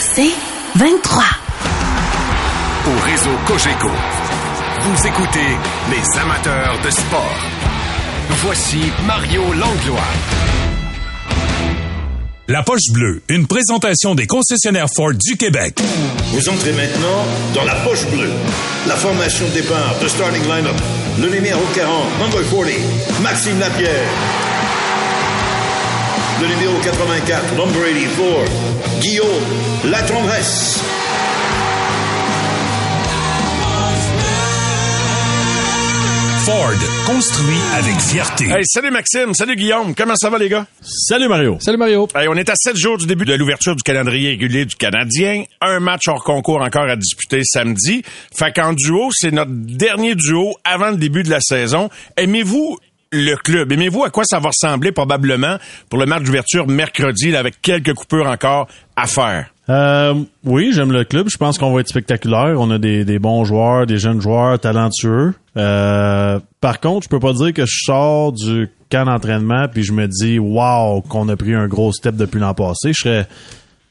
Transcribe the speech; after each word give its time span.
C'est 0.00 0.32
23. 0.76 1.24
Au 2.86 3.00
réseau 3.04 3.30
Cogeco, 3.46 3.88
vous 4.80 5.06
écoutez 5.06 5.56
les 5.90 6.20
amateurs 6.20 6.78
de 6.84 6.90
sport. 6.90 7.38
Voici 8.28 8.80
Mario 9.06 9.42
Langlois. 9.52 10.00
La 12.48 12.62
poche 12.62 12.90
bleue, 12.92 13.22
une 13.28 13.46
présentation 13.46 14.14
des 14.14 14.26
concessionnaires 14.26 14.88
Ford 14.94 15.12
du 15.14 15.36
Québec. 15.36 15.78
Vous 16.32 16.48
entrez 16.48 16.72
maintenant 16.72 17.24
dans 17.54 17.64
la 17.64 17.76
poche 17.76 18.04
bleue. 18.08 18.32
La 18.88 18.96
formation 18.96 19.46
de 19.46 19.52
départ 19.52 19.94
de 20.02 20.08
starting 20.08 20.42
lineup. 20.42 20.76
Le 21.20 21.28
numéro 21.28 21.60
40, 21.74 22.18
number 22.18 22.42
40, 22.50 23.22
Maxime 23.22 23.58
Lapierre. 23.60 24.51
Le 26.42 26.48
numéro 26.48 26.76
84, 26.82 27.56
number 27.56 27.84
84, 27.84 29.00
Guillaume 29.00 29.28
Latendresse. 29.84 30.82
Ford, 36.44 36.72
construit 37.06 37.60
avec 37.74 37.94
fierté. 38.00 38.46
Hey, 38.46 38.64
salut 38.64 38.90
Maxime, 38.90 39.32
salut 39.34 39.54
Guillaume, 39.54 39.94
comment 39.94 40.16
ça 40.16 40.30
va 40.30 40.38
les 40.38 40.48
gars? 40.48 40.66
Salut 40.80 41.28
Mario. 41.28 41.58
Salut 41.60 41.78
Mario. 41.78 42.08
Hey, 42.16 42.26
on 42.26 42.34
est 42.34 42.48
à 42.48 42.56
sept 42.56 42.76
jours 42.76 42.98
du 42.98 43.06
début 43.06 43.24
de 43.24 43.34
l'ouverture 43.34 43.76
du 43.76 43.82
calendrier 43.84 44.30
régulier 44.30 44.64
du 44.64 44.74
Canadien. 44.74 45.44
Un 45.60 45.78
match 45.78 46.08
hors 46.08 46.24
concours 46.24 46.60
encore 46.60 46.88
à 46.88 46.96
disputer 46.96 47.42
samedi. 47.44 48.02
Fait 48.36 48.52
qu'en 48.52 48.72
duo, 48.72 49.10
c'est 49.12 49.30
notre 49.30 49.52
dernier 49.52 50.16
duo 50.16 50.56
avant 50.64 50.90
le 50.90 50.96
début 50.96 51.22
de 51.22 51.30
la 51.30 51.40
saison. 51.40 51.88
Aimez-vous 52.16 52.78
le 53.12 53.36
club? 53.36 53.70
Aimez-vous 53.72 54.04
à 54.04 54.10
quoi 54.10 54.24
ça 54.24 54.38
va 54.38 54.48
ressembler 54.48 54.92
probablement 54.92 55.58
pour 55.88 55.98
le 55.98 56.06
match 56.06 56.24
d'ouverture 56.24 56.66
mercredi 56.66 57.34
avec 57.36 57.60
quelques 57.62 57.94
coupures 57.94 58.26
encore 58.26 58.68
à 58.96 59.06
faire? 59.06 59.52
Euh, 59.68 60.14
oui, 60.44 60.72
j'aime 60.72 60.90
le 60.90 61.04
club. 61.04 61.28
Je 61.30 61.36
pense 61.36 61.58
qu'on 61.58 61.72
va 61.72 61.80
être 61.80 61.88
spectaculaire. 61.88 62.56
On 62.58 62.70
a 62.70 62.78
des, 62.78 63.18
bons 63.18 63.44
joueurs, 63.44 63.86
des 63.86 63.98
jeunes 63.98 64.20
joueurs 64.20 64.58
talentueux. 64.58 65.34
Euh, 65.56 66.40
par 66.60 66.80
contre, 66.80 67.04
je 67.04 67.08
peux 67.08 67.20
pas 67.20 67.32
dire 67.32 67.52
que 67.52 67.64
je 67.66 67.84
sors 67.84 68.32
du 68.32 68.68
camp 68.90 69.04
d'entraînement 69.04 69.68
puis 69.72 69.82
je 69.82 69.92
me 69.92 70.06
dis 70.06 70.38
wow 70.38 71.02
qu'on 71.02 71.28
a 71.28 71.36
pris 71.36 71.54
un 71.54 71.66
gros 71.66 71.92
step 71.92 72.16
depuis 72.16 72.40
l'an 72.40 72.54
passé. 72.54 72.92
Je 72.92 73.00
serais 73.00 73.28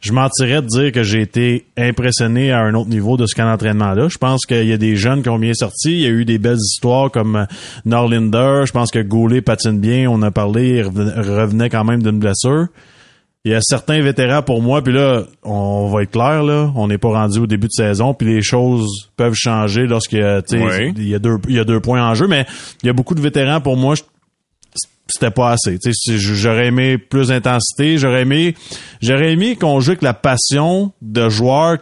je 0.02 0.12
mentirais 0.14 0.62
de 0.62 0.68
dire 0.68 0.92
que 0.92 1.04
j'ai 1.04 1.22
été 1.22 1.66
impressionné 1.78 2.52
à 2.52 2.60
un 2.62 2.74
autre 2.74 2.90
niveau 2.90 3.18
de 3.18 3.26
ce 3.28 3.36
camp 3.36 3.46
d'entraînement-là. 3.46 4.08
Je 4.10 4.18
pense 4.18 4.46
qu'il 4.46 4.66
y 4.68 4.74
a 4.74 4.78
des 4.78 4.96
jeunes 4.96 5.22
qui 5.22 5.30
ont 5.30 5.38
bien 5.40 5.54
sorti. 5.54 5.92
Il 5.94 6.00
y 6.02 6.06
a 6.06 6.10
eu 6.10 6.26
des 6.26 6.40
belles 6.40 6.58
histoires 6.58 7.12
comme 7.12 7.46
Norlinder. 7.86 8.64
Je 8.66 8.72
pense 8.72 8.92
que 8.92 9.00
Goulet 9.00 9.42
patine 9.42 9.80
bien. 9.80 10.10
On 10.10 10.22
a 10.24 10.32
parlé, 10.32 10.78
il 10.80 10.84
revenait 10.84 11.70
quand 11.70 11.84
même 11.84 12.02
d'une 12.02 12.20
blessure. 12.20 12.68
Il 13.44 13.52
y 13.52 13.56
a 13.56 13.60
certains 13.62 14.02
vétérans 14.02 14.44
pour 14.44 14.62
moi, 14.62 14.84
puis 14.84 14.94
là, 14.94 15.24
on 15.42 15.90
va 15.90 16.04
être 16.04 16.12
clair, 16.12 16.44
là, 16.44 16.72
on 16.76 16.88
n'est 16.88 17.00
pas 17.00 17.08
rendu 17.10 17.40
au 17.40 17.48
début 17.48 17.66
de 17.66 17.72
saison, 17.74 18.14
puis 18.14 18.28
les 18.28 18.44
choses 18.44 19.10
peuvent 19.18 19.34
changer 19.36 19.88
lorsqu'il 19.88 20.20
y 20.20 20.24
a, 20.24 20.42
Oui. 20.52 20.94
il 20.96 21.08
y 21.10 21.16
a 21.16 21.20
deux, 21.20 21.38
il 21.50 21.56
y 21.56 21.60
a 21.60 21.64
deux 21.64 21.80
points 21.80 22.04
en 22.08 22.14
jeu, 22.14 22.28
mais 22.28 22.46
il 22.84 22.86
y 22.86 22.90
a 22.92 22.94
beaucoup 22.94 23.16
de 23.16 23.22
vétérans 23.22 23.60
pour 23.60 23.78
moi. 23.78 23.96
je- 23.96 24.04
C'était 25.12 25.31
pas 25.31 25.52
assez. 25.52 25.78
J'aurais 26.08 26.67
aimé 26.67 26.98
plus 26.98 27.28
d'intensité. 27.28 27.98
J'aurais 27.98 28.22
aimé, 28.22 28.56
j'aurais 29.02 29.34
aimé 29.34 29.56
qu'on 29.56 29.80
joue 29.80 29.92
avec 29.92 30.02
la 30.02 30.14
passion 30.14 30.92
de 31.02 31.30
joueurs 31.30 31.78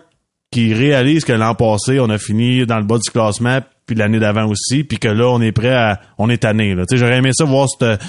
qui 0.52 0.74
réalisent 0.74 1.26
que 1.26 1.34
l'an 1.34 1.54
passé, 1.54 2.00
on 2.00 2.10
a 2.10 2.18
fini 2.18 2.66
dans 2.66 2.78
le 2.78 2.84
bas 2.84 2.98
du 2.98 3.10
classement, 3.12 3.60
puis 3.86 3.96
l'année 3.96 4.20
d'avant 4.20 4.48
aussi, 4.48 4.84
puis 4.84 4.98
que 4.98 5.08
là, 5.08 5.28
on 5.28 5.42
est 5.42 5.52
prêt 5.52 5.74
à, 5.74 6.00
on 6.18 6.30
est 6.30 6.38
tanné. 6.38 6.76
J'aurais 6.92 7.18
aimé 7.18 7.30
ça 7.34 7.46
voir 7.46 7.68
cette, 7.70 8.02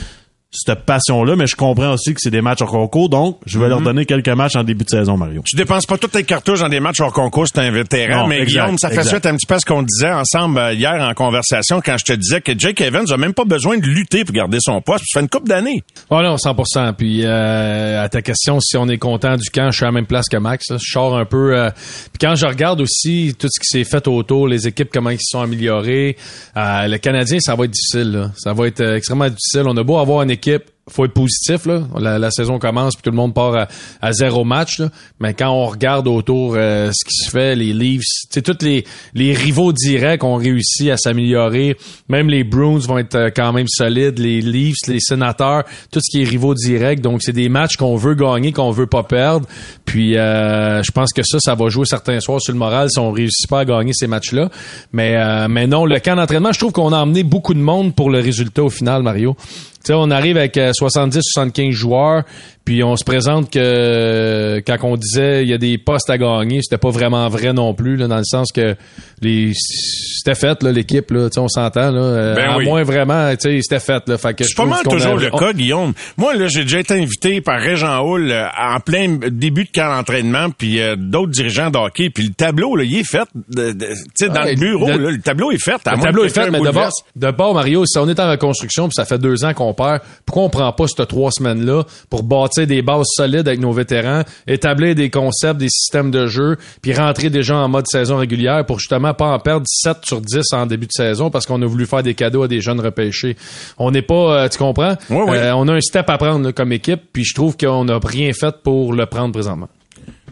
cette 0.52 0.80
passion-là, 0.84 1.36
mais 1.36 1.46
je 1.46 1.54
comprends 1.54 1.92
aussi 1.92 2.12
que 2.12 2.20
c'est 2.20 2.30
des 2.30 2.40
matchs 2.40 2.62
en 2.62 2.66
concours, 2.66 3.08
donc 3.08 3.38
je 3.46 3.58
vais 3.60 3.68
leur 3.68 3.80
donner 3.80 4.04
quelques 4.04 4.28
matchs 4.30 4.56
en 4.56 4.64
début 4.64 4.84
de 4.84 4.88
saison, 4.90 5.16
Mario. 5.16 5.42
Tu 5.46 5.54
dépenses 5.54 5.86
pas 5.86 5.96
toutes 5.96 6.10
tes 6.10 6.24
cartouches 6.24 6.58
dans 6.60 6.68
des 6.68 6.80
matchs 6.80 7.00
hors 7.00 7.12
concours, 7.12 7.46
c'est 7.46 7.60
un 7.60 7.70
vétéran. 7.70 8.22
Non, 8.22 8.26
mais 8.26 8.40
exact, 8.40 8.62
Guillaume, 8.64 8.78
ça 8.78 8.88
fait 8.88 8.96
exact. 8.96 9.10
suite 9.10 9.26
un 9.26 9.36
petit 9.36 9.46
peu 9.46 9.54
à 9.54 9.58
ce 9.60 9.64
qu'on 9.66 9.82
disait 9.82 10.10
ensemble 10.10 10.58
euh, 10.58 10.72
hier 10.72 10.92
en 11.08 11.14
conversation 11.14 11.80
quand 11.80 11.96
je 11.98 12.04
te 12.04 12.12
disais 12.14 12.40
que 12.40 12.52
Jake 12.58 12.80
Evans 12.80 13.04
a 13.12 13.16
même 13.16 13.32
pas 13.32 13.44
besoin 13.44 13.78
de 13.78 13.86
lutter 13.86 14.24
pour 14.24 14.34
garder 14.34 14.58
son 14.60 14.80
poste. 14.80 15.04
Ça 15.06 15.20
fait 15.20 15.24
une 15.24 15.28
coupe 15.30 15.46
d'années. 15.48 15.84
Oh 16.10 16.20
non, 16.20 16.34
100%. 16.34 16.94
Puis 16.94 17.22
euh, 17.24 18.02
à 18.02 18.08
ta 18.08 18.20
question, 18.20 18.58
si 18.58 18.76
on 18.76 18.88
est 18.88 18.98
content 18.98 19.36
du 19.36 19.48
camp, 19.50 19.70
je 19.70 19.76
suis 19.76 19.84
à 19.84 19.88
la 19.88 19.92
même 19.92 20.06
place 20.06 20.28
que 20.28 20.36
Max. 20.36 20.64
là. 20.70 20.78
Je 20.82 20.90
sors 20.90 21.16
un 21.16 21.26
peu. 21.26 21.56
euh, 21.56 21.70
Puis 21.70 22.18
quand 22.20 22.34
je 22.34 22.46
regarde 22.46 22.80
aussi 22.80 23.36
tout 23.38 23.46
ce 23.48 23.60
qui 23.60 23.66
s'est 23.66 23.88
fait 23.88 24.08
autour, 24.08 24.48
les 24.48 24.66
équipes 24.66 24.90
comment 24.92 25.10
ils 25.10 25.18
se 25.20 25.30
sont 25.30 25.40
améliorées, 25.42 26.16
euh, 26.56 26.88
le 26.88 26.98
Canadien, 26.98 27.38
ça 27.38 27.54
va 27.54 27.66
être 27.66 27.70
difficile. 27.70 28.10
là. 28.10 28.30
Ça 28.36 28.52
va 28.52 28.66
être 28.66 28.80
euh, 28.80 28.96
extrêmement 28.96 29.28
difficile. 29.28 29.62
On 29.66 29.76
a 29.76 29.82
beau 29.84 29.96
avoir 29.98 30.22
une 30.22 30.30
équipe 30.32 30.39
équipe 30.40 30.70
faut 30.90 31.04
être 31.04 31.14
positif 31.14 31.66
là. 31.66 31.82
La, 31.98 32.18
la 32.18 32.30
saison 32.30 32.58
commence 32.58 32.94
puis 32.94 33.02
tout 33.02 33.10
le 33.10 33.16
monde 33.16 33.34
part 33.34 33.56
à, 33.56 33.68
à 34.00 34.12
zéro 34.12 34.44
match 34.44 34.78
là. 34.78 34.90
Mais 35.20 35.34
quand 35.34 35.50
on 35.50 35.66
regarde 35.66 36.08
autour 36.08 36.54
euh, 36.56 36.90
ce 36.92 37.04
qui 37.04 37.14
se 37.14 37.30
fait, 37.30 37.54
les 37.54 37.72
Leafs, 37.72 38.02
c'est 38.30 38.42
tous 38.42 38.64
les 38.64 38.84
les 39.14 39.32
rivaux 39.32 39.72
directs 39.72 40.24
ont 40.24 40.36
réussi 40.36 40.90
à 40.90 40.96
s'améliorer. 40.96 41.76
Même 42.08 42.28
les 42.28 42.44
Bruins 42.44 42.78
vont 42.78 42.98
être 42.98 43.14
euh, 43.14 43.30
quand 43.34 43.52
même 43.52 43.68
solides. 43.68 44.18
Les 44.18 44.40
Leafs, 44.40 44.86
les 44.88 45.00
Sénateurs, 45.00 45.64
tout 45.90 46.00
ce 46.02 46.10
qui 46.10 46.22
est 46.22 46.28
rivaux 46.28 46.54
directs. 46.54 47.00
Donc 47.00 47.22
c'est 47.22 47.32
des 47.32 47.48
matchs 47.48 47.76
qu'on 47.76 47.96
veut 47.96 48.14
gagner, 48.14 48.52
qu'on 48.52 48.70
veut 48.70 48.86
pas 48.86 49.02
perdre. 49.02 49.46
Puis 49.84 50.16
euh, 50.16 50.82
je 50.82 50.90
pense 50.92 51.12
que 51.12 51.22
ça, 51.22 51.38
ça 51.40 51.54
va 51.54 51.68
jouer 51.68 51.86
certains 51.86 52.20
soirs 52.20 52.40
sur 52.40 52.52
le 52.52 52.58
moral 52.58 52.88
si 52.90 52.98
on 52.98 53.10
réussit 53.10 53.48
pas 53.48 53.60
à 53.60 53.64
gagner 53.64 53.92
ces 53.92 54.06
matchs-là. 54.06 54.50
Mais 54.92 55.16
euh, 55.16 55.48
mais 55.48 55.66
non, 55.66 55.84
le 55.84 55.98
camp 56.00 56.16
d'entraînement, 56.16 56.52
je 56.52 56.58
trouve 56.58 56.72
qu'on 56.72 56.92
a 56.92 56.98
emmené 56.98 57.22
beaucoup 57.22 57.54
de 57.54 57.60
monde 57.60 57.94
pour 57.94 58.10
le 58.10 58.20
résultat 58.20 58.62
au 58.62 58.70
final, 58.70 59.02
Mario. 59.02 59.36
Tu 59.82 59.86
sais, 59.86 59.94
on 59.94 60.10
arrive 60.10 60.36
avec 60.36 60.58
70-75 60.88 61.70
joueurs, 61.72 62.22
puis 62.64 62.82
on 62.84 62.96
se 62.96 63.04
présente 63.04 63.50
que 63.50 64.62
quand 64.66 64.76
on 64.82 64.96
disait 64.96 65.42
il 65.42 65.48
y 65.48 65.54
a 65.54 65.58
des 65.58 65.78
postes 65.78 66.10
à 66.10 66.18
gagner, 66.18 66.60
c'était 66.62 66.78
pas 66.78 66.90
vraiment 66.90 67.28
vrai 67.28 67.52
non 67.52 67.74
plus, 67.74 67.96
là, 67.96 68.06
dans 68.06 68.18
le 68.18 68.24
sens 68.24 68.52
que 68.52 68.76
les 69.22 69.52
c'était 69.54 70.34
fait 70.34 70.62
là, 70.62 70.70
l'équipe, 70.72 71.10
là, 71.10 71.28
on 71.38 71.48
s'entend 71.48 71.90
là. 71.90 72.00
euh, 72.00 72.34
Ben 72.34 72.50
à 72.50 72.56
oui. 72.58 72.64
moins 72.66 72.82
vraiment, 72.82 73.30
c'était 73.38 73.80
fait 73.80 74.02
là. 74.08 74.18
Fait 74.18 74.34
que 74.34 74.44
C'est 74.44 74.50
je 74.50 74.56
pas 74.56 74.66
mal 74.66 74.82
toujours 74.84 75.18
a- 75.18 75.22
le 75.22 75.30
cas, 75.30 75.52
Guillaume. 75.52 75.92
Moi, 76.18 76.34
là, 76.34 76.46
j'ai 76.48 76.62
déjà 76.62 76.80
été 76.80 76.94
invité 76.94 77.40
par 77.40 77.60
Régent 77.60 77.98
Hall 78.04 78.30
euh, 78.30 78.44
en 78.58 78.78
plein 78.80 79.18
début 79.30 79.64
de 79.64 79.70
camp 79.70 79.94
d'entraînement, 79.96 80.50
puis 80.50 80.80
euh, 80.80 80.94
d'autres 80.96 81.32
dirigeants 81.32 81.70
de 81.70 81.78
hockey, 81.78 82.10
puis 82.10 82.24
le 82.28 82.34
tableau, 82.34 82.76
là, 82.76 82.84
il 82.84 82.96
est 82.98 83.04
fait. 83.10 83.26
de- 83.48 83.72
de- 83.72 84.28
dans 84.28 84.44
le 84.44 84.54
bureau, 84.54 84.86
le- 84.88 84.96
là, 84.98 85.10
le 85.10 85.20
tableau 85.20 85.50
est 85.50 85.62
fait. 85.62 85.72
Le 85.86 86.00
tableau 86.02 86.24
est 86.24 86.28
fait, 86.28 86.50
mais 86.50 86.58
de 86.58 86.64
bord, 86.64 86.72
bouleverse. 86.72 86.94
de 87.16 87.30
bord, 87.30 87.54
Mario, 87.54 87.84
si 87.86 87.98
on 87.98 88.08
est 88.08 88.20
en 88.20 88.30
reconstruction 88.30 88.88
puis 88.88 88.94
ça 88.94 89.04
fait 89.06 89.18
deux 89.18 89.44
ans 89.44 89.54
qu'on 89.54 89.72
perd, 89.74 90.00
pourquoi 90.26 90.44
on 90.44 90.50
prend 90.50 90.59
pas 90.72 90.86
ces 90.86 91.06
trois 91.06 91.30
semaines-là 91.30 91.84
pour 92.08 92.22
bâtir 92.22 92.66
des 92.66 92.82
bases 92.82 93.06
solides 93.14 93.48
avec 93.48 93.60
nos 93.60 93.72
vétérans, 93.72 94.22
établir 94.46 94.94
des 94.94 95.10
concepts, 95.10 95.58
des 95.58 95.68
systèmes 95.68 96.10
de 96.10 96.26
jeu, 96.26 96.56
puis 96.82 96.94
rentrer 96.94 97.30
déjà 97.30 97.56
en 97.56 97.68
mode 97.68 97.86
saison 97.86 98.16
régulière 98.16 98.64
pour 98.66 98.78
justement 98.78 99.14
pas 99.14 99.26
en 99.26 99.38
perdre 99.38 99.66
7 99.66 99.98
sur 100.04 100.20
10 100.20 100.52
en 100.52 100.66
début 100.66 100.86
de 100.86 100.92
saison 100.92 101.30
parce 101.30 101.46
qu'on 101.46 101.60
a 101.62 101.66
voulu 101.66 101.86
faire 101.86 102.02
des 102.02 102.14
cadeaux 102.14 102.42
à 102.42 102.48
des 102.48 102.60
jeunes 102.60 102.80
repêchés. 102.80 103.36
On 103.78 103.90
n'est 103.90 104.02
pas, 104.02 104.44
euh, 104.44 104.48
tu 104.48 104.58
comprends? 104.58 104.96
Oui, 105.08 105.24
oui. 105.28 105.36
Euh, 105.36 105.54
on 105.54 105.68
a 105.68 105.74
un 105.74 105.80
step 105.80 106.08
à 106.08 106.18
prendre 106.18 106.44
là, 106.44 106.52
comme 106.52 106.72
équipe, 106.72 107.00
puis 107.12 107.24
je 107.24 107.34
trouve 107.34 107.56
qu'on 107.56 107.84
n'a 107.84 107.98
rien 108.02 108.32
fait 108.32 108.54
pour 108.62 108.92
le 108.92 109.06
prendre 109.06 109.32
présentement. 109.32 109.68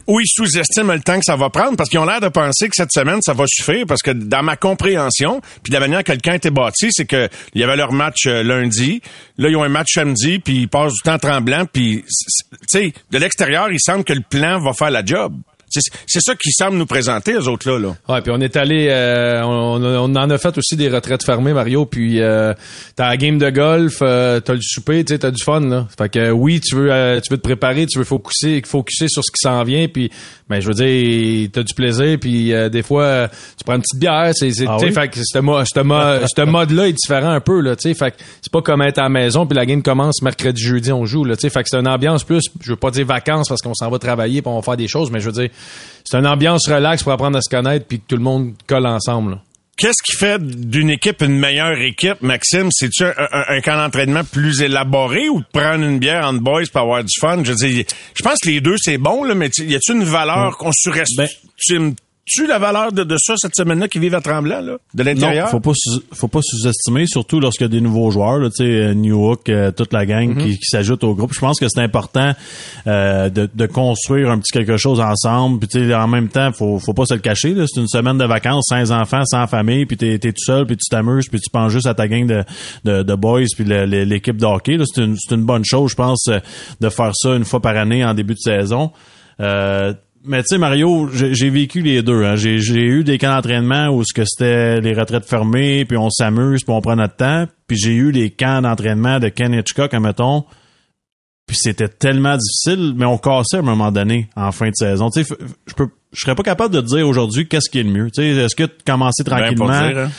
Ou 0.09 0.21
ils 0.21 0.27
sous-estiment 0.27 0.95
le 0.95 1.01
temps 1.01 1.19
que 1.19 1.25
ça 1.25 1.37
va 1.37 1.51
prendre 1.51 1.77
parce 1.77 1.91
qu'ils 1.91 1.99
ont 1.99 2.07
l'air 2.07 2.21
de 2.21 2.29
penser 2.29 2.69
que 2.69 2.75
cette 2.75 2.93
semaine, 2.93 3.21
ça 3.23 3.35
va 3.35 3.45
suffire 3.47 3.85
parce 3.87 4.03
que 4.03 4.11
dans 4.11 4.43
ma 4.43 4.57
compréhension, 4.57 5.41
puis 5.63 5.71
de 5.71 5.75
la 5.75 5.81
manière 5.81 6.03
que 6.03 6.13
le 6.13 6.35
était 6.35 6.51
bâti, 6.51 6.89
c'est 6.91 7.05
que 7.05 7.29
il 7.55 7.61
y 7.61 7.65
avait 7.65 7.77
leur 7.77 7.93
match 7.93 8.27
euh, 8.27 8.43
lundi, 8.43 9.03
là 9.37 9.49
ils 9.51 9.57
ont 9.57 9.63
un 9.63 9.69
match 9.69 9.93
samedi, 9.93 10.39
puis 10.39 10.63
ils 10.63 10.69
passent 10.69 10.95
du 10.95 11.03
temps 11.03 11.19
tremblant, 11.19 11.67
puis 11.67 12.05
tu 12.07 12.67
sais, 12.67 12.93
de 13.11 13.19
l'extérieur, 13.19 13.71
il 13.71 13.79
semble 13.81 14.03
que 14.03 14.15
le 14.15 14.23
plan 14.29 14.59
va 14.59 14.73
faire 14.73 14.91
la 14.91 15.05
job. 15.05 15.35
C'est 15.71 15.81
c'est 16.07 16.21
ça 16.21 16.35
qu'ils 16.35 16.53
semblent 16.53 16.77
nous 16.77 16.87
présenter, 16.87 17.33
les 17.33 17.47
autres 17.49 17.71
là. 17.71 17.79
là. 17.79 17.97
Ouais, 18.09 18.21
puis 18.23 18.33
on 18.35 18.41
est 18.41 18.57
allé, 18.57 18.89
euh, 18.91 19.43
on, 19.45 19.83
on 19.83 20.17
en 20.17 20.31
a 20.31 20.39
fait 20.39 20.57
aussi 20.59 20.77
des 20.77 20.89
retraites 20.89 21.25
fermées, 21.25 21.53
Mario. 21.53 21.85
Puis 21.87 22.21
euh, 22.21 22.55
t'as 22.97 23.09
la 23.09 23.17
game 23.17 23.39
de 23.39 23.51
golf, 23.51 23.99
euh, 24.03 24.41
t'as 24.41 24.55
le 24.55 24.61
souper, 24.63 25.05
tu 25.05 25.13
sais, 25.15 25.19
t'as 25.19 25.31
du 25.31 25.43
fun 25.43 25.61
là. 25.61 25.87
Fait 25.97 26.09
que 26.09 26.31
oui, 26.31 26.61
tu 26.61 26.75
veux, 26.77 26.93
euh, 26.93 27.21
tu 27.21 27.31
veux 27.33 27.39
te 27.39 27.43
préparer, 27.43 27.87
tu 27.87 27.99
veux 27.99 28.05
focuser, 28.05 28.63
focuser 28.65 29.09
sur 29.09 29.23
ce 29.25 29.31
qui 29.31 29.41
s'en 29.41 29.63
vient. 29.65 29.87
Puis, 29.89 30.11
ben 30.49 30.61
je 30.61 30.69
veux 30.69 30.75
dire, 30.75 31.49
t'as 31.53 31.63
du 31.63 31.75
plaisir. 31.75 32.19
Puis 32.21 32.53
euh, 32.53 32.69
des 32.69 32.83
fois, 32.83 33.29
tu 33.57 33.65
prends 33.65 33.75
une 33.77 33.83
petite 33.83 34.01
bière. 34.01 34.31
C'est, 34.35 34.51
c'est, 34.53 34.67
Ah 34.67 34.77
tu 34.79 34.87
sais, 34.87 34.87
oui? 34.87 34.93
fait 34.95 35.09
que 35.09 35.19
ce 35.23 35.39
mo- 35.39 35.65
ce 35.65 35.81
mo- 35.81 36.27
ce 36.37 36.43
mode-là 36.43 36.89
est 36.89 36.93
différent 36.93 37.31
un 37.31 37.41
peu 37.41 37.61
là. 37.61 37.77
Tu 37.77 37.89
sais, 37.91 37.95
fait 37.95 38.13
que 38.13 38.17
c'est 38.41 38.53
pas 38.53 38.63
comme 38.63 38.83
être 38.83 38.99
à 38.99 39.03
la 39.03 39.09
maison 39.09 39.47
puis 39.47 39.57
la 39.57 39.67
game 39.67 39.83
commence 39.83 40.23
mercredi, 40.23 40.63
jeudi, 40.63 40.93
on 40.93 41.05
joue 41.05 41.25
là. 41.25 41.37
Tu 41.37 41.43
sais, 41.43 41.51
fait 41.51 41.63
que 41.63 41.69
c'est 41.69 41.77
une 41.79 41.89
ambiance 41.89 42.25
plus. 42.25 42.43
Je 42.61 42.71
veux 42.71 42.77
pas 42.77 42.91
dire 42.91 43.07
vacances 43.07 43.49
parce 43.49 43.61
qu'on 43.61 43.75
s'en 43.75 43.91
va 43.91 43.99
travailler, 43.99 44.41
puis 44.43 44.51
on 44.51 44.57
va 44.57 44.63
faire 44.63 44.77
des 44.77 44.89
choses, 44.89 45.11
mais 45.11 45.21
je 45.21 45.27
veux 45.27 45.33
dire, 45.33 45.51
c'est 46.05 46.17
une 46.19 46.27
ambiance 46.27 46.69
relax 46.69 47.03
pour 47.03 47.13
apprendre 47.13 47.37
à 47.39 47.43
se 47.43 47.51
connaître 47.51 47.87
puis 47.87 48.01
que 48.01 48.05
tout 48.09 48.17
le 48.17 48.23
monde 48.23 48.55
colle 48.67 48.87
ensemble. 48.87 49.33
là. 49.33 49.43
Qu'est-ce 49.77 50.03
qui 50.03 50.17
fait 50.17 50.43
d'une 50.43 50.91
équipe 50.91 51.23
une 51.23 51.39
meilleure 51.39 51.79
équipe, 51.81 52.21
Maxime? 52.21 52.69
C'est-tu 52.73 53.05
un, 53.05 53.13
un- 53.17 53.45
un 53.57 53.61
camp 53.61 53.77
d'entraînement 53.77 54.25
plus 54.25 54.61
élaboré 54.61 55.29
ou 55.29 55.39
de 55.39 55.47
prendre 55.53 55.85
une 55.85 56.01
bière 56.01 56.27
en 56.27 56.33
boys 56.33 56.65
pour 56.73 56.81
avoir 56.81 57.05
du 57.05 57.15
fun? 57.21 57.45
Je 57.45 57.51
veux 57.53 57.55
dire, 57.69 57.85
je 58.15 58.23
pense 58.25 58.39
que 58.43 58.49
les 58.49 58.61
deux, 58.61 58.75
c'est 58.77 58.99
bon, 58.99 59.23
là, 59.23 59.37
mais 59.37 59.51
y 59.59 59.77
a-tu 59.77 59.93
une 59.93 60.03
valeur 60.03 60.57
qu'on 60.59 60.73
surestime 60.73 61.95
tu 62.29 62.47
la 62.47 62.59
valeur 62.59 62.93
de, 62.93 63.03
de 63.05 63.17
ça 63.19 63.35
cette 63.37 63.55
semaine-là 63.57 63.89
qui 63.89 63.99
vivent 63.99 64.15
à 64.15 64.21
Tremblant, 64.21 64.61
là, 64.61 64.77
de 64.95 65.03
l'intérieur? 65.03 65.47
Non, 65.47 65.51
faut 65.51 65.61
pas 65.61 65.73
sous- 65.75 66.03
faut 66.13 66.29
pas 66.29 66.41
sous-estimer, 66.43 67.07
surtout 67.07 67.41
lorsqu'il 67.41 67.65
y 67.65 67.71
a 67.71 67.71
des 67.71 67.81
nouveaux 67.81 68.11
joueurs, 68.11 68.39
là, 68.39 68.49
tu 68.51 68.57
sais, 68.57 68.65
euh, 68.65 68.95
New 68.95 69.29
Hook, 69.31 69.49
euh, 69.49 69.71
toute 69.73 69.93
la 69.93 70.07
gang 70.07 70.29
Mm-hmm. 70.35 70.43
qui, 70.45 70.59
qui 70.59 70.67
s'ajoute 70.67 71.03
au 71.05 71.15
groupe. 71.15 71.33
Je 71.35 71.41
pense 71.41 71.59
que 71.59 71.67
c'est 71.69 71.81
important 71.81 72.33
euh, 72.87 73.29
de, 73.31 73.49
de 73.53 73.67
construire 73.67 74.31
un 74.31 74.39
petit 74.39 74.53
quelque 74.53 74.77
chose 74.77 75.01
ensemble. 75.01 75.59
Puis 75.61 75.69
tu 75.69 75.89
sais, 75.89 75.95
en 75.95 76.07
même 76.09 76.29
temps, 76.29 76.53
faut 76.53 76.79
faut 76.79 76.93
pas 76.95 77.07
se 77.07 77.15
le 77.15 77.21
cacher. 77.21 77.55
C'est 77.67 77.81
une 77.81 77.89
semaine 77.89 78.19
de 78.19 78.25
vacances, 78.25 78.67
sans 78.69 78.93
enfants, 78.93 79.25
sans 79.25 79.47
famille, 79.47 79.87
puis 79.87 79.97
t'es 79.97 80.15
es 80.15 80.19
tout 80.19 80.33
seul, 80.39 80.67
puis 80.67 80.77
tu 80.77 80.89
t'amuses, 80.91 81.29
puis 81.29 81.41
tu 81.41 81.51
penses 81.51 81.73
juste 81.73 81.87
à 81.87 81.95
ta 81.95 82.07
gang 82.09 82.27
de, 82.27 82.45
de, 82.85 83.03
de 83.03 83.15
boys, 83.15 83.45
puis 83.57 83.65
l'équipe 83.65 84.37
de 84.37 84.45
hockey. 84.47 84.77
là. 84.77 84.85
C'est 84.93 85.03
une, 85.05 85.17
une 85.31 85.45
bonne 85.45 85.65
chose, 85.65 85.91
je 85.93 85.97
pense, 85.97 86.27
euh, 86.29 86.39
de 86.81 86.89
faire 86.89 87.13
ça 87.15 87.35
une 87.37 87.45
fois 87.45 87.61
par 87.61 87.77
année 87.77 88.05
en 88.05 88.15
début 88.15 88.35
de 88.35 88.39
saison. 88.41 88.91
Euh, 89.41 89.93
mais 90.29 90.43
tu 90.43 90.49
sais 90.51 90.59
Mario, 90.59 91.09
j'ai 91.13 91.51
vécu 91.51 91.81
les 91.81 92.03
deux. 92.03 92.23
Hein. 92.25 92.37
J'ai 92.37 92.61
j'ai 92.61 92.83
eu 92.83 93.03
des 93.03 93.19
camps 93.19 93.35
d'entraînement 93.35 93.89
où 93.89 94.05
ce 94.05 94.13
que 94.15 94.25
c'était 94.25 94.81
les 94.81 94.93
retraites 94.93 95.25
fermées, 95.25 95.85
puis 95.85 95.97
on 95.97 96.11
s'amuse, 96.11 96.63
puis 96.63 96.73
on 96.73 96.81
prend 96.81 96.97
notre 96.97 97.17
temps. 97.17 97.47
Puis 97.67 97.77
j'ai 97.77 97.95
eu 97.95 98.11
les 98.11 98.31
camps 98.31 98.63
d'entraînement 98.63 99.19
de 99.19 99.29
Ken 99.29 99.53
Hitchcock, 99.53 99.93
mettons. 99.95 100.45
Puis 101.47 101.57
c'était 101.57 101.89
tellement 101.89 102.37
difficile, 102.37 102.93
mais 102.95 103.07
on 103.07 103.17
cassait 103.17 103.57
à 103.57 103.61
un 103.61 103.63
moment 103.63 103.91
donné 103.91 104.29
en 104.37 104.53
fin 104.53 104.69
de 104.69 104.75
saison. 104.75 105.09
Tu 105.09 105.25
sais, 105.25 105.35
je 105.67 105.75
peux, 105.75 105.89
je 106.13 106.21
serais 106.21 106.35
pas 106.35 106.43
capable 106.43 106.75
de 106.75 106.81
te 106.83 106.87
dire 106.87 107.09
aujourd'hui 107.09 107.49
qu'est-ce 107.49 107.71
qui 107.71 107.79
est 107.79 107.83
le 107.85 107.91
mieux. 107.91 108.11
Tu 108.11 108.23
sais, 108.23 108.29
est-ce 108.29 108.55
que 108.55 108.65
de 108.65 108.75
commencer 108.87 109.25
Ben, 109.25 109.39
tranquillement, 109.39 109.89
dire, 109.89 109.99
hein. 109.99 110.11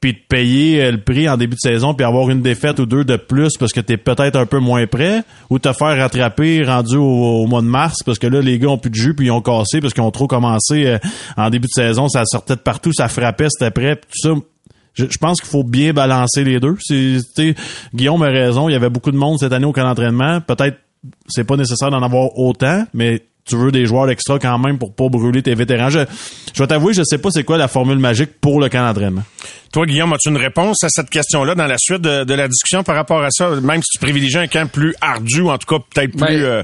Puis 0.00 0.12
de 0.12 0.18
payer 0.28 0.82
euh, 0.82 0.92
le 0.92 1.00
prix 1.00 1.28
en 1.28 1.36
début 1.36 1.54
de 1.54 1.60
saison, 1.60 1.94
puis 1.94 2.04
avoir 2.04 2.28
une 2.30 2.42
défaite 2.42 2.78
ou 2.78 2.86
deux 2.86 3.04
de 3.04 3.16
plus 3.16 3.56
parce 3.58 3.72
que 3.72 3.80
t'es 3.80 3.96
peut-être 3.96 4.36
un 4.36 4.46
peu 4.46 4.58
moins 4.58 4.86
prêt, 4.86 5.22
ou 5.50 5.58
te 5.58 5.72
faire 5.72 5.96
rattraper 5.96 6.64
rendu 6.64 6.96
au, 6.96 7.46
mois 7.46 7.62
de 7.62 7.66
mars 7.66 8.02
parce 8.04 8.18
que 8.18 8.26
là 8.26 8.40
les 8.40 8.58
gars 8.58 8.68
ont 8.68 8.78
plus 8.78 8.90
de 8.90 8.94
jus 8.94 9.14
puis 9.14 9.26
ils 9.26 9.30
ont 9.30 9.40
cassé 9.40 9.80
parce 9.80 9.94
qu'ils 9.94 10.02
ont 10.02 10.10
trop 10.10 10.26
commencé 10.26 10.86
euh, 10.86 10.98
en 11.36 11.50
début 11.50 11.66
de 11.66 11.82
saison, 11.82 12.08
ça 12.08 12.22
sortait 12.26 12.56
de 12.56 12.60
partout, 12.60 12.92
ça 12.92 13.08
frappait, 13.08 13.48
c'était 13.50 13.70
prêt, 13.70 13.96
tout 13.96 14.34
ça. 14.34 14.34
Je, 14.94 15.18
pense 15.18 15.42
qu'il 15.42 15.50
faut 15.50 15.64
bien 15.64 15.92
balancer 15.92 16.42
les 16.42 16.58
deux. 16.58 16.76
C'est, 16.80 17.54
Guillaume 17.94 18.22
a 18.22 18.28
raison, 18.28 18.70
il 18.70 18.72
y 18.72 18.74
avait 18.74 18.88
beaucoup 18.88 19.10
de 19.10 19.18
monde 19.18 19.38
cette 19.38 19.52
année 19.52 19.66
au 19.66 19.72
camp 19.72 19.84
d'entraînement. 19.84 20.40
Peut-être 20.40 20.78
c'est 21.28 21.44
pas 21.44 21.56
nécessaire 21.56 21.90
d'en 21.90 22.02
avoir 22.02 22.38
autant, 22.38 22.84
mais 22.94 23.22
tu 23.44 23.56
veux 23.56 23.70
des 23.70 23.86
joueurs 23.86 24.10
extra 24.10 24.38
quand 24.38 24.58
même 24.58 24.78
pour 24.78 24.94
pas 24.94 25.08
brûler 25.08 25.42
tes 25.42 25.54
vétérans. 25.54 25.90
Je, 25.90 26.00
je 26.52 26.62
vais 26.62 26.66
t'avouer, 26.66 26.94
je 26.94 27.02
sais 27.04 27.18
pas 27.18 27.30
c'est 27.30 27.44
quoi 27.44 27.58
la 27.58 27.68
formule 27.68 27.98
magique 27.98 28.40
pour 28.40 28.60
le 28.60 28.68
camp 28.68 28.86
d'entraînement. 28.86 29.22
Toi, 29.76 29.84
Guillaume, 29.84 30.10
as-tu 30.14 30.30
une 30.30 30.38
réponse 30.38 30.82
à 30.84 30.88
cette 30.88 31.10
question-là 31.10 31.54
dans 31.54 31.66
la 31.66 31.76
suite 31.76 32.00
de, 32.00 32.24
de 32.24 32.32
la 32.32 32.48
discussion 32.48 32.82
par 32.82 32.94
rapport 32.94 33.22
à 33.22 33.28
ça? 33.30 33.50
Même 33.60 33.82
si 33.82 33.90
tu 33.92 33.98
privilégies 33.98 34.38
un 34.38 34.46
camp 34.46 34.66
plus 34.70 34.94
ardu, 35.02 35.42
ou 35.42 35.50
en 35.50 35.58
tout 35.58 35.66
cas 35.66 35.84
peut-être 35.94 36.12
plus... 36.12 36.18
Ben, 36.20 36.32
euh, 36.32 36.62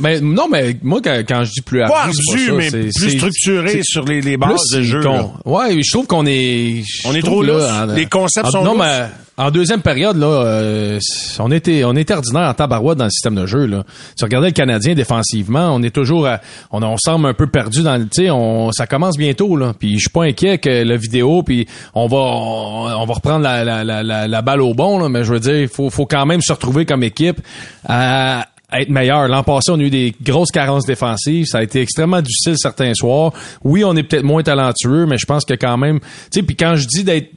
Mais 0.00 0.20
non, 0.20 0.48
mais 0.50 0.74
moi, 0.82 0.98
quand, 1.00 1.16
quand 1.28 1.44
je 1.44 1.52
dis 1.52 1.60
plus 1.60 1.78
pas 1.86 2.06
ardu, 2.06 2.16
c'est 2.26 2.50
ardu, 2.50 2.52
mais 2.54 2.70
plus 2.70 3.10
structuré 3.12 3.80
sur 3.84 4.04
les, 4.04 4.20
les 4.20 4.36
bases 4.36 4.62
plus 4.72 4.78
de 4.78 4.82
jeu. 4.82 5.00
Ouais, 5.44 5.80
je 5.80 5.90
trouve 5.92 6.08
qu'on 6.08 6.26
est. 6.26 6.82
On 7.04 7.14
est 7.14 7.22
trop 7.22 7.44
là, 7.44 7.84
en- 7.84 7.86
Les 7.94 8.06
concepts 8.06 8.48
en- 8.48 8.50
sont 8.50 8.64
Non, 8.64 8.72
lousses. 8.74 8.82
mais 8.82 9.04
en 9.36 9.50
deuxième 9.52 9.80
période, 9.80 10.16
là, 10.18 10.26
euh, 10.26 10.98
on 11.38 11.50
était, 11.52 11.84
on 11.84 11.94
était 11.96 12.14
ordinaire 12.14 12.48
en 12.48 12.54
tabarouette 12.54 12.98
dans 12.98 13.04
le 13.04 13.10
système 13.10 13.36
de 13.36 13.46
jeu. 13.46 13.64
Là. 13.66 13.84
Tu 14.18 14.24
regardais 14.24 14.48
le 14.48 14.52
Canadien 14.52 14.94
défensivement, 14.94 15.72
on 15.74 15.82
est 15.82 15.94
toujours, 15.94 16.26
à- 16.26 16.40
on, 16.72 16.82
on 16.82 16.96
semble 16.98 17.26
un 17.28 17.32
peu 17.34 17.46
perdu 17.46 17.82
dans 17.82 17.96
le, 17.96 18.04
tu 18.04 18.24
sais, 18.24 18.30
on, 18.30 18.72
ça 18.72 18.86
commence 18.88 19.16
bientôt 19.16 19.56
là. 19.56 19.72
Puis 19.78 19.94
je 19.94 20.00
suis 20.00 20.10
pas 20.10 20.24
inquiet 20.24 20.58
que 20.58 20.68
la 20.82 20.96
vidéo, 20.96 21.42
puis 21.42 21.66
on 21.94 22.06
va, 22.06 22.16
on, 22.40 23.06
va 23.06 23.14
reprendre 23.14 23.42
la, 23.42 23.64
la, 23.64 23.84
la, 23.84 24.28
la, 24.28 24.42
balle 24.42 24.60
au 24.60 24.74
bon 24.74 24.98
là. 24.98 25.08
Mais 25.08 25.24
je 25.24 25.32
veux 25.32 25.40
dire, 25.40 25.60
il 25.60 25.68
faut, 25.68 25.90
faut 25.90 26.06
quand 26.06 26.26
même 26.26 26.40
se 26.40 26.52
retrouver 26.52 26.86
comme 26.86 27.02
équipe 27.02 27.40
à 27.86 28.46
à 28.70 28.80
être 28.80 28.88
meilleur. 28.88 29.28
L'an 29.28 29.42
passé, 29.42 29.70
on 29.72 29.78
a 29.78 29.82
eu 29.82 29.90
des 29.90 30.14
grosses 30.22 30.50
carences 30.50 30.86
défensives. 30.86 31.46
Ça 31.46 31.58
a 31.58 31.62
été 31.62 31.80
extrêmement 31.80 32.22
difficile 32.22 32.54
certains 32.56 32.94
soirs. 32.94 33.32
Oui, 33.64 33.84
on 33.84 33.96
est 33.96 34.02
peut-être 34.02 34.24
moins 34.24 34.42
talentueux, 34.42 35.06
mais 35.06 35.18
je 35.18 35.26
pense 35.26 35.44
que 35.44 35.54
quand 35.54 35.76
même, 35.76 36.00
tu 36.00 36.06
sais, 36.30 36.42
puis 36.42 36.56
quand 36.56 36.76
je 36.76 36.86
dis 36.86 37.04
d'être 37.04 37.30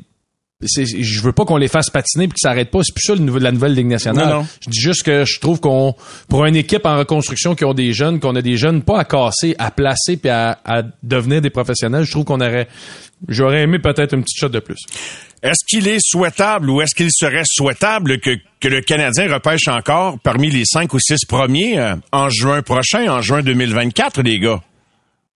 je 0.65 1.21
veux 1.21 1.31
pas 1.31 1.45
qu'on 1.45 1.57
les 1.57 1.67
fasse 1.67 1.89
patiner 1.89 2.27
puis 2.27 2.35
qu'ils 2.35 2.47
s'arrêtent 2.47 2.71
pas. 2.71 2.79
C'est 2.83 2.93
plus 2.93 3.03
ça 3.05 3.13
le 3.13 3.21
niveau 3.21 3.39
de 3.39 3.43
la 3.43 3.51
nouvelle 3.51 3.73
Ligue 3.73 3.87
nationale. 3.87 4.27
Non, 4.27 4.39
non. 4.41 4.47
Je 4.61 4.69
dis 4.69 4.79
juste 4.79 5.03
que 5.03 5.25
je 5.25 5.39
trouve 5.39 5.59
qu'on, 5.59 5.95
pour 6.29 6.45
une 6.45 6.55
équipe 6.55 6.85
en 6.85 6.97
reconstruction 6.97 7.55
qui 7.55 7.65
ont 7.65 7.73
des 7.73 7.93
jeunes, 7.93 8.19
qu'on 8.19 8.35
a 8.35 8.41
des 8.41 8.57
jeunes 8.57 8.81
pas 8.81 8.99
à 8.99 9.05
casser, 9.05 9.55
à 9.59 9.71
placer 9.71 10.17
puis 10.17 10.29
à, 10.29 10.59
à 10.65 10.83
devenir 11.01 11.41
des 11.41 11.49
professionnels, 11.49 12.03
je 12.03 12.11
trouve 12.11 12.25
qu'on 12.25 12.41
aurait, 12.41 12.67
j'aurais 13.27 13.61
aimé 13.63 13.79
peut-être 13.79 14.13
une 14.13 14.23
petite 14.23 14.39
shot 14.39 14.49
de 14.49 14.59
plus. 14.59 14.79
Est-ce 15.41 15.65
qu'il 15.67 15.89
est 15.89 15.99
souhaitable 15.99 16.69
ou 16.69 16.81
est-ce 16.81 16.95
qu'il 16.95 17.09
serait 17.11 17.43
souhaitable 17.45 18.19
que, 18.19 18.31
que 18.61 18.67
le 18.69 18.79
Canadien 18.79 19.31
repêche 19.31 19.67
encore 19.67 20.17
parmi 20.19 20.49
les 20.49 20.63
cinq 20.65 20.93
ou 20.93 20.99
six 20.99 21.25
premiers 21.25 21.77
euh, 21.77 21.95
en 22.13 22.29
juin 22.29 22.61
prochain, 22.61 23.11
en 23.11 23.21
juin 23.21 23.41
2024, 23.41 24.21
les 24.21 24.39
gars? 24.39 24.61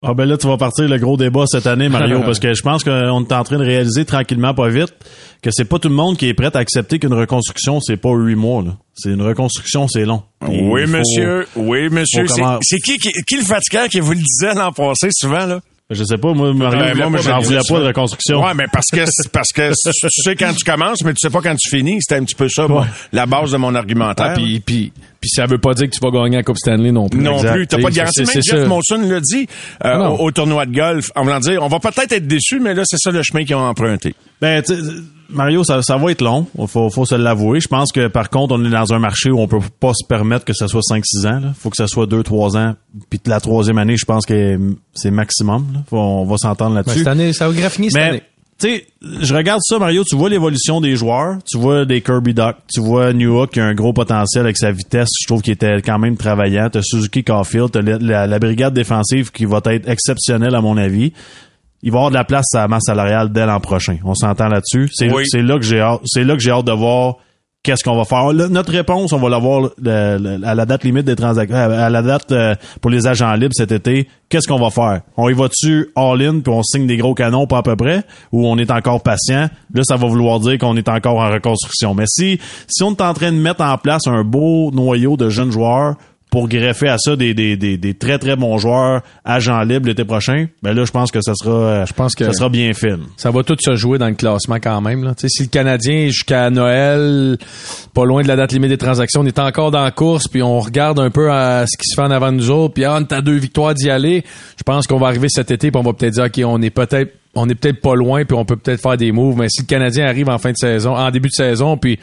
Ah 0.06 0.15
ben 0.15 0.27
là, 0.27 0.37
tu 0.37 0.47
vas 0.47 0.56
partir 0.56 0.89
le 0.89 0.99
gros 0.99 1.17
débat 1.17 1.45
cette 1.47 1.67
année, 1.67 1.89
Mario, 1.89 2.21
parce 2.25 2.39
que 2.39 2.53
je 2.55 2.62
pense 2.62 2.85
qu'on 2.85 3.25
est 3.25 3.33
en 3.33 3.45
train 3.45 3.59
de 3.59 3.65
réaliser 3.65 4.05
tranquillement, 4.05 4.53
pas 4.55 4.69
vite, 4.69 4.93
que 5.43 5.51
c'est 5.51 5.65
pas 5.65 5.79
tout 5.79 5.89
le 5.89 5.95
monde 5.95 6.17
qui 6.17 6.29
est 6.29 6.35
prêt 6.35 6.51
à 6.55 6.59
accepter 6.59 6.99
qu'une 6.99 7.15
reconstruction, 7.15 7.81
c'est 7.81 7.97
pas 7.97 8.11
huit 8.12 8.35
mois. 8.35 8.62
là. 8.62 8.73
C'est 8.95 9.11
une 9.11 9.23
reconstruction, 9.23 9.89
c'est 9.89 10.05
long. 10.05 10.23
Oui, 10.47 10.83
faut- 10.87 10.93
monsieur. 10.97 11.47
Oui, 11.56 11.89
monsieur. 11.89 12.27
C'est 12.27 12.41
comment- 12.41 12.59
c'est 12.62 12.79
qui, 12.81 12.99
qui, 12.99 13.11
qui 13.27 13.37
le 13.37 13.45
fatigant 13.45 13.87
qui 13.91 14.01
vous 14.01 14.12
le 14.12 14.19
disait 14.19 14.55
l'an 14.55 14.73
passé 14.73 15.09
souvent, 15.12 15.47
là? 15.47 15.61
Je 15.91 16.03
sais 16.03 16.17
pas, 16.17 16.33
moi, 16.33 16.55
Mario, 16.55 16.81
Ouais, 16.81 16.95
moi, 16.95 17.11
moi, 17.11 17.21
j'en 17.21 17.41
je- 17.41 17.47
voulais 17.47 17.61
pas 17.69 17.79
de 17.81 17.87
reconstruction. 17.89 18.43
Ouais, 18.43 18.55
mais 18.55 18.65
parce 18.73 18.87
que 18.91 19.05
parce 19.33 19.53
que 19.53 19.71
tu 19.71 20.23
sais 20.23 20.35
quand 20.35 20.55
tu 20.55 20.65
commences, 20.65 21.05
mais 21.05 21.12
tu 21.12 21.19
sais 21.21 21.31
pas 21.31 21.43
quand 21.43 21.55
tu 21.57 21.69
finis. 21.77 21.99
C'était 22.00 22.19
un 22.19 22.25
petit 22.25 22.35
peu 22.35 22.49
ça, 22.49 22.67
la 23.12 23.27
base 23.27 23.53
de 23.53 23.59
mon 23.59 23.75
argumentaire. 23.75 24.29
Ah, 24.31 24.35
puis, 24.35 24.61
puis, 24.61 24.93
puis 25.25 25.31
ça 25.31 25.47
veut 25.47 25.56
pas 25.59 25.73
dire 25.73 25.88
que 25.88 25.94
tu 25.94 26.00
vas 26.03 26.11
gagner 26.11 26.37
la 26.37 26.43
Coupe 26.43 26.59
Stanley 26.59 26.93
non 26.93 27.09
plus. 27.09 27.23
non 27.23 27.37
exact. 27.37 27.53
plus, 27.55 27.67
t'as 27.67 27.79
pas 27.81 27.88
de 27.91 27.94
garantie. 27.94 28.26
c'est- 28.26 28.35
Même 28.35 28.43
Jeff 28.44 28.61
ça. 28.61 28.67
Molson 28.67 29.00
l'a 29.09 29.21
dit 29.21 29.47
euh, 29.85 30.09
au, 30.09 30.25
au 30.26 30.31
tournoi 30.31 30.67
de 30.67 30.75
golf, 30.75 31.11
en 31.17 31.23
voulant 31.23 31.41
dire, 31.41 31.62
on 31.62 31.69
va 31.69 31.81
peut-être 31.81 32.12
être 32.12 32.26
déçus, 32.26 32.61
mais 32.61 32.75
là, 32.75 32.82
c'est 32.85 32.99
ça 32.99 33.11
le 33.11 33.23
chemin 33.23 33.44
qu'ils 33.44 33.55
ont 33.56 33.61
emprunté. 33.67 34.15
Ben, 34.43 34.62
tu 34.62 34.75
sais, 34.75 34.81
Mario, 35.31 35.65
ça, 35.65 35.81
ça 35.81 35.97
va 35.97 36.11
être 36.11 36.21
long. 36.21 36.47
Faut, 36.67 36.91
faut 36.91 37.06
se 37.06 37.15
l'avouer. 37.15 37.59
Je 37.61 37.69
pense 37.69 37.93
que, 37.93 38.09
par 38.09 38.29
contre, 38.29 38.55
on 38.55 38.65
est 38.65 38.69
dans 38.71 38.93
un 38.93 38.99
marché 38.99 39.31
où 39.31 39.41
on 39.41 39.49
peut 39.49 39.59
pas 39.81 39.93
se 39.94 40.06
permettre 40.06 40.44
que 40.44 40.53
ça 40.53 40.69
soit 40.69 40.82
5-6 40.82 41.26
ans. 41.26 41.41
Là. 41.41 41.53
Faut 41.59 41.71
que 41.71 41.76
ça 41.76 41.87
soit 41.87 42.06
2-3 42.06 42.59
ans. 42.59 42.75
Puis 43.09 43.19
la 43.26 43.41
troisième 43.41 43.79
année, 43.79 43.97
je 43.97 44.05
pense 44.05 44.26
que 44.26 44.59
c'est 44.93 45.11
maximum. 45.11 45.67
Là. 45.73 45.81
Faut- 45.88 45.97
on 45.99 46.26
va 46.26 46.37
s'entendre 46.37 46.71
Ben, 46.73 46.76
là-dessus. 46.82 46.99
cette 46.99 47.09
année, 47.09 47.32
ça 47.32 47.49
va 47.49 47.55
graffiner 47.55 47.88
cette 47.88 48.03
année. 48.03 48.23
Tu 48.59 48.69
sais, 48.69 48.87
je 49.21 49.35
regarde 49.35 49.61
ça, 49.65 49.79
Mario, 49.81 50.05
tu 50.05 50.15
vois 50.17 50.31
l'évolution 50.31 50.81
des 50.81 50.95
joueurs, 50.95 51.39
tu 51.45 51.59
vois 51.59 51.85
des 51.85 52.01
Kirby 52.01 52.35
Duck, 52.35 52.56
tu 52.73 52.81
vois 52.81 53.12
New 53.12 53.37
Hook 53.41 53.51
qui 53.51 53.61
a 53.61 53.65
un 53.65 53.75
gros 53.75 53.93
potentiel 53.93 54.45
avec 54.45 54.56
sa 54.56 54.71
vitesse, 54.71 55.09
je 55.21 55.27
trouve 55.27 55.43
qu'il 55.43 55.53
était 55.55 55.83
quand 55.83 55.99
même 55.99 56.17
travaillant, 56.17 56.69
t'as 56.71 56.81
Suzuki 56.83 57.25
Caulfield, 57.25 57.73
t'as 57.73 57.83
la, 57.83 57.99
la- 57.99 58.27
la 58.29 58.39
brigade 58.39 58.73
défensive 58.73 59.33
qui 59.33 59.45
va 59.45 59.61
être 59.67 59.89
exceptionnelle 59.89 60.55
à 60.55 60.61
mon 60.61 60.77
avis. 60.77 61.12
Il 61.83 61.91
va 61.91 61.97
y 61.97 61.99
avoir 61.99 62.11
de 62.11 62.15
la 62.15 62.25
place 62.25 62.47
à 62.55 62.59
la 62.61 62.69
masse 62.69 62.85
salariale 62.87 63.31
dès 63.33 63.45
l'an 63.45 63.61
prochain. 63.61 63.99
On 64.05 64.15
s'entend 64.15 64.49
là-dessus. 64.49 64.89
C'est 64.95 65.12
Oui. 65.12 65.25
c'est 65.27 65.43
là 65.43 65.59
que 65.59 65.65
j'ai 65.65 65.81
hâte, 65.81 66.00
c'est 66.07 66.25
là 66.25 66.35
que 66.35 66.41
j'ai 66.41 66.50
hâte 66.53 66.65
de 66.65 66.73
voir 66.73 67.17
qu'est-ce 67.64 67.82
qu'on 67.82 67.96
va 67.96 68.05
faire. 68.05 68.32
Notre 68.32 68.70
réponse, 68.70 69.12
on 69.12 69.19
va 69.19 69.28
l'avoir 69.28 69.70
à 69.84 70.55
la 70.55 70.66
date 70.66 70.84
limite 70.84 71.06
des 71.06 71.16
transactions, 71.16 71.56
à 71.56 71.90
la 71.90 72.02
date 72.02 72.31
euh, 72.31 72.55
pour 72.81 72.90
les 72.90 73.08
agents 73.08 73.32
libres 73.32 73.55
cet 73.55 73.72
été. 73.72 74.08
Qu'est-ce 74.28 74.46
qu'on 74.46 74.58
va 74.58 74.70
faire? 74.70 75.00
On 75.16 75.28
y 75.28 75.33
va-tu 75.33 75.90
all-in 75.97 76.40
puis 76.40 76.52
on 76.52 76.62
signe 76.62 76.87
des 76.87 76.97
gros 76.97 77.14
canons 77.14 77.47
pas 77.47 77.59
à 77.59 77.62
peu 77.62 77.75
près? 77.75 78.04
Ou 78.33 78.47
on 78.47 78.59
est 78.59 78.71
encore 78.71 79.02
patient? 79.02 79.49
Là, 79.73 79.83
ça 79.83 79.97
va 79.97 80.06
vouloir 80.06 80.38
dire 80.40 80.59
qu'on 80.59 80.76
est 80.76 80.88
encore 80.88 81.16
en 81.16 81.30
reconstruction. 81.30 81.94
Mais 81.94 82.04
si, 82.06 82.38
si 82.68 82.83
on 82.83 82.92
est 82.92 83.00
en 83.00 83.14
train 83.14 83.33
de 83.33 83.38
mettre 83.38 83.62
en 83.62 83.78
place 83.78 84.06
un 84.06 84.23
beau 84.23 84.71
noyau 84.71 85.16
de 85.16 85.30
jeunes 85.30 85.50
joueurs 85.50 85.97
pour 86.35 86.49
greffer 86.49 86.88
à 86.88 86.99
ça 86.99 87.14
des, 87.14 87.33
des, 87.33 87.57
des, 87.57 87.76
des 87.76 87.95
très 87.95 88.19
très 88.19 88.35
bons 88.35 88.59
joueurs 88.59 89.03
agents 89.25 89.61
libres 89.61 89.87
l'été 89.87 90.05
prochain, 90.05 90.47
ben 90.64 90.73
là, 90.73 90.85
je 90.85 90.91
pense 90.91 91.12
que 91.12 91.21
ça 91.23 91.33
sera, 91.37 91.85
Je 91.85 91.93
pense 91.93 92.17
que- 92.17 92.25
ça 92.25 92.33
sera 92.33 92.49
bien 92.49 92.75
film. 92.75 93.05
Ça 93.17 93.31
va 93.31 93.45
tout 93.45 93.55
se 93.61 93.76
jouer 93.76 93.99
dans 93.99 94.09
le 94.09 94.14
classement 94.17 94.57
quand 94.57 94.81
même. 94.81 95.05
Là. 95.05 95.12
Si 95.17 95.45
le 95.45 95.49
Canadien 95.49 96.09
jusqu'à 96.09 96.50
Noël, 96.50 97.38
pas 97.95 98.05
loin 98.05 98.25
de 98.25 98.26
la 98.26 98.35
date 98.35 98.50
limite 98.50 98.71
des 98.71 98.79
transactions, 98.79 99.21
on 99.21 99.26
est 99.26 99.38
encore 99.38 99.71
dans 99.71 99.85
la 99.85 99.93
course, 99.93 100.26
puis 100.26 100.43
on 100.43 100.59
regarde 100.59 100.99
un 100.99 101.11
peu 101.11 101.31
à 101.31 101.67
ce 101.69 101.79
qui 101.79 101.88
se 101.88 101.95
fait 101.95 102.03
en 102.03 102.11
avant 102.11 102.33
de 102.33 102.38
nous 102.38 102.50
autres, 102.50 102.75
puis 102.75 102.85
ah, 102.85 102.99
on 103.00 103.14
à 103.14 103.21
deux 103.21 103.37
victoires 103.37 103.75
d'y 103.75 103.88
aller. 103.88 104.25
Je 104.57 104.64
pense 104.64 104.88
qu'on 104.88 104.99
va 104.99 105.07
arriver 105.07 105.29
cet 105.31 105.53
été, 105.53 105.71
puis 105.71 105.81
on 105.81 105.85
va 105.85 105.93
peut-être 105.93 106.14
dire, 106.14 106.25
OK, 106.25 106.41
on 106.45 106.61
est 106.62 106.71
peut-être 106.71 107.12
on 107.37 107.49
est 107.49 107.55
peut-être 107.57 107.81
pas 107.81 107.97
loin, 107.97 108.25
puis 108.25 108.37
on 108.37 108.45
peut 108.45 108.55
peut-être 108.57 108.81
faire 108.81 108.97
des 108.97 109.11
moves, 109.11 109.37
mais 109.37 109.49
si 109.49 109.62
le 109.62 109.67
Canadien 109.67 110.07
arrive 110.07 110.29
en 110.29 110.38
fin 110.38 110.53
de 110.53 110.57
saison, 110.57 110.97
en 110.97 111.11
début 111.11 111.29
de 111.29 111.35
saison, 111.35 111.76
puis 111.76 111.99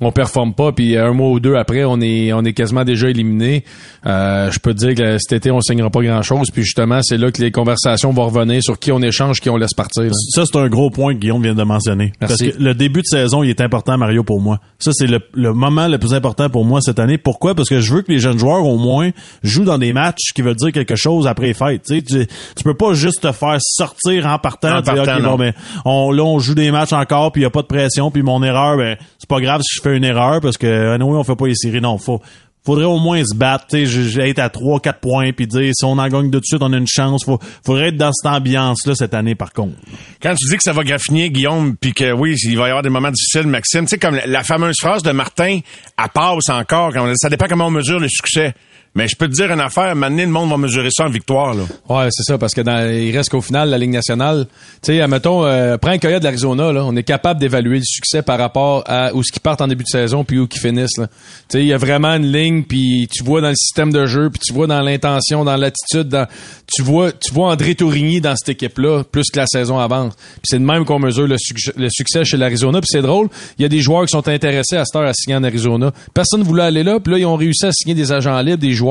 on 0.00 0.12
performe 0.12 0.54
pas, 0.54 0.72
puis 0.72 0.96
un 0.96 1.12
mois 1.12 1.30
ou 1.30 1.40
deux 1.40 1.54
après, 1.54 1.84
on 1.84 2.00
est 2.00 2.32
on 2.32 2.44
est 2.44 2.52
quasiment 2.52 2.84
déjà 2.84 3.08
éliminé, 3.10 3.64
euh, 4.06 4.50
je 4.50 4.58
peux 4.58 4.74
te 4.74 4.78
dire 4.78 4.94
que 4.94 5.18
cet 5.18 5.32
été, 5.32 5.50
on 5.50 5.60
signera 5.60 5.90
pas 5.90 6.02
grand-chose, 6.02 6.50
puis 6.50 6.62
justement, 6.62 7.00
c'est 7.02 7.18
là 7.18 7.30
que 7.30 7.40
les 7.40 7.50
conversations 7.50 8.12
vont 8.12 8.26
revenir 8.26 8.62
sur 8.62 8.78
qui 8.78 8.92
on 8.92 9.00
échange, 9.00 9.40
qui 9.40 9.50
on 9.50 9.56
laisse 9.56 9.74
partir. 9.74 10.04
là. 10.04 10.10
Ça, 10.30 10.44
c'est 10.44 10.58
un 10.58 10.68
gros 10.68 10.90
point 10.90 11.14
que 11.14 11.18
Guillaume 11.18 11.42
vient 11.42 11.54
de 11.54 11.62
mentionner. 11.62 12.12
Merci. 12.20 12.44
Parce 12.44 12.56
que 12.56 12.62
le 12.62 12.74
début 12.74 13.00
de 13.00 13.06
saison, 13.06 13.42
il 13.42 13.50
est 13.50 13.60
important, 13.60 13.96
Mario, 13.98 14.24
pour 14.24 14.40
moi. 14.40 14.58
Ça, 14.78 14.90
c'est 14.92 15.06
le, 15.06 15.20
le 15.34 15.52
moment 15.52 15.88
le 15.88 15.98
plus 15.98 16.14
important 16.14 16.48
pour 16.50 16.64
moi 16.64 16.80
cette 16.80 16.98
année. 16.98 17.18
Pourquoi? 17.18 17.54
Parce 17.54 17.68
que 17.68 17.80
je 17.80 17.94
veux 17.94 18.02
que 18.02 18.10
les 18.10 18.18
jeunes 18.18 18.38
joueurs, 18.38 18.64
au 18.64 18.78
moins, 18.78 19.10
jouent 19.42 19.64
dans 19.64 19.78
des 19.78 19.92
matchs 19.92 20.32
qui 20.34 20.42
veulent 20.42 20.56
dire 20.56 20.72
quelque 20.72 20.96
chose 20.96 21.26
après 21.26 21.46
les 21.46 21.54
fêtes. 21.54 21.82
Tu, 21.86 21.96
sais, 21.96 22.02
tu, 22.02 22.26
tu 22.56 22.64
peux 22.64 22.74
pas 22.74 22.94
juste 22.94 23.22
te 23.22 23.32
faire 23.32 23.58
sortir 23.60 24.26
en 24.26 24.38
partant. 24.38 24.78
En 24.78 24.80
dire, 24.80 24.94
partant, 24.94 25.16
OK, 25.16 25.22
non. 25.22 25.30
bon, 25.32 25.38
ben, 25.38 25.52
on, 25.84 26.10
là, 26.10 26.22
on 26.24 26.38
joue 26.38 26.54
des 26.54 26.70
matchs 26.70 26.92
encore, 26.92 27.32
puis 27.32 27.42
il 27.42 27.44
y 27.44 27.46
a 27.46 27.50
pas 27.50 27.62
de 27.62 27.66
pression, 27.66 28.10
puis 28.10 28.22
mon 28.22 28.42
erreur, 28.42 28.76
ben, 28.76 28.96
c'est 29.18 29.28
pas 29.28 29.40
grave 29.40 29.60
si 29.62 29.76
je 29.76 29.82
fais 29.82 29.91
une 29.96 30.04
erreur, 30.04 30.40
parce 30.40 30.58
que, 30.58 30.94
anyway, 30.94 31.16
on 31.16 31.24
fait 31.24 31.36
pas 31.36 31.46
les 31.46 31.54
séries. 31.54 31.80
Non, 31.80 31.98
faut, 31.98 32.20
faudrait 32.64 32.84
au 32.84 32.98
moins 32.98 33.22
se 33.24 33.34
battre, 33.34 33.74
être 33.74 34.38
à 34.38 34.48
3 34.48 34.80
4 34.80 35.00
points 35.00 35.32
puis 35.32 35.46
dire 35.46 35.72
si 35.74 35.84
on 35.84 35.98
en 35.98 36.08
gagne 36.08 36.30
de 36.30 36.40
suite, 36.42 36.62
on 36.62 36.72
a 36.72 36.76
une 36.76 36.86
chance. 36.86 37.24
Faut, 37.24 37.38
faudrait 37.64 37.88
être 37.88 37.96
dans 37.96 38.12
cette 38.12 38.30
ambiance 38.30 38.86
là 38.86 38.94
cette 38.94 39.14
année 39.14 39.34
par 39.34 39.52
contre. 39.52 39.74
Quand 40.22 40.34
tu 40.34 40.48
dis 40.48 40.56
que 40.56 40.62
ça 40.62 40.72
va 40.72 40.84
graffiner 40.84 41.30
Guillaume 41.30 41.76
puis 41.76 41.92
que 41.92 42.12
oui, 42.12 42.36
il 42.44 42.56
va 42.56 42.66
y 42.66 42.70
avoir 42.70 42.82
des 42.82 42.90
moments 42.90 43.10
difficiles 43.10 43.46
Maxime, 43.46 43.82
tu 43.82 43.90
sais 43.90 43.98
comme 43.98 44.18
la 44.24 44.44
fameuse 44.44 44.76
phrase 44.80 45.02
de 45.02 45.12
Martin, 45.12 45.60
à 45.96 46.08
passe 46.08 46.48
encore 46.48 46.92
ça 47.16 47.28
dépend 47.28 47.46
comment 47.48 47.66
on 47.66 47.70
mesure 47.70 47.98
le 47.98 48.08
succès. 48.08 48.54
Mais 48.94 49.08
je 49.08 49.16
peux 49.16 49.26
te 49.26 49.32
dire 49.32 49.50
une 49.50 49.60
affaire, 49.60 49.96
maintenant, 49.96 50.22
le 50.22 50.28
monde 50.28 50.50
va 50.50 50.58
mesurer 50.58 50.90
ça 50.90 51.06
en 51.06 51.08
victoire. 51.08 51.54
Là. 51.54 51.62
Ouais, 51.88 52.08
c'est 52.10 52.24
ça, 52.24 52.36
parce 52.36 52.52
que 52.52 52.60
dans, 52.60 52.86
il 52.90 53.16
reste 53.16 53.30
qu'au 53.30 53.40
final, 53.40 53.70
la 53.70 53.78
Ligue 53.78 53.90
nationale, 53.90 54.46
tu 54.82 54.92
sais, 54.92 55.00
admettons, 55.00 55.46
euh, 55.46 55.78
prends 55.78 55.92
un 55.92 55.98
Coyote 55.98 56.20
de 56.20 56.24
l'Arizona, 56.24 56.72
là, 56.72 56.84
on 56.84 56.94
est 56.94 57.02
capable 57.02 57.40
d'évaluer 57.40 57.78
le 57.78 57.84
succès 57.84 58.20
par 58.20 58.38
rapport 58.38 58.84
à 58.86 59.14
où 59.14 59.22
ce 59.22 59.32
qui 59.32 59.40
partent 59.40 59.62
en 59.62 59.68
début 59.68 59.84
de 59.84 59.88
saison 59.88 60.24
puis 60.24 60.38
où 60.38 60.46
qui 60.46 60.58
finissent. 60.58 60.90
Tu 60.96 61.06
sais, 61.48 61.60
il 61.62 61.68
y 61.68 61.72
a 61.72 61.78
vraiment 61.78 62.14
une 62.14 62.30
ligne, 62.30 62.64
puis 62.64 63.08
tu 63.10 63.24
vois 63.24 63.40
dans 63.40 63.48
le 63.48 63.56
système 63.56 63.92
de 63.94 64.04
jeu, 64.04 64.28
puis 64.28 64.40
tu 64.44 64.52
vois 64.52 64.66
dans 64.66 64.82
l'intention, 64.82 65.42
dans 65.42 65.56
l'attitude, 65.56 66.08
dans, 66.08 66.26
tu 66.70 66.82
vois, 66.82 67.12
tu 67.12 67.32
vois 67.32 67.50
André 67.50 67.74
Tourigny 67.74 68.20
dans 68.20 68.36
cette 68.36 68.50
équipe-là, 68.50 69.04
plus 69.04 69.30
que 69.32 69.38
la 69.38 69.46
saison 69.46 69.78
avance. 69.78 70.14
Puis 70.16 70.42
c'est 70.44 70.58
de 70.58 70.64
même 70.64 70.84
qu'on 70.84 70.98
mesure 70.98 71.26
le, 71.26 71.38
succès 71.38 72.26
chez 72.26 72.36
l'Arizona. 72.36 72.82
Puis 72.82 72.90
c'est 72.92 73.02
drôle, 73.02 73.28
il 73.58 73.62
y 73.62 73.64
a 73.64 73.68
des 73.70 73.80
joueurs 73.80 74.04
qui 74.04 74.12
sont 74.12 74.28
intéressés 74.28 74.76
à 74.76 74.84
cette 74.84 74.96
heure 74.96 75.08
à 75.08 75.14
signer 75.14 75.36
en 75.36 75.44
Arizona. 75.44 75.92
Personne 76.12 76.40
ne 76.40 76.44
voulait 76.44 76.64
aller 76.64 76.82
là, 76.82 77.00
puis 77.00 77.14
là, 77.14 77.18
ils 77.18 77.24
ont 77.24 77.36
réussi 77.36 77.64
à 77.64 77.72
signer 77.72 77.94
des 77.94 78.12
agents 78.12 78.38
libres, 78.42 78.58
des 78.58 78.72
joueurs. 78.72 78.81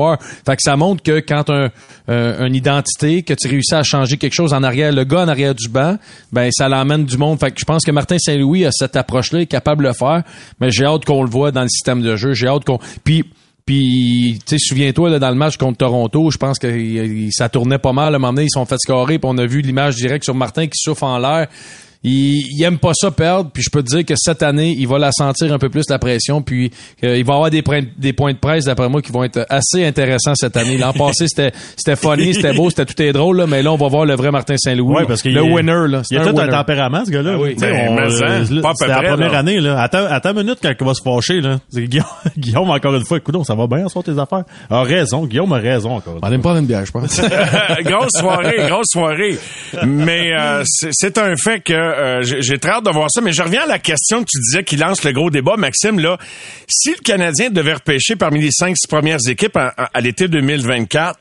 Fait 0.46 0.56
que 0.56 0.62
ça 0.62 0.76
montre 0.76 1.02
que 1.02 1.20
quand 1.20 1.50
un, 1.50 1.70
euh, 2.08 2.46
une 2.46 2.54
identité, 2.54 3.22
que 3.22 3.34
tu 3.34 3.48
réussis 3.48 3.74
à 3.74 3.82
changer 3.82 4.16
quelque 4.16 4.34
chose 4.34 4.52
en 4.52 4.62
arrière, 4.62 4.92
le 4.92 5.04
gars 5.04 5.20
en 5.20 5.28
arrière 5.28 5.54
du 5.54 5.68
banc, 5.68 5.96
ben 6.32 6.50
ça 6.52 6.68
l'emmène 6.68 7.04
du 7.04 7.16
monde. 7.16 7.38
Fait 7.38 7.50
que 7.50 7.60
je 7.60 7.64
pense 7.64 7.84
que 7.84 7.90
Martin 7.90 8.18
Saint-Louis 8.18 8.64
a 8.64 8.70
cette 8.72 8.96
approche-là, 8.96 9.40
est 9.40 9.46
capable 9.46 9.84
de 9.84 9.88
le 9.88 9.94
faire, 9.94 10.22
mais 10.60 10.70
j'ai 10.70 10.84
hâte 10.84 11.04
qu'on 11.04 11.22
le 11.22 11.30
voit 11.30 11.50
dans 11.50 11.62
le 11.62 11.68
système 11.68 12.02
de 12.02 12.16
jeu. 12.16 12.32
J'ai 12.34 12.48
hâte 12.48 12.64
qu'on. 12.64 12.78
Puis 13.04 13.24
puis, 13.64 14.40
tu 14.44 14.58
sais, 14.58 14.58
souviens-toi, 14.58 15.20
dans 15.20 15.30
le 15.30 15.36
match 15.36 15.56
contre 15.56 15.78
Toronto, 15.78 16.32
je 16.32 16.36
pense 16.36 16.58
que 16.58 17.30
ça 17.30 17.48
tournait 17.48 17.78
pas 17.78 17.92
mal. 17.92 18.12
À 18.12 18.16
un 18.16 18.18
moment 18.18 18.32
donné, 18.32 18.46
ils 18.46 18.52
sont 18.52 18.66
fait 18.66 18.76
scorer, 18.78 19.20
puis 19.20 19.30
on 19.32 19.38
a 19.38 19.46
vu 19.46 19.60
l'image 19.60 19.94
directe 19.94 20.24
sur 20.24 20.34
Martin 20.34 20.66
qui 20.66 20.76
souffle 20.76 21.04
en 21.04 21.18
l'air 21.18 21.46
il, 22.04 22.42
il 22.50 22.62
aime 22.64 22.78
pas 22.78 22.92
ça 22.94 23.10
perdre, 23.10 23.50
puis 23.52 23.62
je 23.62 23.70
peux 23.70 23.82
te 23.82 23.88
dire 23.88 24.04
que 24.04 24.14
cette 24.16 24.42
année, 24.42 24.74
il 24.76 24.88
va 24.88 24.98
la 24.98 25.12
sentir 25.12 25.52
un 25.52 25.58
peu 25.58 25.68
plus 25.68 25.84
la 25.88 25.98
pression, 25.98 26.42
puis 26.42 26.70
euh, 27.04 27.16
il 27.16 27.24
va 27.24 27.34
avoir 27.34 27.50
des, 27.50 27.62
points, 27.62 27.82
des 27.96 28.12
points 28.12 28.32
de 28.32 28.38
presse 28.38 28.64
d'après 28.64 28.88
moi 28.88 29.02
qui 29.02 29.12
vont 29.12 29.22
être 29.24 29.46
assez 29.48 29.84
intéressants 29.84 30.34
cette 30.34 30.56
année. 30.56 30.78
L'an 30.78 30.92
passé, 30.92 31.26
c'était 31.28 31.52
c'était 31.76 31.96
funny, 31.96 32.34
c'était 32.34 32.52
beau, 32.52 32.70
c'était 32.70 32.86
tout 32.86 33.00
est 33.00 33.12
drôle 33.12 33.38
là, 33.38 33.46
mais 33.46 33.62
là 33.62 33.72
on 33.72 33.76
va 33.76 33.88
voir 33.88 34.04
le 34.04 34.14
vrai 34.14 34.30
Martin 34.30 34.56
Saint-Louis, 34.56 34.96
ouais, 34.96 35.04
parce 35.06 35.22
que 35.22 35.28
le 35.28 35.42
winner 35.42 35.88
là. 35.88 36.02
Il 36.10 36.18
a 36.18 36.26
tout 36.26 36.38
un 36.38 36.48
tempérament 36.48 37.04
ce 37.04 37.10
gars-là. 37.10 37.32
Ah 37.34 37.38
oui, 37.40 37.54
ben, 37.58 38.10
c'est 38.74 38.86
la 38.86 39.02
première 39.02 39.34
année 39.34 39.60
là. 39.60 39.80
Attends, 39.80 40.06
attends 40.08 40.32
une 40.32 40.38
minute 40.38 40.58
quand 40.62 40.72
il 40.78 40.86
va 40.86 40.94
se 40.94 41.02
fâcher 41.02 41.40
là. 41.40 41.58
Guillaume, 41.72 42.04
Guillaume 42.36 42.70
encore 42.70 42.94
une 42.94 43.04
fois, 43.04 43.18
écoute, 43.18 43.36
ça 43.44 43.54
va 43.54 43.66
bien 43.66 43.88
sur 43.88 44.02
tes 44.02 44.18
affaires. 44.18 44.44
A 44.70 44.82
raison, 44.82 45.26
Guillaume 45.26 45.52
a 45.52 45.58
raison 45.58 45.96
encore. 45.96 46.18
On 46.22 46.32
aime 46.32 46.42
pas 46.42 46.58
une 46.58 46.66
bière, 46.66 46.84
je 46.84 46.92
pense. 46.92 47.20
grosse 47.84 48.12
soirée, 48.12 48.56
grosse 48.68 48.88
soirée. 48.90 49.38
Mais 49.86 50.32
euh, 50.32 50.62
c'est 50.64 51.18
un 51.18 51.34
fait 51.36 51.60
que 51.60 51.91
euh, 51.92 52.22
j'ai 52.22 52.58
très 52.58 52.72
hâte 52.72 52.84
de 52.84 52.90
voir 52.90 53.08
ça, 53.10 53.20
mais 53.20 53.32
je 53.32 53.42
reviens 53.42 53.62
à 53.62 53.66
la 53.66 53.78
question 53.78 54.20
que 54.22 54.28
tu 54.30 54.38
disais 54.38 54.64
qui 54.64 54.76
lance 54.76 55.04
le 55.04 55.12
gros 55.12 55.30
débat, 55.30 55.56
Maxime. 55.56 55.98
Là, 55.98 56.18
si 56.68 56.90
le 56.90 57.02
Canadien 57.02 57.50
devait 57.50 57.74
repêcher 57.74 58.16
parmi 58.16 58.40
les 58.40 58.50
cinq 58.50 58.76
six 58.76 58.86
premières 58.86 59.18
équipes 59.28 59.56
à, 59.56 60.00
l'été 60.00 60.28
2024, 60.28 61.18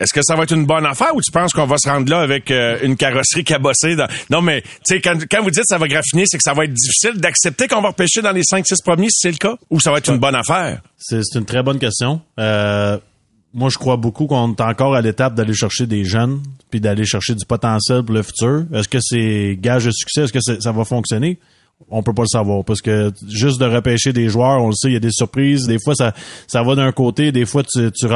est-ce 0.00 0.14
que 0.14 0.22
ça 0.22 0.34
va 0.34 0.44
être 0.44 0.54
une 0.54 0.64
bonne 0.64 0.86
affaire 0.86 1.14
ou 1.14 1.20
tu 1.20 1.30
penses 1.30 1.52
qu'on 1.52 1.66
va 1.66 1.76
se 1.76 1.88
rendre 1.88 2.10
là 2.10 2.20
avec 2.20 2.50
euh, 2.50 2.78
une 2.82 2.96
carrosserie 2.96 3.44
cabossée? 3.44 3.96
Dans... 3.96 4.08
Non, 4.30 4.40
mais 4.40 4.62
tu 4.62 4.68
sais, 4.84 5.00
quand, 5.00 5.18
quand, 5.30 5.42
vous 5.42 5.50
dites 5.50 5.66
ça 5.66 5.76
va 5.76 5.88
graffiner, 5.88 6.24
c'est 6.26 6.38
que 6.38 6.42
ça 6.42 6.54
va 6.54 6.64
être 6.64 6.72
difficile 6.72 7.20
d'accepter 7.20 7.68
qu'on 7.68 7.82
va 7.82 7.88
repêcher 7.88 8.22
dans 8.22 8.32
les 8.32 8.42
cinq, 8.42 8.66
six 8.66 8.80
premiers 8.82 9.08
si 9.10 9.20
c'est 9.20 9.32
le 9.32 9.36
cas? 9.36 9.56
Ou 9.68 9.78
ça 9.78 9.90
va 9.90 9.98
être 9.98 10.10
une 10.10 10.18
bonne 10.18 10.34
affaire? 10.34 10.80
C'est 10.96 11.20
une 11.34 11.44
très 11.44 11.62
bonne 11.62 11.78
question. 11.78 12.22
Euh, 12.38 12.98
moi, 13.52 13.68
je 13.68 13.78
crois 13.78 13.96
beaucoup 13.96 14.26
qu'on 14.26 14.52
est 14.52 14.60
encore 14.60 14.94
à 14.94 15.00
l'étape 15.00 15.34
d'aller 15.34 15.54
chercher 15.54 15.86
des 15.86 16.04
jeunes, 16.04 16.40
puis 16.70 16.80
d'aller 16.80 17.04
chercher 17.04 17.34
du 17.34 17.44
potentiel 17.44 18.02
pour 18.04 18.14
le 18.14 18.22
futur. 18.22 18.64
Est-ce 18.72 18.88
que 18.88 18.98
c'est 19.00 19.58
gage 19.60 19.86
de 19.86 19.90
succès? 19.90 20.22
Est-ce 20.22 20.32
que 20.32 20.60
ça 20.60 20.72
va 20.72 20.84
fonctionner? 20.84 21.38
On 21.88 22.02
peut 22.02 22.12
pas 22.12 22.22
le 22.22 22.28
savoir 22.28 22.64
parce 22.64 22.80
que 22.80 23.10
juste 23.28 23.60
de 23.60 23.64
repêcher 23.64 24.12
des 24.12 24.28
joueurs, 24.28 24.62
on 24.62 24.68
le 24.68 24.74
sait, 24.74 24.88
il 24.88 24.92
y 24.92 24.96
a 24.96 25.00
des 25.00 25.10
surprises. 25.10 25.66
Des 25.66 25.78
fois, 25.82 25.94
ça, 25.94 26.12
ça 26.46 26.62
va 26.62 26.74
d'un 26.76 26.92
côté. 26.92 27.32
Des 27.32 27.44
fois, 27.44 27.62
tu, 27.64 27.90
tu, 27.90 28.06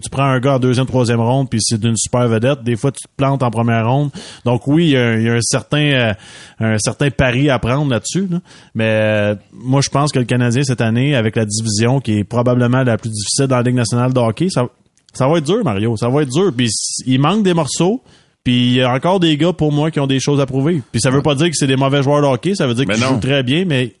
tu, 0.00 0.10
prends 0.10 0.24
un 0.24 0.38
gars 0.38 0.56
en 0.56 0.58
deuxième, 0.58 0.86
troisième 0.86 1.20
ronde, 1.20 1.50
puis 1.50 1.60
c'est 1.60 1.78
d'une 1.78 1.96
super 1.96 2.28
vedette. 2.28 2.62
Des 2.62 2.76
fois, 2.76 2.92
tu 2.92 3.02
te 3.02 3.08
plantes 3.16 3.42
en 3.42 3.50
première 3.50 3.88
ronde. 3.88 4.10
Donc 4.44 4.66
oui, 4.68 4.86
il 4.86 4.90
y 4.90 4.96
a, 4.96 5.34
un 5.34 5.40
certain 5.40 5.78
euh, 5.78 6.12
un 6.60 6.78
certain 6.78 7.10
pari 7.10 7.50
à 7.50 7.58
prendre 7.58 7.90
là-dessus. 7.90 8.28
Mais 8.74 8.84
euh, 8.84 9.34
moi, 9.52 9.80
je 9.80 9.90
pense 9.90 10.12
que 10.12 10.18
le 10.18 10.24
Canadien 10.24 10.62
cette 10.62 10.80
année, 10.80 11.16
avec 11.16 11.36
la 11.36 11.44
division 11.44 12.00
qui 12.00 12.18
est 12.18 12.24
probablement 12.24 12.82
la 12.84 12.96
plus 12.96 13.10
difficile 13.10 13.46
dans 13.46 13.56
la 13.56 13.62
Ligue 13.62 13.74
nationale 13.74 14.12
de 14.12 14.20
hockey, 14.20 14.48
ça, 14.50 14.68
ça 15.12 15.26
va 15.26 15.38
être 15.38 15.46
dur, 15.46 15.64
Mario. 15.64 15.96
Ça 15.96 16.08
va 16.08 16.22
être 16.22 16.30
dur. 16.30 16.52
Puis 16.56 16.70
il 17.06 17.20
manque 17.20 17.42
des 17.42 17.54
morceaux. 17.54 18.02
Puis 18.46 18.68
il 18.68 18.72
y 18.74 18.82
a 18.82 18.92
encore 18.92 19.18
des 19.18 19.36
gars 19.36 19.52
pour 19.52 19.72
moi 19.72 19.90
qui 19.90 19.98
ont 19.98 20.06
des 20.06 20.20
choses 20.20 20.40
à 20.40 20.46
prouver. 20.46 20.80
Puis 20.92 21.00
ça 21.00 21.10
veut 21.10 21.20
pas 21.20 21.34
dire 21.34 21.48
que 21.48 21.56
c'est 21.56 21.66
des 21.66 21.74
mauvais 21.74 22.04
joueurs 22.04 22.22
de 22.22 22.28
hockey, 22.28 22.54
ça 22.54 22.68
veut 22.68 22.74
dire 22.74 22.84
qu'ils 22.84 23.02
jouent 23.02 23.18
très 23.18 23.42
bien, 23.42 23.64
mais 23.64 23.96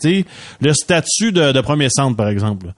tu 0.00 0.20
sais, 0.20 0.24
le 0.60 0.72
statut 0.74 1.32
de, 1.32 1.60
premier 1.60 1.88
centre, 1.90 2.16
par 2.16 2.28
exemple. 2.28 2.72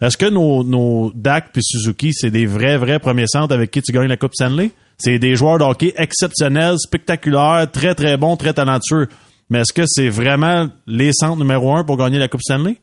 Est-ce 0.00 0.16
que 0.16 0.24
nos, 0.24 0.64
nos 0.64 1.12
Dak 1.14 1.48
et 1.54 1.60
Suzuki, 1.62 2.14
c'est 2.14 2.30
des 2.30 2.46
vrais, 2.46 2.78
vrais 2.78 2.98
premiers 2.98 3.26
centres 3.26 3.52
avec 3.52 3.72
qui 3.72 3.82
tu 3.82 3.92
gagnes 3.92 4.08
la 4.08 4.16
Coupe 4.16 4.32
Stanley? 4.32 4.70
C'est 4.96 5.18
des 5.18 5.36
joueurs 5.36 5.58
de 5.58 5.64
hockey 5.64 5.92
exceptionnels, 5.98 6.78
spectaculaires, 6.78 7.70
très, 7.70 7.94
très 7.94 8.16
bons, 8.16 8.38
très 8.38 8.54
talentueux. 8.54 9.08
Mais 9.50 9.60
est-ce 9.60 9.72
que 9.74 9.82
c'est 9.86 10.08
vraiment 10.08 10.68
les 10.86 11.12
centres 11.12 11.36
numéro 11.36 11.76
un 11.76 11.84
pour 11.84 11.98
gagner 11.98 12.18
la 12.18 12.28
Coupe 12.28 12.40
Stanley? 12.40 12.78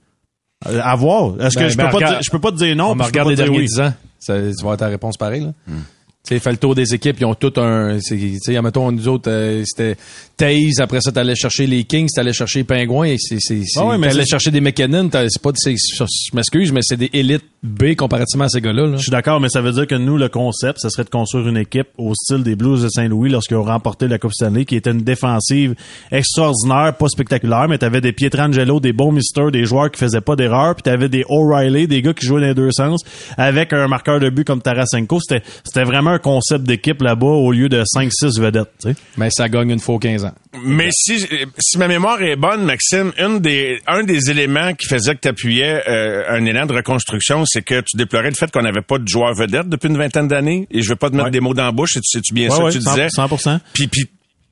Euh, 0.67 0.79
à 0.83 0.95
voir. 0.95 1.41
Est-ce 1.41 1.55
que 1.55 1.63
ben, 1.63 1.69
je, 1.69 1.77
peux 1.77 1.83
ben, 1.83 1.99
pas 1.99 2.19
je 2.21 2.29
peux 2.29 2.39
pas 2.39 2.51
te 2.51 2.57
dire 2.57 2.75
non? 2.75 2.91
On 2.91 2.95
me 2.95 3.03
regarde 3.03 3.29
les 3.29 3.35
derniers 3.35 3.65
10 3.65 3.79
ans. 3.79 3.93
Ça, 4.19 4.35
tu 4.35 4.41
vas 4.41 4.59
avoir 4.59 4.77
ta 4.77 4.85
réponse 4.85 5.17
pareille. 5.17 5.45
Là. 5.45 5.53
Hmm. 5.65 5.81
Sais, 6.23 6.39
fait 6.39 6.51
le 6.51 6.57
tour 6.57 6.75
des 6.75 6.93
équipes, 6.93 7.17
ils 7.19 7.25
ont 7.25 7.33
tout 7.33 7.53
un. 7.59 7.97
Tu 7.99 8.37
sais, 8.39 8.61
mettons, 8.61 8.91
nous 8.91 9.07
autres, 9.07 9.29
euh, 9.29 9.63
c'était 9.65 9.97
Taze, 10.41 10.79
après 10.79 11.01
ça, 11.01 11.11
t'allais 11.11 11.35
chercher 11.35 11.67
les 11.67 11.83
Kings, 11.83 12.09
t'allais 12.15 12.33
chercher 12.33 12.59
les 12.59 12.63
Pingouins, 12.63 13.05
et 13.05 13.17
c'est. 13.19 13.37
c'est, 13.39 13.61
ah 13.77 13.95
t'allais 14.01 14.25
chercher 14.25 14.49
des 14.49 14.59
McKinnon, 14.59 15.07
c'est 15.11 15.39
pas. 15.39 15.51
Je 15.53 16.35
m'excuse, 16.35 16.71
mais 16.71 16.79
c'est 16.81 16.97
des 16.97 17.11
élites 17.13 17.45
B 17.61 17.93
comparativement 17.93 18.45
à 18.45 18.49
ces 18.49 18.59
gars-là. 18.59 18.93
Je 18.95 19.03
suis 19.03 19.11
d'accord, 19.11 19.39
mais 19.39 19.49
ça 19.49 19.61
veut 19.61 19.71
dire 19.71 19.85
que 19.85 19.93
nous, 19.93 20.17
le 20.17 20.29
concept, 20.29 20.79
ça 20.79 20.89
serait 20.89 21.03
de 21.03 21.11
construire 21.11 21.47
une 21.47 21.57
équipe 21.57 21.89
au 21.99 22.15
style 22.15 22.41
des 22.41 22.55
Blues 22.55 22.81
de 22.81 22.89
Saint-Louis 22.89 23.29
lorsqu'ils 23.29 23.57
ont 23.57 23.63
remporté 23.63 24.07
la 24.07 24.17
Coupe 24.17 24.33
Stanley, 24.33 24.65
qui 24.65 24.75
était 24.75 24.89
une 24.89 25.03
défensive 25.03 25.75
extraordinaire, 26.11 26.95
pas 26.97 27.07
spectaculaire, 27.07 27.67
mais 27.69 27.77
t'avais 27.77 28.01
des 28.01 28.11
Pietrangelo, 28.11 28.79
des 28.79 28.93
bons 28.93 29.11
Mister, 29.11 29.51
des 29.51 29.65
joueurs 29.65 29.91
qui 29.91 29.99
faisaient 29.99 30.21
pas 30.21 30.35
d'erreurs, 30.35 30.73
puis 30.73 30.81
t'avais 30.81 31.07
des 31.07 31.23
O'Reilly, 31.29 31.87
des 31.87 32.01
gars 32.01 32.13
qui 32.13 32.25
jouaient 32.25 32.41
dans 32.41 32.47
les 32.47 32.55
deux 32.55 32.71
sens, 32.71 33.03
avec 33.37 33.73
un 33.73 33.87
marqueur 33.87 34.19
de 34.19 34.31
but 34.31 34.47
comme 34.47 34.63
Tarasenko. 34.63 35.19
C'était, 35.19 35.45
c'était 35.63 35.83
vraiment 35.83 36.11
un 36.11 36.19
concept 36.19 36.63
d'équipe 36.63 36.99
là-bas 37.03 37.27
au 37.27 37.51
lieu 37.51 37.69
de 37.69 37.83
5-6 37.83 38.41
vedettes. 38.41 38.87
Mais 39.17 39.29
ça 39.29 39.47
gagne 39.47 39.69
une 39.69 39.79
fois 39.79 39.99
15 39.99 40.25
ans. 40.25 40.30
Mais 40.63 40.89
si, 40.91 41.25
si 41.57 41.77
ma 41.77 41.87
mémoire 41.87 42.21
est 42.21 42.35
bonne, 42.35 42.63
Maxime, 42.63 43.13
une 43.17 43.39
des, 43.39 43.81
un 43.87 44.03
des 44.03 44.29
éléments 44.29 44.73
qui 44.73 44.87
faisait 44.87 45.15
que 45.15 45.21
tu 45.21 45.27
appuyais 45.27 45.81
euh, 45.87 46.23
un 46.29 46.45
élan 46.45 46.65
de 46.65 46.73
reconstruction, 46.73 47.43
c'est 47.45 47.61
que 47.61 47.81
tu 47.81 47.95
déplorais 47.97 48.29
le 48.29 48.35
fait 48.35 48.51
qu'on 48.51 48.61
n'avait 48.61 48.81
pas 48.81 48.97
de 48.97 49.07
joueurs 49.07 49.33
vedettes 49.33 49.69
depuis 49.69 49.87
une 49.87 49.97
vingtaine 49.97 50.27
d'années. 50.27 50.67
Et 50.71 50.81
je 50.81 50.89
veux 50.89 50.95
pas 50.95 51.09
te 51.09 51.15
mettre 51.15 51.29
des 51.29 51.39
mots 51.39 51.53
dans 51.53 51.65
la 51.65 51.71
bouche, 51.71 51.97
sais-tu 52.03 52.33
bien 52.33 52.49
ça 52.49 52.63
que 52.63 52.71
tu 52.71 52.79
disais? 52.79 53.07
100%. 53.07 53.59
Puis, 53.73 53.87
puis 53.87 54.09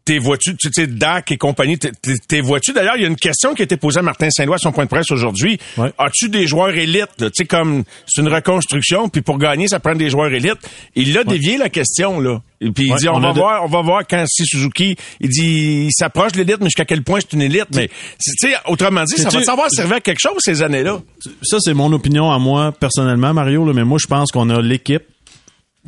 t'es 0.09 0.17
vois-tu, 0.17 0.57
tu 0.57 0.71
sais, 0.73 0.87
DAC 0.87 1.33
et 1.33 1.37
compagnie, 1.37 1.77
t'es 1.77 2.41
vois-tu? 2.41 2.73
D'ailleurs, 2.73 2.95
il 2.95 3.03
y 3.03 3.05
a 3.05 3.07
une 3.07 3.15
question 3.15 3.53
qui 3.53 3.61
a 3.61 3.65
été 3.65 3.77
posée 3.77 3.99
à 3.99 4.01
Martin 4.01 4.31
Saint-Louis 4.31 4.55
à 4.55 4.57
son 4.57 4.71
point 4.71 4.85
de 4.85 4.89
presse 4.89 5.11
aujourd'hui. 5.11 5.59
As-tu 5.99 6.29
des 6.29 6.47
joueurs 6.47 6.75
élites? 6.75 7.15
Tu 7.19 7.29
sais, 7.31 7.45
comme 7.45 7.83
c'est 8.07 8.21
une 8.21 8.27
reconstruction, 8.27 9.07
puis 9.07 9.21
pour 9.21 9.37
gagner, 9.37 9.67
ça 9.67 9.79
prend 9.79 9.93
des 9.93 10.09
joueurs 10.09 10.33
élites. 10.33 10.57
Il 10.95 11.15
a 11.15 11.23
dévié 11.23 11.57
la 11.57 11.69
question, 11.69 12.19
là. 12.19 12.41
Et 12.59 12.71
puis 12.71 12.87
il 12.87 12.95
dit, 12.95 13.07
on, 13.07 13.19
va 13.19 13.31
voir, 13.31 13.63
on 13.63 13.67
va 13.67 13.81
voir 13.83 14.01
quand 14.09 14.25
si 14.27 14.45
Suzuki, 14.47 14.95
il 15.19 15.29
dit, 15.29 15.85
il 15.85 15.91
s'approche 15.91 16.31
de 16.31 16.39
l'élite, 16.39 16.57
mais 16.59 16.65
jusqu'à 16.65 16.85
quel 16.85 17.03
point 17.03 17.19
c'est 17.21 17.33
une 17.33 17.43
élite? 17.43 17.67
Mais, 17.75 17.87
tu 17.87 18.31
sais, 18.35 18.55
autrement 18.65 19.03
dit, 19.03 19.21
ça 19.21 19.29
va 19.29 19.43
savoir 19.43 19.67
servir 19.69 19.97
à 19.97 20.01
quelque 20.01 20.19
chose 20.19 20.37
ces 20.39 20.63
années-là. 20.63 21.01
Ça, 21.43 21.57
c'est 21.59 21.75
mon 21.75 21.93
opinion 21.93 22.31
à 22.31 22.39
moi, 22.39 22.71
personnellement, 22.71 23.31
Mario, 23.31 23.63
là, 23.63 23.73
mais 23.73 23.83
moi, 23.83 23.99
je 24.01 24.07
pense 24.07 24.31
qu'on 24.31 24.49
a 24.49 24.59
l'équipe 24.59 25.03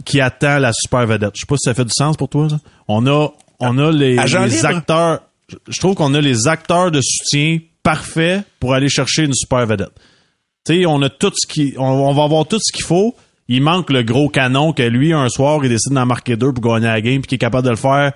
qui 0.06 0.22
attend 0.22 0.60
la 0.60 0.72
super 0.74 1.08
vedette. 1.08 1.32
Je 1.34 1.42
sais 1.42 1.48
pas 1.48 1.56
si 1.58 1.66
ça 1.66 1.74
fait 1.74 1.86
du 1.86 1.94
sens 1.94 2.16
pour 2.16 2.30
toi, 2.30 2.50
ça. 2.50 2.60
On 2.88 3.06
a, 3.08 3.30
on 3.62 3.78
a 3.78 3.92
les, 3.92 4.18
acteurs. 4.66 5.22
Je 5.68 5.80
trouve 5.80 5.96
qu'on 5.96 6.14
a 6.14 6.22
les 6.22 6.48
acteurs 6.48 6.92
de 6.92 7.02
soutien 7.02 7.60
parfaits 7.84 8.44
pour 8.60 8.74
aller 8.74 8.90
chercher 8.90 9.24
une 9.24 9.34
super 9.34 9.66
vedette. 9.66 9.92
Tu 10.66 10.82
sais, 10.82 10.86
on 10.86 11.02
a 11.02 11.10
tout 11.10 11.32
ce 11.34 11.48
qui, 11.48 11.74
on, 11.78 12.14
va 12.14 12.24
avoir 12.24 12.48
tout 12.48 12.60
ce 12.62 12.72
qu'il 12.72 12.86
faut. 12.86 13.16
Il 13.48 13.62
manque 13.62 13.90
le 13.90 14.04
gros 14.04 14.30
canon 14.30 14.72
que 14.72 14.84
lui 14.84 15.14
un 15.14 15.28
soir 15.28 15.60
il 15.64 15.70
décide 15.70 15.94
d'en 15.94 16.06
marquer 16.06 16.38
deux 16.38 16.54
pour 16.54 16.64
gagner 16.64 16.88
la 16.88 17.02
game 17.02 17.22
puis 17.22 17.30
qu'il 17.30 17.36
est 17.36 17.40
capable 17.40 17.66
de 17.66 17.72
le 17.72 17.76
faire 17.76 18.14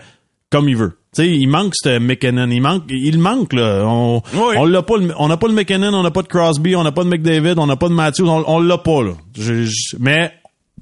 comme 0.51 0.69
il 0.69 0.77
veut. 0.77 0.97
Tu 1.13 1.23
sais, 1.23 1.29
il 1.29 1.47
manque 1.47 1.73
ce 1.75 1.97
McKinnon, 1.97 2.49
il 2.49 2.61
manque, 2.61 2.83
il 2.89 3.19
manque 3.19 3.53
là. 3.53 3.83
On, 3.85 4.21
on 4.35 4.65
l'a 4.65 4.81
pas, 4.83 4.95
on 5.17 5.27
n'a 5.27 5.37
pas 5.37 5.47
le 5.47 5.53
McKinnon, 5.53 5.93
on 5.93 6.03
n'a 6.03 6.11
pas 6.11 6.21
de 6.21 6.27
Crosby, 6.27 6.75
on 6.75 6.83
n'a 6.83 6.91
pas 6.91 7.03
de 7.03 7.09
McDavid, 7.09 7.55
on 7.57 7.67
n'a 7.67 7.75
pas 7.75 7.89
de 7.89 7.93
Matthews, 7.93 8.29
on, 8.29 8.43
on 8.47 8.59
l'a 8.59 8.77
pas 8.77 9.01
là. 9.01 9.13
mais 9.99 10.31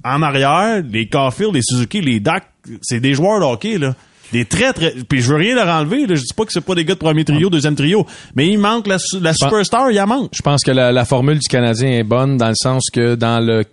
en 0.03 0.21
arrière, 0.21 0.83
les 0.87 1.07
Caulfield, 1.07 1.53
les 1.53 1.61
Suzuki, 1.63 2.01
les 2.01 2.19
Dak, 2.19 2.51
c'est 2.81 2.99
des 2.99 3.13
joueurs 3.13 3.39
de 3.39 3.45
hockey 3.45 3.77
là. 3.77 3.95
Des 4.33 4.45
très 4.45 4.73
très. 4.73 4.93
Puis 5.07 5.21
je 5.21 5.29
veux 5.29 5.37
rien 5.37 5.55
leur 5.55 5.67
enlever. 5.67 6.05
Là. 6.05 6.15
Je 6.15 6.21
dis 6.21 6.33
pas 6.35 6.43
que 6.43 6.51
c'est 6.51 6.61
pas 6.61 6.75
des 6.75 6.83
gars 6.83 6.95
de 6.95 6.99
premier 6.99 7.23
trio, 7.23 7.49
deuxième 7.49 7.75
trio, 7.75 8.05
mais 8.35 8.47
il 8.47 8.57
manque 8.57 8.87
la, 8.87 8.97
la 9.21 9.33
superstar, 9.33 9.91
il 9.91 9.99
en 10.01 10.07
manque. 10.07 10.31
Je 10.33 10.41
pense 10.41 10.63
que 10.63 10.71
la, 10.71 10.91
la 10.91 11.05
formule 11.05 11.39
du 11.39 11.47
Canadien 11.47 11.89
est 11.91 12.03
bonne 12.03 12.37
dans 12.37 12.49
le 12.49 12.55
sens 12.55 12.89
que 12.91 13.15
dans 13.15 13.39
le 13.39 13.63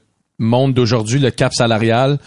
monde 0.41 0.75
d'aujourd'hui, 0.75 1.21
le 1.21 1.31
cap 1.31 1.53
salarial. 1.55 2.19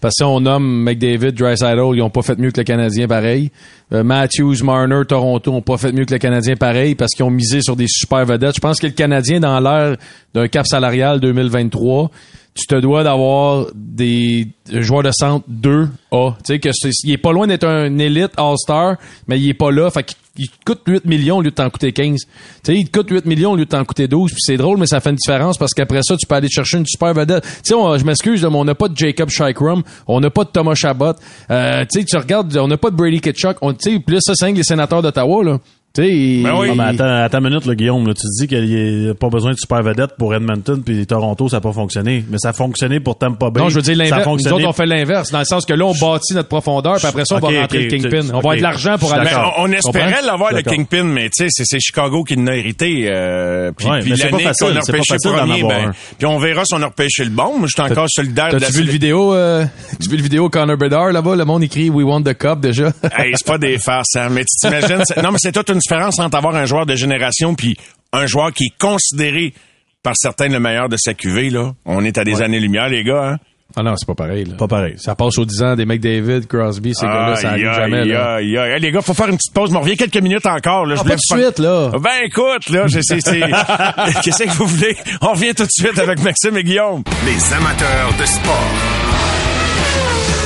Parce 0.00 0.16
que 0.18 0.24
on 0.24 0.40
nomme 0.40 0.82
McDavid, 0.84 1.32
Drysdale, 1.32 1.78
ils 1.94 2.02
ont 2.02 2.10
pas 2.10 2.22
fait 2.22 2.38
mieux 2.38 2.50
que 2.50 2.60
le 2.60 2.64
Canadien 2.64 3.06
pareil. 3.06 3.50
Euh, 3.92 4.02
Matthews, 4.02 4.64
Marner, 4.64 5.02
Toronto 5.06 5.52
ont 5.52 5.62
pas 5.62 5.76
fait 5.76 5.92
mieux 5.92 6.04
que 6.04 6.12
le 6.12 6.18
Canadien 6.18 6.56
pareil 6.56 6.94
parce 6.94 7.12
qu'ils 7.12 7.24
ont 7.24 7.30
misé 7.30 7.60
sur 7.60 7.76
des 7.76 7.86
super 7.86 8.24
vedettes. 8.24 8.56
Je 8.56 8.60
pense 8.60 8.80
que 8.80 8.86
le 8.86 8.92
Canadien, 8.92 9.40
dans 9.40 9.60
l'ère 9.60 9.96
d'un 10.34 10.48
cap 10.48 10.66
salarial 10.66 11.20
2023, 11.20 12.10
tu 12.58 12.66
te 12.66 12.74
dois 12.74 13.04
d'avoir 13.04 13.66
des 13.72 14.48
joueurs 14.68 15.04
de 15.04 15.12
centre 15.12 15.46
2A. 15.48 16.34
Tu 16.38 16.54
sais, 16.54 16.58
que 16.58 16.70
il 17.04 17.12
est 17.12 17.18
pas 17.18 17.32
loin 17.32 17.46
d'être 17.46 17.64
un 17.64 17.96
élite 17.98 18.32
All-Star, 18.36 18.96
mais 19.28 19.38
il 19.38 19.48
est 19.48 19.54
pas 19.54 19.70
là. 19.70 19.88
Fait 19.90 20.02
qu'il 20.02 20.16
il 20.38 20.48
te 20.48 20.64
coûte 20.64 20.82
8 20.86 21.04
millions 21.04 21.38
au 21.38 21.42
lieu 21.42 21.50
de 21.50 21.54
t'en 21.54 21.70
coûter 21.70 21.92
15. 21.92 22.20
Tu 22.20 22.30
sais, 22.64 22.74
il 22.76 22.88
te 22.88 22.98
coûte 22.98 23.10
8 23.10 23.26
millions 23.26 23.52
au 23.52 23.56
lieu 23.56 23.64
de 23.64 23.70
t'en 23.70 23.84
coûter 23.84 24.08
12. 24.08 24.32
Puis 24.32 24.40
c'est 24.40 24.56
drôle, 24.56 24.78
mais 24.78 24.86
ça 24.86 25.00
fait 25.00 25.10
une 25.10 25.16
différence 25.16 25.56
parce 25.56 25.72
qu'après 25.72 26.00
ça, 26.02 26.16
tu 26.16 26.26
peux 26.26 26.34
aller 26.34 26.48
chercher 26.48 26.78
une 26.78 26.86
super 26.86 27.14
vedette. 27.14 27.44
Tu 27.64 27.74
sais, 27.74 27.98
je 27.98 28.04
m'excuse, 28.04 28.42
mais 28.44 28.56
on 28.56 28.64
n'a 28.64 28.74
pas 28.74 28.88
de 28.88 28.96
Jacob 28.96 29.28
Scheikrum, 29.28 29.82
on 30.06 30.20
n'a 30.20 30.30
pas 30.30 30.44
de 30.44 30.50
Thomas 30.50 30.74
Chabot. 30.74 31.14
Euh, 31.50 31.84
tu 31.90 32.00
sais, 32.00 32.04
tu 32.04 32.16
regardes, 32.16 32.56
on 32.56 32.68
n'a 32.68 32.76
pas 32.76 32.90
de 32.90 32.96
Brady 32.96 33.20
Kitchuk. 33.20 33.58
Tu 33.60 33.74
sais, 33.78 34.02
là, 34.06 34.18
ça, 34.20 34.32
c'est 34.34 34.50
les 34.50 34.64
sénateurs 34.64 35.02
d'Ottawa, 35.02 35.44
là. 35.44 35.58
Tu 35.98 36.04
sais, 36.04 36.42
Ben 36.44 36.54
oui. 36.56 36.68
Ah, 36.70 36.74
mais 36.76 36.84
attends, 36.84 37.24
attends 37.24 37.38
une 37.38 37.48
minute, 37.50 37.66
là, 37.66 37.74
Guillaume. 37.74 38.06
Là, 38.06 38.14
tu 38.14 38.22
te 38.22 38.40
dis 38.40 38.46
qu'il 38.46 39.04
n'y 39.04 39.10
a 39.10 39.14
pas 39.14 39.28
besoin 39.28 39.52
de 39.52 39.56
super 39.56 39.82
vedette 39.82 40.12
pour 40.16 40.32
Edmonton 40.32 40.80
puis 40.84 41.04
Toronto, 41.06 41.48
ça 41.48 41.56
n'a 41.56 41.60
pas 41.60 41.72
fonctionné. 41.72 42.24
Mais 42.30 42.38
ça 42.38 42.50
a 42.50 42.52
fonctionné 42.52 43.00
pour 43.00 43.18
Tampa 43.18 43.50
Bay. 43.50 43.60
Non, 43.60 43.68
je 43.68 43.76
veux 43.76 43.82
dire 43.82 43.96
l'inverse. 43.96 44.26
Nous 44.26 44.52
autres, 44.52 44.66
on 44.68 44.72
fait 44.72 44.86
l'inverse. 44.86 45.32
Dans 45.32 45.40
le 45.40 45.44
sens 45.44 45.66
que 45.66 45.72
là, 45.74 45.84
on 45.86 45.94
bâtit 45.94 46.34
notre 46.34 46.48
profondeur, 46.48 46.96
puis 46.98 47.06
après 47.06 47.24
ça, 47.24 47.36
on 47.36 47.38
va 47.40 47.60
rentrer 47.60 47.84
le 47.84 47.90
Kingpin. 47.90 48.20
tu- 48.20 48.26
On 48.28 48.32
va 48.32 48.38
ok. 48.38 48.38
avoir 48.38 48.56
de 48.56 48.62
l'argent 48.62 48.98
pour 48.98 49.12
aller. 49.12 49.30
Ben, 49.30 49.42
on, 49.58 49.62
on 49.64 49.72
espérait 49.72 50.22
l'avoir 50.24 50.52
le. 50.52 50.62
Kingpin, 50.62 51.04
mais 51.04 51.30
tu 51.30 51.48
sais, 51.48 51.64
c'est, 51.64 51.80
Chicago 51.80 52.22
qui 52.22 52.36
l'a 52.36 52.56
hérité. 52.56 53.06
Euh, 53.08 53.72
puis 53.76 53.88
Ouais, 53.88 54.00
puis 54.00 54.10
l'année 54.10 54.44
qu'on 54.60 54.76
a 54.76 54.80
repêché 54.80 55.16
premier, 55.22 55.62
ben, 55.62 55.92
puis 56.16 56.26
on 56.26 56.38
verra 56.38 56.64
si 56.64 56.74
on 56.74 56.82
a 56.82 56.86
repêché 56.86 57.24
le 57.24 57.30
bon. 57.30 57.58
Moi, 57.58 57.66
je 57.68 57.72
suis 57.72 57.82
encore 57.82 58.06
solidaire 58.08 58.48
de 58.48 58.54
la 58.54 58.60
T'as-tu 58.60 58.78
vu 58.78 58.84
le 58.84 58.90
vidéo, 58.92 59.34
euh, 59.34 59.64
tu 60.00 60.10
vu 60.10 60.16
le 60.16 60.22
vidéo 60.22 60.48
Connor 60.48 60.76
Bedard 60.76 61.12
là-bas? 61.12 61.34
Le 61.36 61.44
monde 61.44 61.62
écrit 61.62 61.90
We 61.90 62.04
want 62.06 62.22
the 62.22 62.34
cup 62.36 62.60
déjà. 62.60 62.92
Hey, 63.16 63.32
c'est 63.34 63.46
pas 63.46 63.58
des 63.58 63.78
farces, 63.78 64.14
hein. 64.16 64.28
Mais 64.30 64.42
tu 64.44 64.66
t'imagines, 64.68 65.02
non, 65.22 65.32
mais 65.32 65.38
c'est 65.40 65.52
toute 65.52 65.70
une 65.70 65.80
différence 65.88 66.18
entre 66.18 66.36
avoir 66.36 66.54
un 66.54 66.66
joueur 66.66 66.84
de 66.84 66.94
génération 66.94 67.54
puis 67.54 67.78
un 68.12 68.26
joueur 68.26 68.52
qui 68.52 68.64
est 68.64 68.78
considéré 68.78 69.54
par 70.02 70.14
certains 70.16 70.48
le 70.48 70.60
meilleur 70.60 70.88
de 70.88 70.96
sa 70.98 71.14
cuvée, 71.14 71.48
là? 71.48 71.72
On 71.86 72.04
est 72.04 72.18
à 72.18 72.24
des 72.24 72.42
années-lumière, 72.42 72.88
les 72.88 73.02
gars, 73.02 73.30
hein? 73.32 73.36
ah 73.76 73.82
non, 73.82 73.94
c'est 73.96 74.06
pas 74.06 74.14
pareil. 74.14 74.44
Là. 74.44 74.54
Pas 74.56 74.68
pareil. 74.68 74.94
Ça 74.98 75.14
passe 75.14 75.38
aux 75.38 75.44
10 75.44 75.62
ans 75.62 75.76
des 75.76 75.86
McDavid, 75.86 76.46
Crosby, 76.46 76.94
ces 76.94 77.06
gars-là, 77.06 77.36
ça 77.36 77.50
arrive 77.50 77.72
jamais. 77.72 78.04
Là. 78.04 78.34
aïe, 78.34 78.56
aïe. 78.58 78.72
Hey, 78.72 78.80
les 78.80 78.90
gars, 78.92 79.00
faut 79.00 79.14
faire 79.14 79.28
une 79.28 79.36
petite 79.36 79.54
pause, 79.54 79.70
mais 79.70 79.78
on 79.78 79.80
revient 79.80 79.96
quelques 79.96 80.22
minutes 80.22 80.46
encore, 80.46 80.84
là. 80.84 80.96
Ah, 80.98 81.04
pas 81.04 81.10
vous 81.10 81.16
de 81.16 81.42
suite, 81.42 81.58
là. 81.58 81.90
Ben, 81.98 82.24
écoute, 82.24 82.68
là, 82.68 82.86
je 82.86 83.00
sais, 83.00 83.20
c'est, 83.20 83.40
qu'est-ce 84.22 84.44
que 84.44 84.50
vous 84.50 84.66
voulez? 84.66 84.96
On 85.22 85.32
revient 85.32 85.54
tout 85.54 85.64
de 85.64 85.70
suite 85.70 85.98
avec 85.98 86.22
Maxime 86.22 86.56
et 86.58 86.64
Guillaume. 86.64 87.02
Les 87.24 87.54
amateurs 87.54 88.12
de 88.18 88.26
sport. 88.26 88.68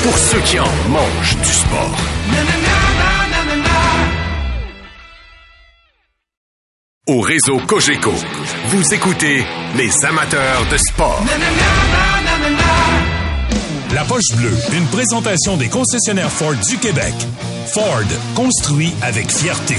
Pour 0.04 0.18
ceux 0.18 0.40
qui 0.40 0.58
en 0.58 0.66
mangent 0.88 1.36
du 1.36 1.48
sport. 1.48 2.91
Au 7.08 7.18
réseau 7.20 7.58
Cogeco, 7.66 8.12
vous 8.66 8.94
écoutez 8.94 9.44
les 9.76 10.04
amateurs 10.04 10.64
de 10.70 10.76
sport. 10.76 11.20
La 13.92 14.04
poche 14.04 14.36
bleue, 14.36 14.56
une 14.72 14.86
présentation 14.86 15.56
des 15.56 15.68
concessionnaires 15.68 16.30
Ford 16.30 16.54
du 16.54 16.78
Québec. 16.78 17.12
Ford, 17.66 18.04
construit 18.36 18.94
avec 19.02 19.32
fierté. 19.32 19.74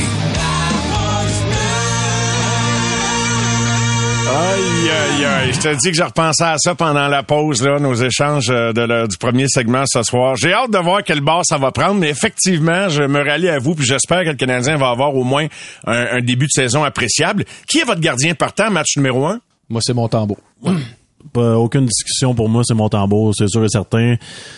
Aïe, 4.25 4.89
aïe, 4.89 5.25
aïe. 5.25 5.53
Je 5.53 5.59
te 5.59 5.75
dis 5.75 5.89
que 5.91 5.95
j'ai 5.95 6.03
repensé 6.03 6.43
à 6.43 6.57
ça 6.57 6.75
pendant 6.75 7.07
la 7.07 7.23
pause, 7.23 7.61
là, 7.61 7.79
nos 7.79 7.93
échanges 7.93 8.49
euh, 8.49 8.71
de 8.71 9.07
du 9.07 9.17
premier 9.17 9.47
segment 9.47 9.83
ce 9.85 10.01
soir. 10.03 10.35
J'ai 10.37 10.53
hâte 10.53 10.71
de 10.71 10.77
voir 10.77 11.03
quel 11.03 11.21
bord 11.21 11.43
ça 11.45 11.57
va 11.57 11.71
prendre, 11.71 11.95
mais 11.95 12.09
effectivement, 12.09 12.89
je 12.89 13.03
me 13.03 13.21
rallie 13.23 13.49
à 13.49 13.59
vous, 13.59 13.75
puis 13.75 13.85
j'espère 13.85 14.23
que 14.23 14.29
le 14.29 14.35
Canadien 14.35 14.77
va 14.77 14.89
avoir 14.89 15.15
au 15.15 15.23
moins 15.23 15.47
un, 15.85 16.17
un 16.17 16.21
début 16.21 16.45
de 16.45 16.51
saison 16.51 16.83
appréciable. 16.83 17.45
Qui 17.67 17.79
est 17.79 17.83
votre 17.83 18.01
gardien 18.01 18.33
partant, 18.33 18.71
match 18.71 18.95
numéro 18.97 19.25
un? 19.25 19.39
Moi, 19.69 19.81
c'est 19.83 19.93
mon 19.93 20.07
tambour. 20.07 20.37
Pas- 21.31 21.57
aucune 21.57 21.85
discussion 21.85 22.35
pour 22.35 22.49
moi, 22.49 22.63
c'est 22.65 22.73
mon 22.73 22.89
tambour, 22.89 23.33
c'est 23.35 23.47
sûr 23.47 23.63
et 23.63 23.69
certain. 23.69 24.15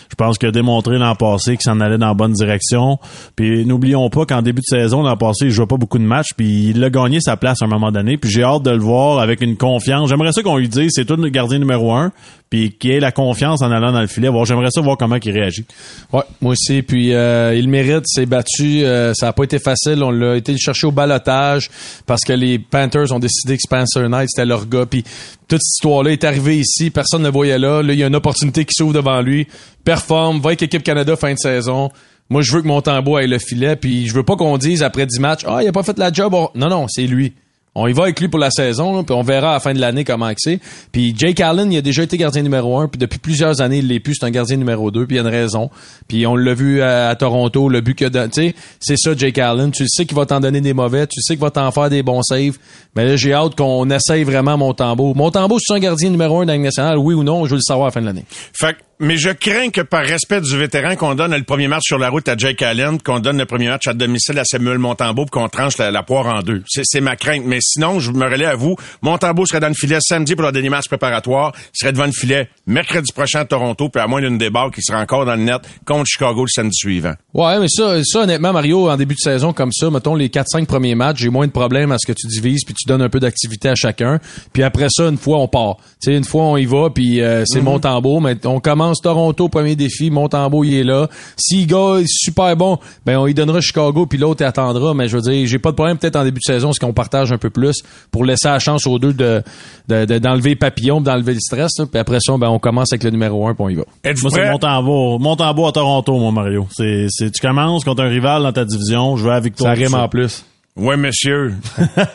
Je 0.10 0.16
pense 0.16 0.38
qu'il 0.38 0.50
a 0.50 0.52
démontré 0.52 0.98
l'an 0.98 1.16
passé 1.16 1.52
qu'il 1.52 1.62
s'en 1.64 1.80
allait 1.80 1.98
dans 1.98 2.08
la 2.08 2.14
bonne 2.14 2.34
direction. 2.34 2.98
Puis 3.36 3.66
n'oublions 3.66 4.10
pas 4.10 4.26
qu'en 4.26 4.42
début 4.42 4.62
de 4.62 4.78
saison, 4.78 5.04
l'an 5.04 5.16
passé, 5.18 5.46
il 5.46 5.52
jouait 5.52 5.68
pas 5.68 5.78
beaucoup 5.78 5.98
de 6.00 6.04
matchs, 6.04 6.30
puis 6.36 6.70
il 6.70 6.84
a 6.84 6.90
gagné 6.90 7.20
sa 7.22 7.38
place 7.38 7.62
à 7.62 7.66
un 7.66 7.70
moment 7.70 7.92
donné. 7.92 8.18
Puis 8.18 8.30
j'ai 8.32 8.44
hâte 8.44 8.64
de 8.64 8.72
le 8.72 8.80
voir 8.80 9.20
avec 9.20 9.42
une 9.42 9.58
confiance. 9.58 10.10
J'aimerais 10.10 10.32
ça 10.32 10.42
qu'on 10.42 10.58
lui 10.58 10.68
dise, 10.70 10.92
c'est 10.94 11.06
toi 11.06 11.18
le 11.18 11.30
gardien 11.30 11.60
numéro 11.60 11.94
un, 11.94 12.12
puis 12.56 12.72
qu'il 12.72 12.92
ait 12.92 13.00
la 13.02 13.12
confiance 13.12 13.62
en 13.62 13.70
allant 13.70 13.92
dans 13.92 14.00
le 14.00 14.08
filet. 14.08 14.30
Bon, 14.30 14.46
j'aimerais 14.46 14.70
ça 14.72 14.80
voir 14.80 14.96
comment 14.98 15.18
il 15.22 15.32
réagit. 15.32 15.66
Ouais, 16.14 16.22
moi 16.40 16.54
aussi. 16.54 16.84
Puis 16.84 17.14
euh, 17.14 17.54
il 17.54 17.68
mérite, 17.68 18.06
s'est 18.08 18.26
battu. 18.26 18.86
euh, 18.86 19.14
ça 19.14 19.28
a 19.28 19.34
pas 19.34 19.44
été 19.44 19.60
facile. 19.60 20.02
On 20.02 20.10
l'a 20.12 20.38
été 20.38 20.56
chercher 20.58 20.88
au 20.88 20.92
balotage 20.92 21.70
parce 22.06 22.22
que 22.22 22.32
les 22.32 22.58
Panthers 22.58 23.12
ont 23.12 23.20
décidé 23.20 23.58
que 23.58 23.62
Spencer 23.62 24.08
Knight 24.08 24.30
c'était 24.30 24.46
leur 24.46 24.68
gars. 24.68 24.86
Puis 24.86 25.04
toute 25.50 25.60
cette 25.62 25.76
histoire-là 25.80 26.12
est 26.12 26.24
arrivée 26.24 26.58
ici. 26.60 26.92
Personne 26.92 27.24
ne 27.24 27.30
voyait 27.30 27.60
là. 27.60 27.82
Là, 27.84 27.92
il 27.92 28.00
y 28.00 28.04
a 28.04 28.08
une 28.08 28.16
opportunité 28.16 28.64
qui 28.64 28.74
s'ouvre 28.74 28.94
devant 28.94 29.20
lui. 29.22 29.48
Performe, 29.84 30.40
va 30.40 30.52
avec 30.52 30.62
l'équipe 30.62 30.82
Canada 30.82 31.18
fin 31.18 31.34
de 31.34 31.38
saison. 31.40 31.90
Moi, 32.30 32.42
je 32.42 32.54
veux 32.54 32.62
que 32.62 32.68
mon 32.68 32.80
tambour 32.82 33.18
aille 33.18 33.28
le 33.28 33.38
filet. 33.38 33.76
Puis 33.76 34.08
je 34.08 34.14
veux 34.14 34.24
pas 34.24 34.38
qu'on 34.38 34.58
dise 34.58 34.82
après 34.82 35.06
10 35.06 35.20
matchs, 35.20 35.42
ah, 35.46 35.60
il 35.62 35.68
a 35.68 35.74
pas 35.74 35.84
fait 35.84 35.98
la 36.00 36.10
job. 36.14 36.34
On- 36.34 36.50
Non, 36.56 36.70
non, 36.70 36.86
c'est 36.88 37.06
lui. 37.06 37.34
On 37.78 37.88
y 37.88 37.94
va 37.94 38.04
avec 38.04 38.20
lui 38.22 38.30
pour 38.30 38.40
la 38.40 38.52
saison, 38.52 39.04
puis 39.04 39.14
on 39.14 39.22
verra 39.22 39.50
à 39.52 39.54
la 39.56 39.60
fin 39.60 39.74
de 39.74 39.80
l'année 39.80 40.06
comment 40.06 40.30
que 40.30 40.40
c'est. 40.40 40.60
Puis 40.94 41.14
Jake 41.18 41.42
Allen, 41.42 41.72
il 41.74 41.78
a 41.78 41.82
déjà 41.82 42.04
été 42.04 42.18
gardien 42.18 42.42
numéro 42.42 42.78
un, 42.80 42.88
puis 42.88 42.98
depuis 42.98 43.20
plusieurs 43.20 43.60
années, 43.60 43.80
il 43.80 43.88
l'est 43.88 44.00
plus, 44.00 44.16
c'est 44.18 44.26
un 44.26 44.32
gardien 44.32 44.56
numéro 44.56 44.92
deux, 44.92 45.06
puis 45.06 45.18
il 45.18 45.20
y 45.20 45.26
a 45.26 45.28
une 45.28 45.34
raison. 45.36 45.70
Puis 46.08 46.26
on 46.26 46.36
l'a 46.36 46.54
vu 46.54 46.82
à, 46.82 47.14
Toronto, 47.16 47.68
le 47.68 47.82
but 47.82 48.02
donné, 48.04 48.30
tu 48.30 48.42
sais, 48.42 48.56
c'est 48.80 48.98
ça 48.98 49.12
Jake 49.16 49.38
Allen, 49.40 49.72
tu 49.72 49.86
sais 49.90 50.06
qu'il 50.06 50.16
va 50.16 50.26
t'en 50.26 50.40
donner 50.40 50.62
des 50.62 50.74
mauvais, 50.74 51.06
tu 51.06 51.22
sais 51.22 51.34
qu'il 51.34 51.42
va 51.42 51.52
t'en 51.52 51.70
faire 51.72 51.90
des 51.90 52.02
bons 52.02 52.22
saves, 52.22 52.58
mais 52.96 53.06
là, 53.06 53.18
j'ai 53.18 53.34
hâte 53.34 53.56
qu'on 53.56 53.90
essaye 53.90 54.24
vraiment 54.24 54.58
mon 54.58 54.74
tambour. 54.74 55.16
Mon 55.16 55.30
tambour, 55.30 55.60
c'est 55.62 55.74
un 55.74 55.80
gardien 55.80 56.10
numéro 56.10 56.42
un 56.42 56.46
dans 56.46 56.58
nationale, 56.58 56.98
oui 56.98 57.14
ou 57.14 57.24
non, 57.24 57.46
je 57.46 57.52
veux 57.52 57.58
le 57.58 57.62
savoir 57.62 57.88
à 57.88 57.90
la 57.90 57.92
fin 57.92 58.02
de 58.02 58.06
l'année. 58.06 58.26
Fait 58.30 58.74
que- 58.74 58.80
mais 59.00 59.18
je 59.18 59.30
crains 59.30 59.72
que 59.72 59.82
par 59.82 60.04
respect 60.04 60.40
du 60.40 60.58
vétéran, 60.58 60.96
qu'on 60.96 61.16
donne 61.16 61.36
le 61.36 61.44
premier 61.44 61.68
match 61.68 61.84
sur 61.84 61.98
la 61.98 62.10
route 62.10 62.28
à 62.30 62.38
Jake 62.38 62.62
Allen, 62.62 62.98
qu'on 63.02 63.20
donne 63.20 63.38
le 63.38 63.46
premier 63.46 63.68
match 63.68 63.88
à 63.88 63.94
domicile 63.94 64.40
à 64.40 64.46
Samuel 64.46 64.78
Montembeau, 64.78 65.26
puis 65.26 65.32
qu'on 65.32 65.50
tranche 65.50 65.78
la, 65.78 65.92
la 65.92 66.02
poire 66.02 66.28
en 66.28 66.42
deux. 66.42 66.64
C'est, 66.68 67.02
ma 67.02 67.18
crainte. 67.18 67.44
Mais 67.46 67.60
sinon, 67.62 68.00
je 68.00 68.12
me 68.12 68.24
relais 68.24 68.46
à 68.46 68.56
vous. 68.56 68.78
Montembeau 69.02 69.46
serait 69.46 69.60
dans 69.60 69.68
le 69.68 69.74
filet 69.74 69.98
samedi 70.00 70.34
pour 70.34 70.44
leur 70.44 70.54
dernier 70.54 70.70
match 70.70 70.88
préparatoire. 70.88 71.52
Il 71.74 71.78
serait 71.78 71.92
devant 71.92 72.06
le 72.06 72.14
filet 72.14 72.48
mercredi 72.68 73.12
prochain 73.14 73.42
à 73.42 73.46
Toronto, 73.46 73.90
puis 73.90 74.02
à 74.02 74.08
moins 74.08 74.22
d'une 74.22 74.38
débarque, 74.38 74.76
qui 74.76 74.82
sera 74.82 75.02
encore 75.02 75.26
dans 75.26 75.36
le 75.36 75.44
net 75.44 75.62
contre 75.86 76.06
Chicago 76.06 76.44
le 76.44 76.50
samedi 76.50 76.76
suivant. 76.76 77.14
Ouais, 77.34 77.60
mais 77.60 77.68
ça, 77.68 78.02
ça, 78.04 78.22
honnêtement, 78.22 78.54
Mario, 78.54 78.90
en 78.90 78.96
début 78.96 79.16
de 79.16 79.20
saison 79.20 79.52
comme 79.52 79.74
ça, 79.74 79.90
mettons 79.90 80.16
les 80.16 80.30
4-5 80.30 80.66
premiers 80.68 80.96
matchs, 80.96 81.20
j'ai 81.20 81.30
moins 81.30 81.48
de 81.48 81.52
problèmes 81.52 81.92
à 81.92 81.98
ce 81.98 82.08
que 82.08 82.14
tu 82.14 82.28
divises, 82.28 82.64
puis 82.64 82.74
tu 82.74 82.88
donnes 82.88 83.02
un 83.02 83.10
peu 83.10 83.20
d'activité 83.20 83.68
à 83.68 83.76
chacun. 83.76 84.20
Puis 84.54 84.64
après 84.64 84.88
ça, 84.90 85.10
une 85.10 85.18
fois, 85.18 85.40
on 85.40 85.50
part. 85.50 85.78
Tu 86.02 86.12
sais, 86.12 86.18
une 86.18 86.24
fois, 86.24 86.44
on 86.44 86.56
y 86.58 86.66
va, 86.66 86.90
puis 86.90 87.22
euh, 87.22 87.44
c'est 87.46 87.62
mon 87.62 87.80
tambour. 87.80 88.22
Mais 88.22 88.38
on 88.46 88.62
commence 88.62 88.85
Toronto, 88.94 89.50
premier 89.50 89.76
défi, 89.76 90.10
mon 90.12 90.28
tambour, 90.28 90.66
il 90.66 90.76
est 90.76 90.84
là. 90.84 91.08
Si 91.38 91.62
le 91.62 91.66
gars 91.68 92.02
est 92.02 92.08
super 92.08 92.56
bon, 92.56 92.78
ben 93.06 93.18
on 93.18 93.26
lui 93.26 93.34
donnera 93.34 93.62
Chicago, 93.62 94.06
puis 94.06 94.18
l'autre, 94.18 94.44
attendra. 94.46 94.94
Mais 94.94 95.08
je 95.08 95.18
veux 95.18 95.22
dire, 95.22 95.48
j'ai 95.48 95.60
pas 95.60 95.72
de 95.72 95.76
problème 95.76 95.98
peut-être 95.98 96.16
en 96.16 96.24
début 96.24 96.40
de 96.40 96.54
saison, 96.54 96.72
ce 96.74 96.80
qu'on 96.80 96.94
partage 96.94 97.32
un 97.32 97.38
peu 97.38 97.50
plus 97.50 97.82
pour 98.12 98.24
laisser 98.26 98.48
la 98.48 98.60
chance 98.60 98.86
aux 98.88 99.00
deux 99.00 99.14
de 99.14 99.42
de- 99.88 100.06
de- 100.06 100.18
d'enlever 100.20 100.56
papillon, 100.56 101.02
d'enlever 101.02 101.34
le 101.34 101.40
stress. 101.40 101.72
là. 101.80 101.86
Puis 101.86 102.00
après 102.00 102.20
ça, 102.20 102.36
ben 102.38 102.50
on 102.50 102.60
commence 102.60 102.92
avec 102.92 103.04
le 103.04 103.12
numéro 103.12 103.48
un, 103.48 103.54
puis 103.54 103.64
on 103.64 103.70
y 103.70 103.76
va. 103.76 103.84
Moi, 104.04 104.14
c'est 104.16 104.30
prêts? 104.30 104.52
mon 104.52 104.58
tambour. 104.60 105.20
Mon 105.20 105.36
tambour 105.36 105.68
à 105.68 105.72
Toronto, 105.72 106.18
mon 106.18 106.32
Mario. 106.32 106.68
C'est, 106.72 107.08
c'est, 107.10 107.32
tu 107.32 107.40
commences 107.42 107.84
contre 107.84 108.04
un 108.04 108.10
rival 108.10 108.44
dans 108.44 108.52
ta 108.54 108.66
division, 108.66 109.16
je 109.18 109.24
veux 109.24 109.30
la 109.30 109.40
victoire. 109.40 109.76
Ça 109.76 109.82
rime 109.82 109.94
en 109.94 110.08
plus. 110.10 110.44
Oui, 110.78 110.98
monsieur. 110.98 111.54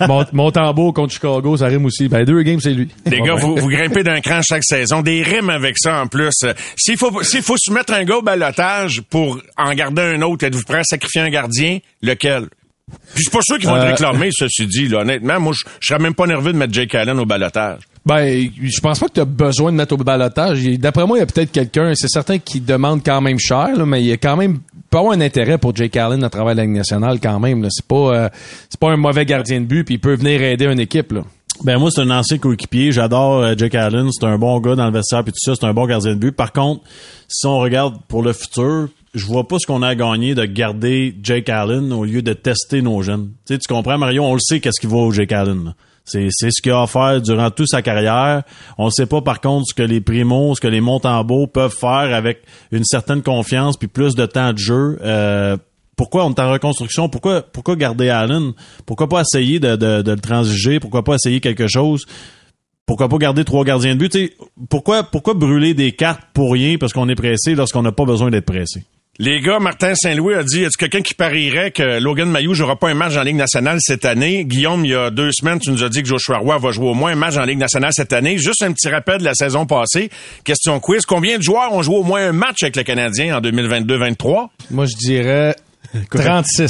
mon, 0.06 0.24
mon 0.32 0.50
tambour 0.50 0.92
contre 0.92 1.14
Chicago, 1.14 1.56
ça 1.56 1.66
rime 1.66 1.86
aussi. 1.86 2.08
Ben 2.08 2.24
deux 2.24 2.42
games, 2.42 2.60
c'est 2.60 2.74
lui. 2.74 2.88
Les 3.06 3.20
gars, 3.22 3.34
vous, 3.34 3.56
vous 3.56 3.68
grimpez 3.68 4.02
d'un 4.02 4.20
cran 4.20 4.40
chaque 4.42 4.64
saison. 4.64 5.00
Des 5.00 5.22
rimes 5.22 5.48
avec 5.48 5.76
ça 5.78 6.02
en 6.02 6.06
plus. 6.08 6.30
S'il 6.76 6.98
faut, 6.98 7.22
s'il 7.22 7.40
faut 7.42 7.56
soumettre 7.58 7.94
un 7.94 8.04
gars 8.04 8.16
au 8.16 8.22
balotage 8.22 9.00
pour 9.08 9.40
en 9.56 9.72
garder 9.72 10.02
un 10.02 10.20
autre, 10.22 10.44
êtes-vous 10.44 10.64
prêt 10.64 10.80
à 10.80 10.84
sacrifier 10.84 11.22
un 11.22 11.30
gardien? 11.30 11.78
Lequel? 12.02 12.48
Puis 13.14 13.18
je 13.18 13.22
suis 13.22 13.30
pas 13.30 13.40
sûr 13.42 13.56
qu'ils 13.58 13.68
vont 13.68 13.76
Euh, 13.76 13.84
te 13.84 14.02
réclamer, 14.02 14.28
ceci 14.32 14.66
dit. 14.66 14.88
Là, 14.88 15.00
honnêtement, 15.00 15.40
moi, 15.40 15.52
je 15.54 15.86
serais 15.86 16.00
même 16.00 16.14
pas 16.14 16.26
nerveux 16.26 16.52
de 16.52 16.58
mettre 16.58 16.74
Jake 16.74 16.94
Allen 16.94 17.18
au 17.18 17.24
balotage. 17.24 17.78
Ben, 18.04 18.48
je 18.62 18.80
pense 18.80 18.98
pas 18.98 19.06
que 19.08 19.12
tu 19.12 19.20
as 19.20 19.24
besoin 19.26 19.70
de 19.72 19.76
mettre 19.76 19.94
au 19.94 19.96
balotage. 19.96 20.62
D'après 20.78 21.06
moi, 21.06 21.16
il 21.18 21.20
y 21.20 21.22
a 21.22 21.26
peut-être 21.26 21.52
quelqu'un, 21.52 21.92
c'est 21.94 22.08
certain 22.08 22.38
qui 22.38 22.60
demande 22.60 23.02
quand 23.04 23.20
même 23.20 23.38
cher, 23.38 23.68
là, 23.76 23.86
mais 23.86 24.00
il 24.02 24.06
y 24.06 24.12
a 24.12 24.16
quand 24.16 24.36
même 24.36 24.58
peut 24.90 24.98
avoir 24.98 25.14
un 25.14 25.20
intérêt 25.20 25.58
pour 25.58 25.74
Jake 25.74 25.96
Allen 25.96 26.22
à 26.24 26.30
travers 26.30 26.54
la 26.54 26.64
Ligue 26.64 26.74
nationale 26.74 27.20
quand 27.20 27.38
même. 27.38 27.66
C'est 27.70 27.86
pas 27.86 28.14
euh, 28.14 28.28
c'est 28.68 28.80
pas 28.80 28.90
un 28.90 28.96
mauvais 28.96 29.24
gardien 29.24 29.60
de 29.60 29.66
but, 29.66 29.84
puis 29.84 29.94
il 29.94 30.00
peut 30.00 30.14
venir 30.14 30.42
aider 30.42 30.66
une 30.66 30.80
équipe. 30.80 31.12
Là. 31.12 31.22
Ben 31.62 31.78
moi, 31.78 31.90
c'est 31.90 32.00
un 32.00 32.10
ancien 32.10 32.38
coéquipier. 32.38 32.90
J'adore 32.90 33.42
euh, 33.42 33.54
Jake 33.56 33.74
Allen. 33.74 34.08
C'est 34.10 34.26
un 34.26 34.38
bon 34.38 34.58
gars 34.60 34.74
dans 34.74 34.86
le 34.86 34.92
vestiaire 34.92 35.22
puis 35.22 35.32
tout 35.32 35.38
ça. 35.40 35.54
C'est 35.54 35.66
un 35.66 35.74
bon 35.74 35.86
gardien 35.86 36.12
de 36.12 36.18
but. 36.18 36.32
Par 36.32 36.52
contre, 36.52 36.82
si 37.28 37.46
on 37.46 37.58
regarde 37.58 37.96
pour 38.08 38.22
le 38.22 38.32
futur, 38.32 38.88
je 39.14 39.26
vois 39.26 39.46
pas 39.46 39.58
ce 39.58 39.66
qu'on 39.66 39.82
a 39.82 39.88
à 39.88 39.94
gagner 39.94 40.34
de 40.34 40.44
garder 40.44 41.14
Jake 41.22 41.48
Allen 41.48 41.92
au 41.92 42.04
lieu 42.04 42.22
de 42.22 42.32
tester 42.32 42.80
nos 42.82 43.02
jeunes. 43.02 43.30
Tu 43.46 43.54
sais, 43.54 43.58
tu 43.58 43.72
comprends, 43.72 43.98
Mario? 43.98 44.24
On 44.24 44.34
le 44.34 44.40
sait 44.40 44.60
qu'est-ce 44.60 44.80
qu'il 44.80 44.88
vaut 44.88 45.06
au 45.06 45.12
Jake 45.12 45.32
Allen. 45.32 45.74
C'est, 46.04 46.28
ce 46.30 46.60
qu'il 46.62 46.72
a 46.72 46.82
offert 46.82 47.20
durant 47.20 47.50
toute 47.50 47.68
sa 47.68 47.82
carrière. 47.82 48.42
On 48.78 48.86
ne 48.86 48.90
sait 48.90 49.06
pas, 49.06 49.20
par 49.20 49.40
contre, 49.40 49.66
ce 49.68 49.74
que 49.74 49.82
les 49.82 50.00
primos, 50.00 50.56
ce 50.56 50.60
que 50.60 50.68
les 50.68 50.80
Montembeau 50.80 51.46
peuvent 51.46 51.74
faire 51.74 52.14
avec 52.14 52.42
une 52.72 52.84
certaine 52.84 53.22
confiance 53.22 53.76
puis 53.76 53.88
plus 53.88 54.14
de 54.14 54.26
temps 54.26 54.52
de 54.52 54.58
jeu. 54.58 54.98
Euh, 55.02 55.56
pourquoi 55.96 56.24
on 56.24 56.30
est 56.30 56.40
en 56.40 56.50
reconstruction? 56.50 57.08
Pourquoi, 57.08 57.42
pourquoi 57.42 57.76
garder 57.76 58.08
Allen? 58.08 58.52
Pourquoi 58.86 59.08
pas 59.08 59.20
essayer 59.20 59.60
de, 59.60 59.76
le 59.78 60.16
transiger? 60.16 60.80
Pourquoi 60.80 61.04
pas 61.04 61.14
essayer 61.14 61.40
quelque 61.40 61.68
chose? 61.68 62.06
Pourquoi 62.86 63.08
pas 63.08 63.18
garder 63.18 63.44
trois 63.44 63.64
gardiens 63.64 63.94
de 63.94 64.00
but? 64.00 64.34
Pourquoi 64.68 65.34
brûler 65.34 65.74
des 65.74 65.92
cartes 65.92 66.22
pour 66.32 66.52
rien 66.52 66.76
parce 66.78 66.92
qu'on 66.92 67.08
est 67.08 67.14
pressé 67.14 67.54
lorsqu'on 67.54 67.82
n'a 67.82 67.92
pas 67.92 68.04
besoin 68.04 68.30
d'être 68.30 68.46
pressé? 68.46 68.84
Les 69.22 69.42
gars, 69.42 69.58
Martin 69.58 69.94
Saint-Louis 69.94 70.32
a 70.32 70.42
dit, 70.42 70.62
est-ce 70.62 70.78
quelqu'un 70.78 71.02
qui 71.02 71.12
parierait 71.12 71.72
que 71.72 72.00
Logan 72.00 72.30
Mayou 72.30 72.54
jouera 72.54 72.76
pas 72.76 72.88
un 72.88 72.94
match 72.94 73.18
en 73.18 73.22
Ligue 73.22 73.36
nationale 73.36 73.76
cette 73.78 74.06
année? 74.06 74.46
Guillaume, 74.46 74.82
il 74.86 74.92
y 74.92 74.94
a 74.94 75.10
deux 75.10 75.30
semaines, 75.30 75.58
tu 75.58 75.70
nous 75.70 75.84
as 75.84 75.90
dit 75.90 76.00
que 76.00 76.08
Joshua 76.08 76.38
Roy 76.38 76.56
va 76.56 76.70
jouer 76.70 76.88
au 76.88 76.94
moins 76.94 77.12
un 77.12 77.16
match 77.16 77.36
en 77.36 77.42
Ligue 77.42 77.58
nationale 77.58 77.92
cette 77.92 78.14
année. 78.14 78.38
Juste 78.38 78.62
un 78.62 78.72
petit 78.72 78.88
rappel 78.88 79.18
de 79.18 79.24
la 79.24 79.34
saison 79.34 79.66
passée. 79.66 80.08
Question 80.42 80.80
quiz. 80.80 81.04
Combien 81.04 81.36
de 81.36 81.42
joueurs 81.42 81.70
ont 81.74 81.82
joué 81.82 81.96
au 81.96 82.02
moins 82.02 82.26
un 82.26 82.32
match 82.32 82.62
avec 82.62 82.76
le 82.76 82.82
Canadien 82.82 83.36
en 83.36 83.42
2022-23? 83.42 84.48
Moi, 84.70 84.86
je 84.86 84.96
dirais 84.96 85.54
36. 86.10 86.68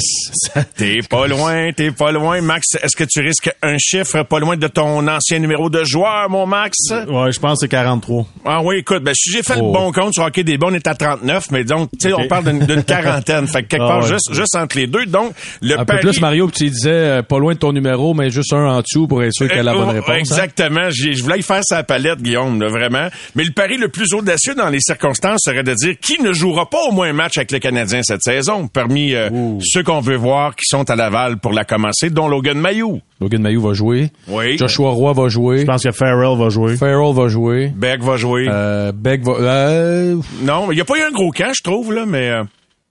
T'es 0.77 0.99
pas 1.07 1.27
loin, 1.27 1.71
t'es 1.75 1.91
pas 1.91 2.11
loin. 2.11 2.41
Max, 2.41 2.75
est-ce 2.81 2.95
que 2.95 3.03
tu 3.03 3.21
risques 3.21 3.51
un 3.61 3.77
chiffre 3.77 4.23
pas 4.23 4.39
loin 4.39 4.57
de 4.57 4.67
ton 4.67 5.07
ancien 5.07 5.39
numéro 5.39 5.69
de 5.69 5.83
joueur, 5.83 6.29
mon 6.29 6.45
Max? 6.45 6.77
Ouais, 6.91 7.31
je 7.31 7.39
pense 7.39 7.59
que 7.59 7.65
c'est 7.65 7.67
43. 7.69 8.25
Ah 8.45 8.61
oui, 8.63 8.77
écoute, 8.79 9.03
ben, 9.03 9.13
si 9.15 9.31
j'ai 9.31 9.43
fait 9.43 9.53
Oh. 9.57 9.67
le 9.67 9.71
bon 9.73 9.91
compte 9.91 10.13
sur 10.13 10.23
Hockey 10.23 10.43
des 10.43 10.57
bons, 10.57 10.71
on 10.71 10.73
est 10.73 10.87
à 10.87 10.95
39, 10.95 11.51
mais 11.51 11.63
donc, 11.63 11.89
tu 11.99 12.09
sais, 12.09 12.13
on 12.13 12.27
parle 12.27 12.45
d'une 12.45 12.65
d'une 12.65 12.83
quarantaine. 12.85 13.47
fait 13.47 13.63
que 13.63 13.67
quelque 13.69 13.83
Ah 13.83 13.87
part, 13.87 14.03
ouais. 14.03 14.07
juste, 14.09 14.33
juste 14.33 14.55
entre 14.55 14.77
les 14.77 14.87
deux. 14.87 15.05
Donc, 15.05 15.33
le 15.61 15.79
Un 15.79 15.85
peu 15.85 15.97
plus, 15.99 16.19
Mario, 16.21 16.49
tu 16.49 16.69
disais 16.69 16.89
euh, 16.89 17.21
pas 17.21 17.37
loin 17.39 17.53
de 17.53 17.59
ton 17.59 17.73
numéro, 17.73 18.13
mais 18.13 18.29
juste 18.29 18.53
un 18.53 18.65
en 18.65 18.81
dessous 18.81 19.07
pour 19.07 19.23
être 19.23 19.33
sûr 19.33 19.47
qu'il 19.47 19.57
y 19.57 19.59
a 19.59 19.63
la 19.63 19.73
bonne 19.73 19.89
Euh, 19.89 19.93
réponse. 19.93 20.09
hein? 20.09 20.15
Exactement. 20.15 20.89
Je 20.89 21.21
voulais 21.21 21.39
y 21.39 21.43
faire 21.43 21.61
sa 21.63 21.83
palette, 21.83 22.21
Guillaume, 22.21 22.59
là, 22.61 22.69
vraiment. 22.69 23.07
Mais 23.35 23.43
le 23.43 23.51
pari 23.51 23.77
le 23.77 23.89
plus 23.89 24.13
audacieux 24.13 24.55
dans 24.55 24.69
les 24.69 24.79
circonstances 24.79 25.41
serait 25.45 25.63
de 25.63 25.73
dire 25.73 25.95
qui 26.01 26.19
ne 26.21 26.31
jouera 26.33 26.69
pas 26.69 26.79
au 26.87 26.91
moins 26.91 27.09
un 27.09 27.13
match 27.13 27.37
avec 27.37 27.51
le 27.51 27.59
Canadien 27.59 28.01
cette 28.03 28.23
saison, 28.23 28.67
parmi 28.67 29.10
euh, 29.15 29.29
ceux 29.61 29.83
qu'on 29.83 29.99
veut 30.01 30.15
voir 30.15 30.55
qui 30.55 30.65
sont 30.65 30.89
à 30.89 30.95
Laval 30.95 31.37
pour 31.37 31.53
la 31.53 31.63
commencer, 31.65 32.09
dont 32.09 32.27
Logan 32.27 32.57
Mayou. 32.57 33.01
Logan 33.19 33.41
Mayou 33.41 33.61
va 33.61 33.73
jouer. 33.73 34.09
Oui. 34.27 34.57
Joshua 34.57 34.91
Roy 34.91 35.13
va 35.13 35.27
jouer. 35.29 35.59
Je 35.59 35.65
pense 35.65 35.83
que 35.83 35.91
Farrell 35.91 36.37
va 36.37 36.49
jouer. 36.49 36.77
Farrell 36.77 37.13
va 37.13 37.27
jouer. 37.27 37.71
Beck 37.75 38.01
va 38.01 38.17
jouer. 38.17 38.47
Euh, 38.49 38.91
Beck 38.91 39.23
va... 39.23 39.33
Euh, 39.33 40.15
Non, 40.43 40.71
il 40.71 40.75
n'y 40.75 40.81
a 40.81 40.85
pas 40.85 40.97
eu 40.97 41.01
un 41.01 41.11
gros 41.11 41.31
camp, 41.31 41.51
je 41.55 41.63
trouve, 41.63 41.93
là, 41.93 42.05
mais... 42.05 42.29
euh, 42.29 42.43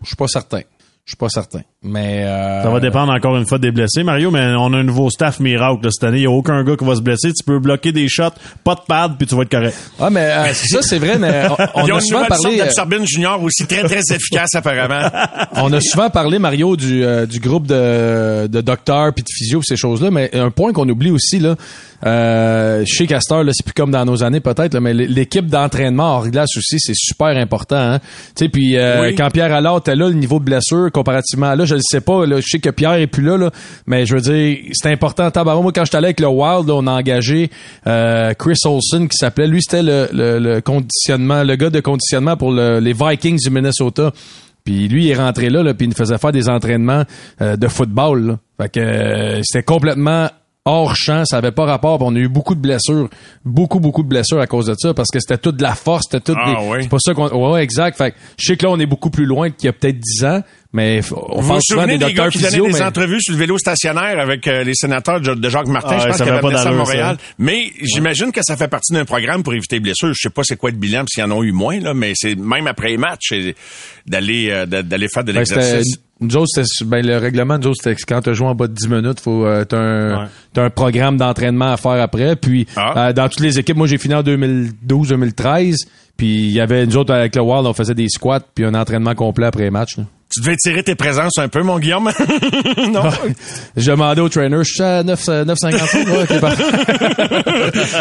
je 0.02 0.08
suis 0.08 0.16
pas 0.16 0.28
certain. 0.28 0.60
Je 1.10 1.16
suis 1.16 1.18
pas 1.18 1.28
certain. 1.28 1.62
Mais... 1.82 2.22
Euh, 2.24 2.62
Ça 2.62 2.70
va 2.70 2.78
dépendre 2.78 3.12
encore 3.12 3.36
une 3.36 3.44
fois 3.44 3.58
des 3.58 3.72
blessés, 3.72 4.04
Mario, 4.04 4.30
mais 4.30 4.44
on 4.56 4.72
a 4.72 4.76
un 4.76 4.84
nouveau 4.84 5.10
staff 5.10 5.40
miracle 5.40 5.82
là, 5.82 5.90
cette 5.90 6.04
année. 6.04 6.18
Il 6.18 6.20
n'y 6.20 6.26
a 6.26 6.30
aucun 6.30 6.62
gars 6.62 6.76
qui 6.76 6.84
va 6.84 6.94
se 6.94 7.00
blesser. 7.00 7.32
Tu 7.32 7.42
peux 7.44 7.58
bloquer 7.58 7.90
des 7.90 8.08
shots, 8.08 8.30
pas 8.62 8.76
de 8.76 8.82
pad, 8.86 9.14
puis 9.18 9.26
tu 9.26 9.34
vas 9.34 9.42
être 9.42 9.50
correct. 9.50 9.76
Ah, 9.98 10.08
mais 10.08 10.20
euh, 10.20 10.52
ça, 10.54 10.82
c'est 10.82 10.98
vrai, 11.00 11.18
mais 11.18 11.46
on, 11.74 11.80
on 11.82 11.86
Ils 11.88 11.92
ont 11.92 11.96
a 11.96 11.98
une 11.98 12.06
souvent 12.06 12.24
parlé... 12.26 12.60
euh, 12.60 13.04
junior 13.06 13.42
aussi 13.42 13.66
très, 13.66 13.82
très 13.82 14.02
efficace, 14.14 14.54
apparemment. 14.54 15.10
On 15.56 15.72
a 15.72 15.80
souvent 15.80 16.10
parlé, 16.10 16.38
Mario, 16.38 16.76
du, 16.76 17.02
euh, 17.04 17.26
du 17.26 17.40
groupe 17.40 17.66
de, 17.66 18.46
de 18.46 18.60
docteurs 18.60 19.12
puis 19.12 19.24
de 19.24 19.28
physio, 19.34 19.60
ces 19.64 19.76
choses-là, 19.76 20.12
mais 20.12 20.30
un 20.36 20.50
point 20.52 20.72
qu'on 20.72 20.88
oublie 20.88 21.10
aussi, 21.10 21.40
là, 21.40 21.56
euh, 22.06 22.82
chez 22.86 23.06
Castor, 23.06 23.42
là, 23.44 23.52
c'est 23.54 23.64
plus 23.64 23.74
comme 23.74 23.90
dans 23.90 24.04
nos 24.04 24.22
années 24.22 24.40
peut-être, 24.40 24.72
là, 24.74 24.80
mais 24.80 24.94
l'équipe 24.94 25.46
d'entraînement 25.46 26.16
hors 26.16 26.28
glace 26.28 26.56
aussi, 26.56 26.76
c'est 26.78 26.94
super 26.94 27.28
important. 27.36 27.76
Hein? 27.76 27.98
Tu 28.36 28.44
sais, 28.44 28.48
puis 28.48 28.76
euh, 28.78 29.02
Oui. 29.02 29.14
quand 29.14 29.28
Pierre 29.30 29.52
Allard 29.52 29.78
était 29.78 29.96
là, 29.96 30.08
le 30.08 30.14
niveau 30.14 30.38
de 30.38 30.44
blessure 30.44 30.90
comparativement 31.00 31.46
à 31.48 31.56
là, 31.56 31.64
je 31.64 31.74
ne 31.74 31.80
sais 31.82 32.00
pas, 32.00 32.26
là, 32.26 32.40
je 32.40 32.46
sais 32.46 32.58
que 32.58 32.70
Pierre 32.70 32.94
est 32.94 33.06
plus 33.06 33.22
là, 33.22 33.36
là 33.36 33.50
mais 33.86 34.06
je 34.06 34.14
veux 34.14 34.20
dire, 34.20 34.58
c'est 34.72 34.90
important. 34.90 35.30
Tabaron, 35.30 35.62
moi, 35.62 35.72
quand 35.74 35.84
j'étais 35.84 35.96
allé 35.96 36.06
avec 36.06 36.20
le 36.20 36.28
Wild, 36.28 36.68
là, 36.68 36.74
on 36.74 36.86
a 36.86 36.92
engagé 36.92 37.50
euh, 37.86 38.32
Chris 38.34 38.58
Olson 38.64 39.06
qui 39.06 39.16
s'appelait, 39.16 39.46
lui, 39.46 39.62
c'était 39.62 39.82
le, 39.82 40.08
le, 40.12 40.38
le 40.38 40.60
conditionnement, 40.60 41.42
le 41.42 41.56
gars 41.56 41.70
de 41.70 41.80
conditionnement 41.80 42.36
pour 42.36 42.52
le- 42.52 42.78
les 42.80 42.92
Vikings 42.92 43.38
du 43.42 43.50
Minnesota. 43.50 44.12
Puis 44.64 44.88
lui, 44.88 45.06
il 45.06 45.10
est 45.10 45.16
rentré 45.16 45.48
là, 45.48 45.62
là 45.62 45.72
puis 45.74 45.86
il 45.86 45.88
nous 45.88 45.96
faisait 45.96 46.18
faire 46.18 46.32
des 46.32 46.48
entraînements 46.48 47.04
euh, 47.40 47.56
de 47.56 47.66
football. 47.68 48.26
Là. 48.26 48.38
Fait 48.60 48.68
que 48.68 48.80
euh, 48.80 49.40
c'était 49.42 49.62
complètement 49.64 50.28
hors 50.66 50.94
champ, 50.94 51.24
ça 51.24 51.38
avait 51.38 51.52
pas 51.52 51.64
rapport. 51.64 51.98
on 52.02 52.14
a 52.14 52.18
eu 52.18 52.28
beaucoup 52.28 52.54
de 52.54 52.60
blessures, 52.60 53.08
beaucoup, 53.46 53.80
beaucoup 53.80 54.02
de 54.02 54.08
blessures 54.08 54.38
à 54.40 54.46
cause 54.46 54.66
de 54.66 54.74
ça, 54.78 54.92
parce 54.92 55.08
que 55.10 55.18
c'était 55.18 55.38
toute 55.38 55.56
de 55.56 55.62
la 55.62 55.74
force, 55.74 56.04
c'était 56.10 56.20
tout 56.32 56.38
Ah, 56.38 56.50
des... 56.60 56.68
oui. 56.68 56.78
C'est 56.82 56.88
pas 56.90 56.98
ça 57.00 57.14
qu'on... 57.14 57.52
Ouais, 57.52 57.62
exact. 57.62 57.96
Fait 57.96 58.10
que 58.10 58.16
je 58.38 58.44
sais 58.44 58.56
que 58.58 58.66
là, 58.66 58.70
on 58.72 58.78
est 58.78 58.84
beaucoup 58.86 59.08
plus 59.08 59.24
loin 59.24 59.48
qu'il 59.50 59.64
y 59.64 59.68
a 59.68 59.72
peut-être 59.72 59.98
10 59.98 60.24
ans, 60.26 60.42
mais 60.72 61.00
on 61.10 61.40
Vous 61.40 61.54
vous 61.54 61.58
souvent 61.60 61.82
souvenez 61.82 61.98
des 61.98 62.12
gars 62.14 62.28
donnaient 62.30 62.82
entrevues 62.82 63.20
sur 63.20 63.32
le 63.34 63.38
vélo 63.40 63.58
stationnaire 63.58 64.20
avec 64.20 64.46
euh, 64.46 64.62
les 64.62 64.74
sénateurs 64.74 65.20
de, 65.20 65.34
de 65.34 65.48
Jacques 65.48 65.66
Martin, 65.66 65.96
Ah 65.96 65.98
je 66.00 66.06
pense 66.08 66.16
qu'il 66.22 66.28
avait 66.30 66.56
ça 66.56 66.68
à 66.68 66.72
Montréal. 66.72 67.16
ça. 67.18 67.24
Mais 67.38 67.72
j'imagine 67.82 68.30
que 68.32 68.40
ça 68.42 68.56
fait 68.56 68.68
partie 68.68 68.92
d'un 68.92 69.04
programme 69.04 69.42
pour 69.42 69.52
éviter 69.54 69.76
les 69.76 69.80
blessures. 69.80 70.08
Je 70.14 70.20
sais 70.22 70.30
pas 70.30 70.42
c'est 70.44 70.56
quoi 70.56 70.70
de 70.70 70.76
bilan, 70.76 71.04
s'il 71.08 71.22
y 71.22 71.26
en 71.26 71.30
a 71.36 71.42
eu 71.42 71.52
moins, 71.52 71.80
là, 71.80 71.92
mais 71.94 72.12
c'est 72.14 72.36
même 72.36 72.66
après 72.68 72.90
les 72.90 72.96
matchs, 72.98 73.32
d'aller 74.06 74.48
euh, 74.50 74.66
de- 74.66 74.82
d'aller 74.82 75.08
faire 75.12 75.24
de 75.24 75.32
Ben, 75.32 75.40
l'exercice. 75.40 75.98
nous 76.20 76.36
autres, 76.36 76.50
c'était, 76.54 76.84
ben, 76.84 77.04
le 77.04 77.16
règlement, 77.18 77.58
nous 77.58 77.68
autres, 77.68 77.80
c'était 77.82 77.96
que 77.96 78.02
quand 78.06 78.20
tu 78.22 78.34
joues 78.34 78.46
en 78.46 78.54
bas 78.54 78.66
de 78.68 78.72
10 78.74 78.88
minutes, 78.88 79.20
faut, 79.20 79.44
euh, 79.46 79.64
t'as 79.64 79.78
un, 79.78 80.22
Ouais. 80.22 80.28
un 80.56 80.70
programme 80.70 81.16
d'entraînement 81.16 81.72
à 81.72 81.76
faire 81.76 82.00
après. 82.00 82.36
Puis, 82.36 82.66
Ah. 82.76 83.08
euh, 83.08 83.12
dans 83.12 83.28
toutes 83.28 83.40
les 83.44 83.58
équipes, 83.58 83.76
moi, 83.76 83.86
j'ai 83.88 83.98
fini 83.98 84.14
en 84.14 84.22
2012-2013. 84.22 85.76
Puis, 86.16 86.28
il 86.46 86.50
y 86.52 86.60
avait, 86.60 86.86
nous 86.86 86.96
autres, 86.96 87.14
avec 87.14 87.34
le 87.36 87.42
Wild, 87.42 87.66
on 87.66 87.72
faisait 87.74 87.94
des 87.94 88.08
squats 88.08 88.40
puis 88.54 88.64
un 88.64 88.74
entraînement 88.74 89.14
complet 89.14 89.46
après 89.46 89.64
les 89.64 89.70
matchs. 89.70 89.96
là. 89.96 90.04
Tu 90.32 90.40
devais 90.40 90.56
tirer 90.56 90.84
tes 90.84 90.94
présences 90.94 91.38
un 91.38 91.48
peu, 91.48 91.62
mon 91.62 91.80
Guillaume? 91.80 92.04
non? 92.92 93.02
J'ai 93.76 93.90
demandé 93.90 94.20
au 94.20 94.28
trainer, 94.28 94.58
je 94.58 94.72
suis 94.74 94.82
à 94.82 95.02
9, 95.02 95.28
euh, 95.28 95.44
9,55. 95.44 96.08
Ouais, 96.08 96.26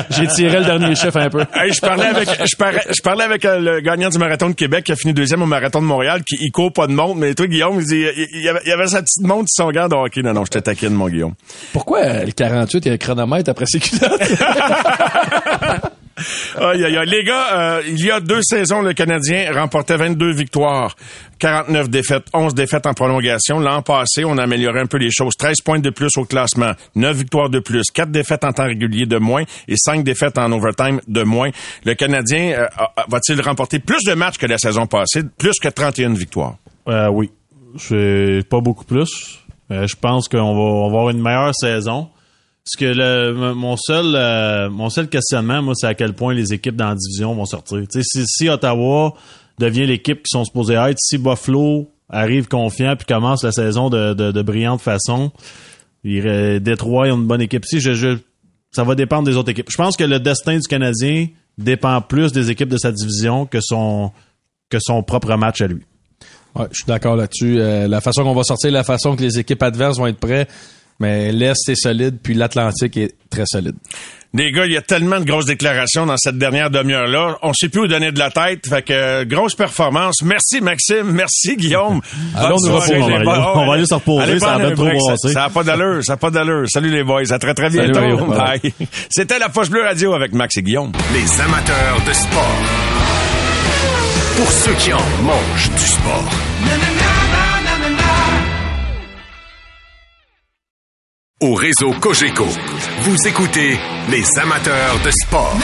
j'ai 0.11 0.27
tiré 0.27 0.59
le 0.59 0.65
dernier 0.65 0.93
chiffre 0.93 1.17
un 1.17 1.29
peu. 1.29 1.43
Hey, 1.55 1.73
je 1.73 1.81
parlais 1.81 2.05
avec 2.05 2.29
je 2.29 2.55
parlais, 2.55 2.81
je 2.95 3.01
parlais 3.01 3.23
avec 3.23 3.45
euh, 3.45 3.59
le 3.59 3.81
gagnant 3.81 4.09
du 4.09 4.19
marathon 4.19 4.49
de 4.49 4.53
Québec 4.53 4.83
qui 4.83 4.91
a 4.91 4.95
fini 4.95 5.13
deuxième 5.13 5.41
au 5.41 5.47
marathon 5.47 5.81
de 5.81 5.87
Montréal 5.87 6.23
qui 6.23 6.37
il 6.39 6.51
court 6.51 6.71
pas 6.71 6.85
de 6.85 6.91
montre 6.91 7.15
mais 7.15 7.33
toi 7.33 7.47
Guillaume 7.47 7.79
il, 7.79 7.85
dit, 7.85 8.05
il, 8.33 8.43
y 8.43 8.47
avait, 8.47 8.61
il 8.63 8.71
avait 8.71 8.87
sa 8.87 9.01
petite 9.01 9.25
montre 9.25 9.47
sur 9.49 9.65
son 9.65 9.71
gant 9.71 9.87
de 9.87 9.95
hockey 9.95 10.21
non 10.21 10.33
non 10.33 10.45
je 10.45 10.51
te 10.51 10.59
taquine 10.59 10.89
mon 10.93 11.09
Guillaume 11.09 11.33
Pourquoi 11.73 12.25
le 12.25 12.31
48, 12.31 12.85
il 12.85 12.87
y 12.87 12.91
a 12.91 12.93
un 12.93 12.97
chronomètre 12.97 13.49
après 13.49 13.65
ses 13.65 13.79
culottes? 13.79 14.21
Aïe, 16.57 16.83
aïe, 16.83 16.97
aïe. 16.97 17.09
Les 17.09 17.23
gars, 17.23 17.47
euh, 17.53 17.81
il 17.87 18.03
y 18.03 18.11
a 18.11 18.19
deux 18.19 18.41
saisons, 18.41 18.81
le 18.81 18.93
Canadien 18.93 19.51
remportait 19.53 19.97
22 19.97 20.31
victoires, 20.31 20.95
49 21.39 21.89
défaites, 21.89 22.25
11 22.33 22.53
défaites 22.53 22.85
en 22.85 22.93
prolongation. 22.93 23.59
L'an 23.59 23.81
passé, 23.81 24.25
on 24.25 24.37
a 24.37 24.43
amélioré 24.43 24.81
un 24.81 24.85
peu 24.85 24.97
les 24.97 25.11
choses. 25.11 25.35
13 25.37 25.61
points 25.63 25.79
de 25.79 25.89
plus 25.89 26.17
au 26.17 26.25
classement, 26.25 26.73
9 26.95 27.17
victoires 27.17 27.49
de 27.49 27.59
plus, 27.59 27.83
4 27.93 28.11
défaites 28.11 28.43
en 28.43 28.51
temps 28.51 28.65
régulier 28.65 29.05
de 29.05 29.17
moins 29.17 29.43
et 29.67 29.75
5 29.75 30.03
défaites 30.03 30.37
en 30.37 30.51
overtime 30.51 31.01
de 31.07 31.23
moins. 31.23 31.49
Le 31.85 31.93
Canadien 31.93 32.51
euh, 32.51 32.67
va-t-il 33.07 33.39
remporter 33.41 33.79
plus 33.79 34.03
de 34.03 34.13
matchs 34.13 34.37
que 34.37 34.45
la 34.45 34.57
saison 34.57 34.87
passée, 34.87 35.23
plus 35.37 35.59
que 35.61 35.69
31 35.69 36.13
victoires? 36.13 36.55
Euh, 36.87 37.09
oui. 37.09 37.31
C'est 37.77 38.41
pas 38.49 38.61
beaucoup 38.61 38.85
plus. 38.85 39.39
Je 39.69 39.95
pense 39.95 40.27
qu'on 40.27 40.37
va, 40.37 40.59
on 40.59 40.81
va 40.81 40.87
avoir 40.87 41.09
une 41.11 41.21
meilleure 41.21 41.53
saison. 41.53 42.09
Parce 42.71 42.93
que 42.93 42.97
le, 42.97 43.53
mon 43.55 43.75
seul 43.77 44.13
euh, 44.15 44.69
mon 44.69 44.91
seul 44.91 45.09
questionnement, 45.09 45.63
moi, 45.63 45.73
c'est 45.75 45.87
à 45.87 45.95
quel 45.95 46.13
point 46.13 46.35
les 46.35 46.53
équipes 46.53 46.75
dans 46.75 46.89
la 46.89 46.95
division 46.95 47.33
vont 47.33 47.45
sortir. 47.45 47.79
Si, 47.89 48.23
si 48.27 48.47
Ottawa 48.47 49.15
devient 49.57 49.87
l'équipe 49.87 50.19
qui 50.19 50.29
sont 50.29 50.45
supposés 50.45 50.75
être, 50.75 50.99
si 50.99 51.17
Buffalo 51.17 51.89
arrive 52.09 52.47
confiant 52.47 52.95
puis 52.95 53.07
commence 53.07 53.43
la 53.43 53.51
saison 53.51 53.89
de, 53.89 54.13
de, 54.13 54.31
de 54.31 54.41
brillante 54.43 54.81
façon, 54.81 55.31
il, 56.03 56.59
Détroit 56.59 57.07
ont 57.07 57.17
une 57.17 57.27
bonne 57.27 57.41
équipe. 57.41 57.65
Si 57.65 57.79
je, 57.79 57.93
je, 57.93 58.17
ça 58.71 58.83
va 58.83 58.93
dépendre 58.93 59.23
des 59.23 59.35
autres 59.35 59.49
équipes. 59.49 59.69
Je 59.71 59.77
pense 59.77 59.97
que 59.97 60.03
le 60.03 60.19
destin 60.19 60.59
du 60.59 60.67
Canadien 60.67 61.27
dépend 61.57 61.99
plus 62.01 62.31
des 62.31 62.51
équipes 62.51 62.69
de 62.69 62.77
sa 62.77 62.91
division 62.91 63.47
que 63.47 63.59
son 63.61 64.11
que 64.69 64.77
son 64.79 65.01
propre 65.01 65.35
match 65.37 65.61
à 65.61 65.67
lui. 65.67 65.81
Ouais, 66.55 66.67
je 66.69 66.75
suis 66.75 66.85
d'accord 66.85 67.15
là-dessus. 67.15 67.59
Euh, 67.59 67.87
la 67.87 67.99
façon 67.99 68.23
qu'on 68.23 68.35
va 68.35 68.43
sortir, 68.43 68.71
la 68.71 68.83
façon 68.83 69.15
que 69.15 69.23
les 69.23 69.39
équipes 69.39 69.63
adverses 69.63 69.97
vont 69.97 70.05
être 70.05 70.19
prêtes. 70.19 70.49
Mais 70.99 71.31
l'Est 71.31 71.69
est 71.69 71.75
solide, 71.75 72.17
puis 72.21 72.33
l'Atlantique 72.33 72.97
est 72.97 73.15
très 73.29 73.45
solide. 73.45 73.75
Les 74.31 74.51
gars, 74.51 74.67
il 74.67 74.73
y 74.73 74.77
a 74.77 74.81
tellement 74.83 75.19
de 75.19 75.25
grosses 75.25 75.45
déclarations 75.47 76.05
dans 76.05 76.17
cette 76.17 76.37
dernière 76.37 76.69
demi-heure-là. 76.69 77.39
On 77.41 77.51
sait 77.51 77.67
plus 77.67 77.81
où 77.81 77.87
donner 77.87 78.11
de 78.11 78.19
la 78.19 78.29
tête. 78.29 78.67
Fait 78.67 78.83
que, 78.83 78.93
euh, 78.93 79.25
grosse 79.25 79.55
performance. 79.55 80.21
Merci, 80.21 80.61
Maxime. 80.61 81.11
Merci, 81.11 81.55
Guillaume. 81.57 81.99
Allons 82.35 82.57
nous 82.63 82.75
reposer. 82.75 82.99
On 83.01 83.65
va 83.65 83.73
aller 83.73 83.85
se 83.87 83.93
reposer, 83.95 84.23
allez 84.23 84.39
ça 84.39 84.53
a 84.53 84.59
prendre 84.59 84.75
bien 84.75 84.85
un 84.87 84.95
trop. 84.97 85.17
Ça- 85.17 85.33
n'a 85.33 85.49
pas 85.49 85.63
d'allure. 85.63 86.03
Ça 86.03 86.13
n'a 86.13 86.17
pas 86.17 86.29
d'allure. 86.29 86.65
Salut 86.69 86.91
les 86.91 87.03
boys. 87.03 87.23
À 87.31 87.39
très, 87.39 87.55
très 87.55 87.71
Salut, 87.71 87.91
bientôt. 87.91 88.25
Bye. 88.27 88.61
C'était 89.09 89.39
la 89.39 89.49
Poche 89.49 89.71
Bleue 89.71 89.83
Radio 89.83 90.13
avec 90.13 90.31
Max 90.33 90.57
et 90.57 90.61
Guillaume. 90.61 90.91
Les 91.11 91.41
amateurs 91.41 91.97
de 92.05 92.13
sport. 92.13 92.55
Pour 94.37 94.51
ceux 94.51 94.73
qui 94.73 94.93
en 94.93 94.99
mangent 95.23 95.71
du 95.71 95.85
sport. 95.87 97.18
au 101.41 101.53
réseau 101.53 101.91
Cogeco. 102.01 102.47
Vous 103.01 103.27
écoutez 103.27 103.77
les 104.09 104.39
amateurs 104.39 104.99
de 105.03 105.11
sport. 105.11 105.55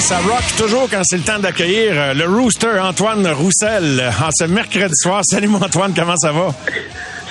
Ça 0.00 0.18
rock 0.18 0.42
toujours 0.58 0.88
quand 0.90 1.02
c'est 1.04 1.18
le 1.18 1.22
temps 1.22 1.38
d'accueillir 1.38 1.92
euh, 1.94 2.14
le 2.14 2.24
Rooster 2.26 2.80
Antoine 2.80 3.28
Roussel 3.28 4.12
en 4.20 4.30
ce 4.32 4.42
mercredi 4.42 4.94
soir. 4.96 5.20
Salut 5.22 5.46
mon 5.46 5.62
Antoine, 5.62 5.92
comment 5.94 6.16
ça 6.16 6.32
va? 6.32 6.52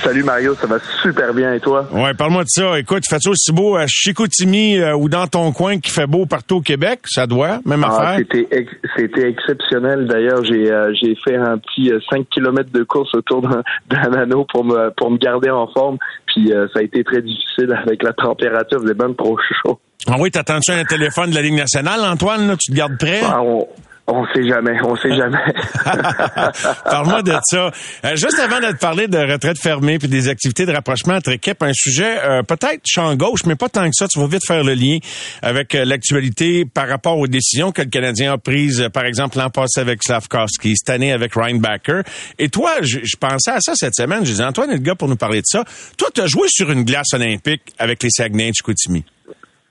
Salut 0.03 0.23
Mario, 0.23 0.55
ça 0.55 0.65
va 0.65 0.77
super 1.01 1.33
bien 1.33 1.53
et 1.53 1.59
toi? 1.59 1.87
Ouais, 1.91 2.13
parle-moi 2.13 2.43
de 2.43 2.47
ça. 2.49 2.79
Écoute, 2.79 3.03
fais 3.09 3.19
ça 3.19 3.29
aussi 3.29 3.51
beau 3.51 3.75
à 3.75 3.85
Chicoutimi 3.87 4.77
euh, 4.77 4.95
ou 4.95 5.09
dans 5.09 5.27
ton 5.27 5.51
coin 5.51 5.79
qui 5.79 5.91
fait 5.91 6.07
beau 6.07 6.25
partout 6.25 6.57
au 6.57 6.61
Québec? 6.61 7.01
Ça 7.05 7.27
doit, 7.27 7.59
même 7.65 7.83
Ah, 7.83 7.95
affaire. 8.01 8.17
c'était 8.19 8.47
ex- 8.51 8.71
c'était 8.95 9.29
exceptionnel. 9.29 10.07
D'ailleurs, 10.07 10.43
j'ai 10.45 10.71
euh, 10.71 10.93
j'ai 11.01 11.15
fait 11.15 11.35
un 11.35 11.57
petit 11.57 11.91
euh, 11.91 11.99
5 12.09 12.27
km 12.29 12.71
de 12.71 12.83
course 12.83 13.13
autour 13.13 13.41
d'un 13.41 14.13
anneau 14.13 14.45
pour 14.51 14.63
me 14.63 14.89
pour 14.95 15.11
me 15.11 15.17
garder 15.17 15.49
en 15.49 15.67
forme. 15.67 15.97
Puis 16.27 16.53
euh, 16.53 16.67
ça 16.73 16.79
a 16.79 16.83
été 16.83 17.03
très 17.03 17.21
difficile 17.21 17.73
avec 17.85 18.01
la 18.01 18.13
température, 18.13 18.79
c'est 18.85 18.97
même 18.97 19.15
trop 19.15 19.37
chaud. 19.63 19.79
Ah 20.07 20.15
oui, 20.17 20.31
t'attends-tu 20.31 20.71
un 20.71 20.85
téléphone 20.85 21.31
de 21.31 21.35
la 21.35 21.41
Ligue 21.41 21.55
nationale, 21.57 21.99
Antoine? 22.05 22.47
Là, 22.47 22.55
tu 22.57 22.71
te 22.71 22.77
gardes 22.77 22.97
prêt? 22.97 23.19
Ah, 23.23 23.41
on 23.41 23.67
on 24.11 24.25
sait 24.33 24.47
jamais, 24.47 24.77
on 24.83 24.95
sait 24.95 25.15
jamais. 25.15 25.37
Parle-moi 26.85 27.21
de 27.21 27.35
ça. 27.43 27.71
Euh, 28.05 28.15
juste 28.15 28.39
avant 28.39 28.59
de 28.59 28.71
te 28.71 28.77
parler 28.77 29.07
de 29.07 29.17
retraite 29.17 29.59
fermée 29.59 29.99
puis 29.99 30.07
des 30.07 30.27
activités 30.27 30.65
de 30.65 30.71
rapprochement 30.71 31.15
entre 31.15 31.31
équipes, 31.31 31.61
un 31.63 31.73
sujet 31.73 32.17
euh, 32.23 32.43
peut-être 32.43 32.81
champ 32.85 33.15
gauche, 33.15 33.45
mais 33.45 33.55
pas 33.55 33.69
tant 33.69 33.85
que 33.85 33.93
ça. 33.93 34.07
Tu 34.07 34.19
vas 34.19 34.27
vite 34.27 34.45
faire 34.45 34.63
le 34.63 34.73
lien 34.73 34.97
avec 35.41 35.75
euh, 35.75 35.85
l'actualité 35.85 36.65
par 36.65 36.87
rapport 36.87 37.17
aux 37.17 37.27
décisions 37.27 37.71
que 37.71 37.81
le 37.81 37.89
Canadien 37.89 38.33
a 38.33 38.37
prises, 38.37 38.89
par 38.93 39.05
exemple 39.05 39.37
l'an 39.37 39.49
passé 39.49 39.79
avec 39.79 40.01
Slavkowski, 40.03 40.75
cette 40.75 40.89
année 40.89 41.11
avec 41.11 41.33
Reinbacker. 41.35 42.01
Et 42.37 42.49
toi, 42.49 42.71
je, 42.81 42.99
je 43.03 43.15
pensais 43.15 43.51
à 43.51 43.59
ça 43.59 43.73
cette 43.75 43.95
semaine. 43.95 44.25
Je 44.25 44.31
disais, 44.31 44.43
Antoine 44.43 44.71
est 44.71 44.75
le 44.75 44.79
gars 44.79 44.95
pour 44.95 45.07
nous 45.07 45.17
parler 45.17 45.41
de 45.41 45.47
ça. 45.47 45.63
Toi, 45.97 46.09
tu 46.13 46.21
as 46.21 46.27
joué 46.27 46.47
sur 46.49 46.71
une 46.71 46.83
glace 46.83 47.13
olympique 47.13 47.61
avec 47.77 48.01
les 48.03 48.09
Saguenay 48.09 48.49
de 48.49 48.55
Chicoutimi. 48.55 49.05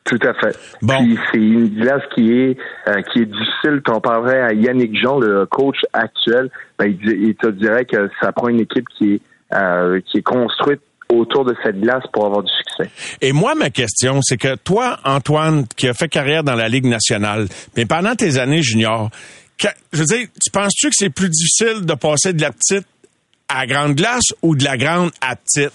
Tout 0.09 0.19
à 0.27 0.33
fait. 0.35 0.57
Bon. 0.81 0.97
Puis 0.99 1.19
c'est 1.31 1.39
une 1.39 1.69
glace 1.69 2.03
qui 2.15 2.33
est 2.33 2.57
euh, 2.89 3.03
qui 3.13 3.21
est 3.21 3.27
difficile. 3.27 3.83
T'en 3.85 4.01
parlerais 4.01 4.41
à 4.41 4.53
Yannick 4.55 4.99
Jean, 4.99 5.19
le 5.19 5.45
coach 5.47 5.77
actuel, 5.93 6.51
ben, 6.79 6.87
il, 6.87 7.29
il 7.29 7.35
te 7.35 7.49
dirait 7.49 7.85
que 7.85 8.09
ça 8.21 8.33
prend 8.33 8.49
une 8.49 8.61
équipe 8.61 8.87
qui 8.97 9.15
est 9.15 9.21
euh, 9.55 10.01
qui 10.11 10.19
est 10.19 10.23
construite 10.23 10.81
autour 11.11 11.45
de 11.45 11.55
cette 11.63 11.81
glace 11.81 12.05
pour 12.13 12.27
avoir 12.27 12.43
du 12.43 12.51
succès. 12.53 12.91
Et 13.21 13.33
moi, 13.33 13.55
ma 13.55 13.71
question, 13.71 14.21
c'est 14.23 14.37
que 14.37 14.57
toi, 14.57 14.99
Antoine, 15.05 15.67
qui 15.77 15.89
a 15.89 15.95
fait 15.95 16.09
carrière 16.09 16.45
dans 16.45 16.55
la 16.55 16.69
Ligue 16.69 16.87
nationale, 16.87 17.47
mais 17.77 17.87
pendant 17.87 18.15
tes 18.15 18.39
années 18.39 18.63
juniors, 18.63 19.11
je 19.93 19.99
veux 19.99 20.05
dire, 20.05 20.27
tu 20.43 20.51
penses-tu 20.53 20.89
que 20.89 20.95
c'est 20.97 21.11
plus 21.11 21.29
difficile 21.29 21.85
de 21.85 21.95
passer 21.95 22.33
de 22.33 22.43
la 22.43 22.53
petite 22.53 22.87
à 23.49 23.61
la 23.61 23.67
grande 23.67 23.95
glace 23.95 24.35
ou 24.43 24.55
de 24.55 24.65
la 24.65 24.77
grande 24.77 25.11
à 25.21 25.37
petite? 25.37 25.73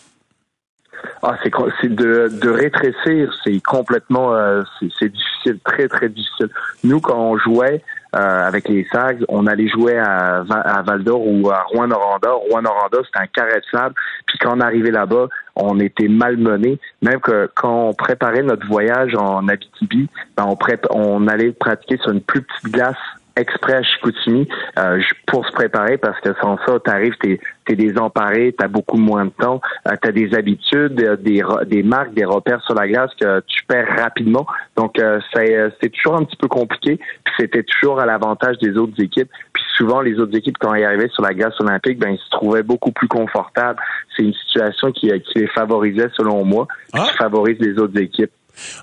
Ah, 1.22 1.38
c'est 1.44 1.94
de, 1.94 2.28
de 2.30 2.50
rétrécir, 2.50 3.34
c'est 3.44 3.62
complètement, 3.62 4.36
euh, 4.36 4.62
c'est 5.00 5.10
difficile, 5.10 5.60
très 5.64 5.88
très 5.88 6.10
difficile. 6.10 6.50
Nous, 6.84 7.00
quand 7.00 7.18
on 7.18 7.38
jouait 7.38 7.82
euh, 8.16 8.48
avec 8.48 8.68
les 8.68 8.86
Sags, 8.92 9.24
on 9.28 9.48
allait 9.48 9.68
jouer 9.70 9.98
à, 9.98 10.44
à 10.50 10.82
Val 10.82 11.04
d'Or 11.04 11.26
ou 11.26 11.50
à 11.50 11.64
Rouen-Noranda. 11.64 12.32
Rouen-Noranda, 12.32 13.00
c'était 13.06 13.20
un 13.20 13.28
carré 13.28 13.60
de 13.60 13.66
sable. 13.72 13.96
Puis 14.28 14.38
quand 14.38 14.56
on 14.56 14.60
arrivait 14.60 14.92
là-bas, 14.92 15.28
on 15.56 15.80
était 15.80 16.08
malmenés. 16.08 16.80
Même 17.02 17.20
que 17.20 17.50
quand 17.56 17.90
on 17.90 17.94
préparait 17.94 18.44
notre 18.44 18.68
voyage 18.68 19.16
en 19.16 19.48
Abitibi, 19.48 20.10
ben 20.38 20.46
on, 20.46 20.58
on 20.92 21.28
allait 21.28 21.52
pratiquer 21.54 21.98
sur 21.98 22.12
une 22.12 22.22
plus 22.22 22.42
petite 22.42 22.72
glace 22.72 22.98
exprès 23.36 23.74
à 23.74 23.84
Chicoutimi 23.84 24.48
euh, 24.78 25.02
pour 25.28 25.46
se 25.48 25.52
préparer 25.52 25.98
parce 25.98 26.20
que 26.22 26.30
sans 26.42 26.58
ça, 26.66 26.80
t'arrives, 26.80 27.16
t'es 27.22 27.40
es 27.70 27.76
désemparé, 27.76 28.54
t'as 28.58 28.68
beaucoup 28.68 28.98
moins 28.98 29.26
de 29.26 29.32
temps, 29.32 29.62
euh, 29.88 29.96
t'as 30.02 30.12
des 30.12 30.36
habitudes, 30.36 31.02
euh, 31.02 31.16
des 31.16 31.42
des 31.66 31.82
marques, 31.84 32.14
des 32.14 32.26
repères 32.26 32.62
sur 32.64 32.76
la 32.76 32.88
glace 32.88 33.12
que 33.20 33.42
tu 33.48 33.64
perds 33.66 33.88
rapidement. 33.98 34.46
Donc 34.76 35.00
euh, 35.00 35.20
c'est 35.34 35.56
euh, 35.56 35.70
c'est 35.82 35.90
toujours 35.90 36.16
un 36.16 36.24
petit 36.24 36.38
peu 36.38 36.48
compliqué. 36.48 36.98
Puis 37.24 37.34
c'était 37.40 37.64
toujours 37.64 38.00
à 38.00 38.06
l'avantage 38.06 38.58
des 38.60 38.78
autres 38.78 39.02
équipes. 39.02 39.30
Puis 39.54 39.64
souvent 39.78 40.02
les 40.02 40.20
autres 40.20 40.36
équipes 40.38 40.58
quand 40.60 40.74
ils 40.76 40.84
arrivaient 40.84 41.10
sur 41.10 41.24
la 41.24 41.34
glace 41.34 41.60
olympique, 41.60 41.98
ben 42.00 42.10
ils 42.12 42.20
se 42.20 42.30
trouvaient 42.32 42.64
beaucoup 42.64 42.92
plus 42.92 43.08
confortables. 43.08 43.80
C'est 44.16 44.24
une 44.24 44.34
situation 44.34 44.92
qui, 44.92 45.10
euh, 45.12 45.20
qui 45.20 45.40
les 45.40 45.48
favorisait 45.48 46.10
selon 46.16 46.44
moi, 46.46 46.68
Ah. 46.94 47.06
qui 47.10 47.18
favorise 47.18 47.58
les 47.60 47.80
autres 47.80 48.00
équipes. 48.00 48.32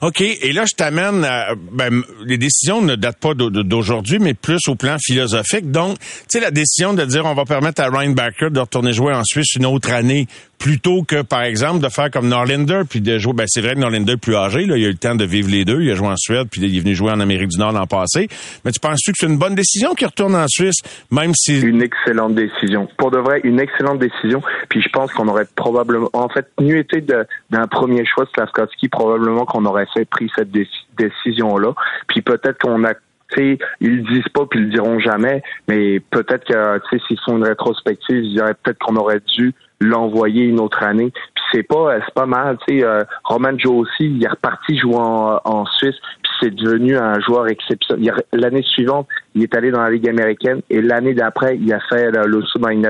OK. 0.03 0.21
Et 0.21 0.53
là, 0.53 0.65
je 0.69 0.75
t'amène 0.75 1.25
à, 1.25 1.55
ben, 1.73 2.03
les 2.25 2.39
décisions 2.39 2.83
ne 2.83 2.97
datent 2.97 3.19
pas 3.21 3.35
d'au- 3.35 3.51
d'aujourd'hui, 3.51 4.19
mais 4.19 4.35
plus 4.35 4.61
au 4.69 4.75
plan 4.75 4.97
philosophique. 5.01 5.71
Donc, 5.71 5.99
tu 5.99 6.07
sais, 6.29 6.41
la 6.41 6.51
décision 6.51 6.93
de 6.95 7.05
dire 7.05 7.25
on 7.27 7.35
va 7.35 7.45
permettre 7.45 7.83
à 7.83 7.89
Ryan 7.89 8.11
Backer 8.11 8.51
de 8.51 8.61
retourner 8.61 8.93
jouer 8.93 9.15
en 9.15 9.23
Suisse 9.25 9.55
une 9.55 9.67
autre 9.67 9.91
année 9.93 10.27
plutôt 10.61 11.03
que, 11.03 11.23
par 11.23 11.43
exemple, 11.43 11.83
de 11.83 11.89
faire 11.89 12.11
comme 12.11 12.29
Norlinder 12.29 12.83
puis 12.89 13.01
de 13.01 13.19
jouer, 13.19 13.33
ben, 13.33 13.47
c'est 13.49 13.63
vrai 13.63 13.75
que 13.75 13.81
Norlinder 13.81 14.13
est 14.13 14.17
plus 14.19 14.37
âgé, 14.37 14.67
là, 14.67 14.77
il 14.77 14.85
a 14.85 14.89
eu 14.89 14.93
le 14.93 14.99
temps 14.99 15.15
de 15.15 15.25
vivre 15.25 15.51
les 15.51 15.65
deux. 15.65 15.81
Il 15.81 15.91
a 15.91 15.95
joué 15.95 16.09
en 16.09 16.17
Suède 16.17 16.49
puis 16.51 16.61
il 16.61 16.77
est 16.77 16.81
venu 16.81 16.95
jouer 16.95 17.11
en 17.11 17.19
Amérique 17.19 17.49
du 17.49 17.59
Nord 17.59 17.73
l'an 17.73 17.87
passé. 17.87 18.29
Mais 18.65 18.71
tu 18.71 18.79
penses-tu 18.79 19.13
que 19.13 19.19
c'est 19.19 19.27
une 19.27 19.39
bonne 19.39 19.55
décision 19.55 19.95
qu'il 19.95 20.07
retourne 20.07 20.37
en 20.37 20.47
Suisse, 20.47 20.77
même 21.11 21.33
si, 21.35 21.61
Une 21.61 21.83
excellente 21.83 22.35
décision. 22.35 22.87
Pour 22.99 23.11
de 23.11 23.19
vrai, 23.19 23.41
une 23.43 23.59
excellente 23.59 23.99
décision. 23.99 24.43
Puis 24.69 24.83
je 24.83 24.89
pense 24.91 25.11
qu'on 25.13 25.29
aurait 25.29 25.47
probablement, 25.57 26.11
en 26.13 26.29
fait, 26.29 26.47
mieux 26.61 26.79
été 26.79 27.01
d'un 27.01 27.67
premier 27.67 28.05
choix 28.05 28.25
de 28.25 28.31
Slavkovski, 28.35 28.89
probablement 28.89 29.47
qu'on 29.47 29.65
aurait 29.65 29.87
fait 29.95 30.05
pris 30.05 30.31
cette 30.37 30.51
déci- 30.51 30.69
décision-là. 30.99 31.73
Puis 32.07 32.21
peut-être 32.21 32.59
qu'on 32.59 32.85
a 32.85 32.93
tu 33.33 33.37
sais, 33.37 33.59
ils 33.81 33.99
le 33.99 34.03
disent 34.03 34.29
pas 34.35 34.45
puis 34.51 34.59
ils 34.59 34.65
le 34.67 34.71
diront 34.73 34.99
jamais, 34.99 35.41
mais 35.69 36.01
peut-être 36.01 36.45
que 36.45 36.99
s'ils 37.07 37.17
font 37.25 37.37
une 37.37 37.45
rétrospective, 37.45 38.25
ils 38.25 38.35
diraient 38.35 38.55
peut-être 38.61 38.79
qu'on 38.81 38.97
aurait 38.97 39.21
dû 39.37 39.55
l'envoyer 39.81 40.45
une 40.45 40.61
autre 40.61 40.83
année. 40.83 41.11
Puis 41.11 41.45
c'est 41.53 41.63
pas 41.63 41.99
c'est 42.05 42.15
pas 42.15 42.27
mal, 42.27 42.59
tu 42.67 42.79
sais 42.79 42.85
euh, 42.85 43.03
Roman 43.25 43.57
Joe 43.57 43.75
aussi, 43.75 44.07
il 44.07 44.23
est 44.23 44.29
reparti 44.29 44.79
jouer 44.79 44.97
en, 44.97 45.41
en 45.45 45.65
Suisse, 45.67 45.97
puis 46.23 46.33
c'est 46.41 46.55
devenu 46.55 46.97
un 46.97 47.19
joueur 47.21 47.49
exceptionnel. 47.49 48.15
L'année 48.33 48.63
suivante, 48.63 49.09
il 49.35 49.43
est 49.43 49.55
allé 49.55 49.71
dans 49.71 49.83
la 49.83 49.91
Ligue 49.91 50.09
américaine 50.09 50.61
et 50.71 50.83
l'année 50.83 51.15
d'après, 51.15 51.57
il 51.57 51.73
a 51.73 51.81
fait 51.89 52.11
le, 52.11 52.27
le 52.27 52.43
saut 52.43 52.59
dans 52.59 52.69
la 52.69 52.75
Ligue 52.75 52.87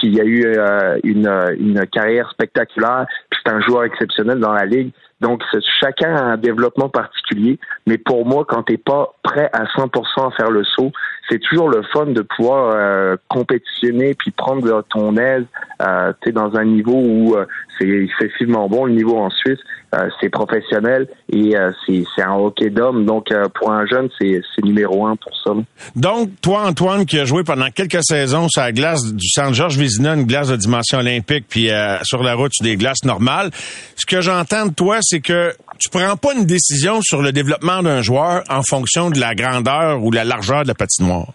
puis 0.00 0.08
il 0.08 0.20
a 0.20 0.24
eu 0.24 0.44
euh, 0.46 0.98
une, 1.04 1.28
une 1.58 1.86
carrière 1.86 2.30
spectaculaire, 2.30 3.06
puis 3.28 3.40
c'est 3.44 3.52
un 3.52 3.60
joueur 3.60 3.84
exceptionnel 3.84 4.38
dans 4.38 4.52
la 4.52 4.64
Ligue. 4.64 4.92
Donc, 5.20 5.42
chacun 5.80 6.16
a 6.16 6.22
un 6.22 6.36
développement 6.38 6.88
particulier, 6.88 7.58
mais 7.86 7.98
pour 7.98 8.24
moi, 8.24 8.46
quand 8.48 8.62
t'es 8.62 8.78
pas 8.78 9.12
prêt 9.22 9.50
à 9.52 9.64
100% 9.64 10.28
à 10.28 10.30
faire 10.30 10.50
le 10.50 10.64
saut, 10.64 10.92
c'est 11.30 11.38
toujours 11.38 11.68
le 11.68 11.82
fun 11.92 12.06
de 12.06 12.22
pouvoir 12.22 12.74
euh, 12.74 13.16
compétitionner 13.28 14.14
puis 14.14 14.30
prendre 14.32 14.84
ton 14.90 15.16
aise, 15.16 15.44
euh, 15.82 16.12
sais, 16.24 16.32
dans 16.32 16.54
un 16.56 16.64
niveau 16.64 16.96
où 16.96 17.36
euh, 17.36 17.46
c'est 17.78 17.88
excessivement 17.88 18.68
bon. 18.68 18.84
Le 18.84 18.92
niveau 18.92 19.18
en 19.18 19.30
Suisse, 19.30 19.58
euh, 19.94 20.08
c'est 20.20 20.28
professionnel 20.28 21.08
et 21.32 21.56
euh, 21.56 21.70
c'est 21.86 22.22
un 22.22 22.34
hockey 22.34 22.70
d'homme. 22.70 23.06
Donc, 23.06 23.30
euh, 23.32 23.48
pour 23.54 23.72
un 23.72 23.86
jeune, 23.86 24.08
c'est 24.20 24.42
numéro 24.62 25.06
un 25.06 25.16
pour 25.16 25.32
ça. 25.42 25.52
Donc, 25.96 26.30
toi, 26.42 26.66
Antoine, 26.66 27.06
qui 27.06 27.18
a 27.18 27.24
joué 27.24 27.44
pendant 27.44 27.70
quelques 27.70 28.02
saisons 28.02 28.48
sur 28.48 28.62
la 28.62 28.72
glace 28.72 29.04
du 29.12 29.28
centre 29.28 29.54
Georges 29.54 29.78
Vézina, 29.78 30.14
une 30.14 30.26
glace 30.26 30.48
de 30.48 30.56
dimension 30.56 30.98
olympique, 30.98 31.46
puis 31.48 31.70
sur 32.02 32.22
la 32.22 32.34
route 32.34 32.52
sur 32.52 32.64
des 32.64 32.76
glaces 32.76 33.04
normales, 33.04 33.50
ce 33.96 34.06
que 34.06 34.20
j'entends 34.20 34.66
de 34.66 34.74
toi, 34.74 34.98
c'est 35.00 35.20
que 35.20 35.52
tu 35.80 35.88
prends 35.88 36.16
pas 36.16 36.34
une 36.34 36.44
décision 36.44 37.00
sur 37.00 37.22
le 37.22 37.32
développement 37.32 37.82
d'un 37.82 38.02
joueur 38.02 38.44
en 38.50 38.60
fonction 38.62 39.10
de 39.10 39.18
la 39.18 39.34
grandeur 39.34 40.04
ou 40.04 40.10
la 40.10 40.24
largeur 40.24 40.62
de 40.62 40.68
la 40.68 40.74
patinoire. 40.74 41.32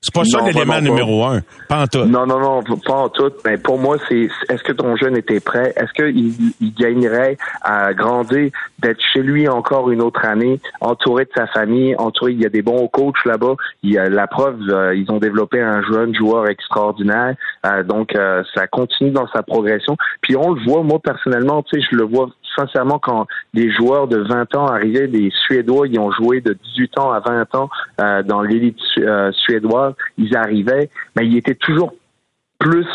C'est 0.00 0.14
pas 0.14 0.22
ça 0.24 0.40
l'élément 0.46 0.80
numéro 0.80 1.24
un. 1.24 1.42
Pas 1.68 1.82
en 1.82 1.86
tout. 1.88 2.04
Non, 2.04 2.24
non, 2.24 2.38
non, 2.38 2.62
pas 2.62 2.94
en 2.94 3.08
tout. 3.08 3.32
Mais 3.44 3.58
pour 3.58 3.80
moi, 3.80 3.96
c'est 4.08 4.28
est-ce 4.48 4.62
que 4.62 4.70
ton 4.70 4.94
jeune 4.96 5.16
était 5.16 5.40
prêt? 5.40 5.74
Est-ce 5.76 5.92
qu'il 5.92 6.34
il 6.60 6.72
gagnerait 6.74 7.36
à 7.62 7.92
grandir, 7.94 8.52
d'être 8.78 9.00
chez 9.12 9.22
lui 9.22 9.48
encore 9.48 9.90
une 9.90 10.00
autre 10.00 10.24
année, 10.24 10.60
entouré 10.80 11.24
de 11.24 11.30
sa 11.34 11.48
famille, 11.48 11.96
entouré, 11.98 12.32
il 12.32 12.40
y 12.40 12.46
a 12.46 12.48
des 12.48 12.62
bons 12.62 12.86
coachs 12.86 13.24
là-bas. 13.24 13.56
Il 13.82 13.92
y 13.92 13.98
a 13.98 14.08
la 14.08 14.28
preuve, 14.28 14.60
euh, 14.68 14.94
ils 14.94 15.10
ont 15.10 15.18
développé 15.18 15.60
un 15.60 15.82
jeune 15.82 16.14
joueur 16.14 16.46
extraordinaire. 16.46 17.34
Euh, 17.66 17.82
donc, 17.82 18.14
euh, 18.14 18.44
ça 18.54 18.68
continue 18.68 19.10
dans 19.10 19.28
sa 19.34 19.42
progression. 19.42 19.96
Puis 20.22 20.36
on 20.36 20.52
le 20.52 20.64
voit, 20.64 20.84
moi 20.84 21.00
personnellement, 21.02 21.64
tu 21.64 21.80
sais, 21.80 21.86
je 21.90 21.96
le 21.96 22.04
vois 22.04 22.28
sincèrement 22.58 22.98
quand 22.98 23.26
des 23.54 23.70
joueurs 23.70 24.08
de 24.08 24.18
20 24.18 24.54
ans 24.56 24.66
arrivaient, 24.66 25.08
des 25.08 25.30
Suédois, 25.46 25.86
ils 25.88 25.98
ont 25.98 26.10
joué 26.12 26.40
de 26.40 26.52
18 26.52 26.98
ans 26.98 27.12
à 27.12 27.20
20 27.20 27.54
ans 27.54 27.70
euh, 28.00 28.22
dans 28.22 28.42
l'élite 28.42 28.78
euh, 28.98 29.30
suédoise, 29.32 29.94
ils 30.16 30.36
arrivaient, 30.36 30.90
mais 31.16 31.26
ils 31.26 31.36
étaient 31.36 31.54
toujours 31.54 31.94
plus 32.58 32.86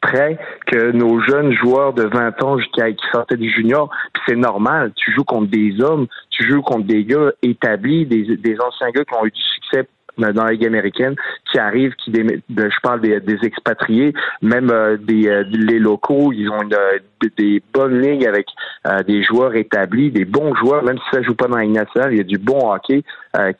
prêts 0.00 0.38
que 0.66 0.90
nos 0.90 1.20
jeunes 1.20 1.52
joueurs 1.52 1.92
de 1.92 2.02
20 2.02 2.42
ans 2.42 2.56
qui 2.56 3.06
sortaient 3.12 3.36
du 3.36 3.50
junior. 3.50 3.88
Puis 4.12 4.22
c'est 4.26 4.36
normal, 4.36 4.92
tu 4.96 5.12
joues 5.12 5.24
contre 5.24 5.50
des 5.50 5.80
hommes, 5.80 6.06
tu 6.30 6.48
joues 6.48 6.62
contre 6.62 6.86
des 6.86 7.04
gars 7.04 7.30
établis, 7.42 8.04
des, 8.06 8.36
des 8.36 8.56
anciens 8.60 8.90
gars 8.90 9.04
qui 9.04 9.14
ont 9.14 9.24
eu 9.24 9.30
du 9.30 9.40
succès 9.40 9.86
dans 10.18 10.44
la 10.44 10.52
Ligue 10.52 10.66
américaine, 10.66 11.14
qui 11.50 11.58
arrivent, 11.58 11.94
qui 11.96 12.10
dé- 12.10 12.42
de- 12.48 12.70
je 12.70 12.80
parle 12.82 13.00
des, 13.00 13.20
des 13.20 13.38
expatriés, 13.44 14.12
même 14.42 14.70
euh, 14.70 14.96
des 14.96 15.28
euh, 15.28 15.44
les 15.50 15.78
locaux, 15.78 16.32
ils 16.32 16.48
ont 16.50 16.62
une, 16.62 16.74
euh, 16.74 16.98
des- 17.20 17.30
des 17.36 17.62
bonnes 17.72 18.00
lignes 18.00 18.26
avec 18.26 18.46
des 19.06 19.22
joueurs 19.22 19.54
établis, 19.54 20.10
des 20.10 20.24
bons 20.24 20.54
joueurs, 20.56 20.82
même 20.82 20.98
si 20.98 21.04
ça 21.16 21.22
joue 21.22 21.34
pas 21.34 21.46
dans 21.46 21.56
la 21.56 21.62
Ligue 21.64 21.76
nationale, 21.76 22.12
il 22.12 22.18
y 22.18 22.20
a 22.20 22.24
du 22.24 22.38
bon 22.38 22.72
hockey 22.72 23.04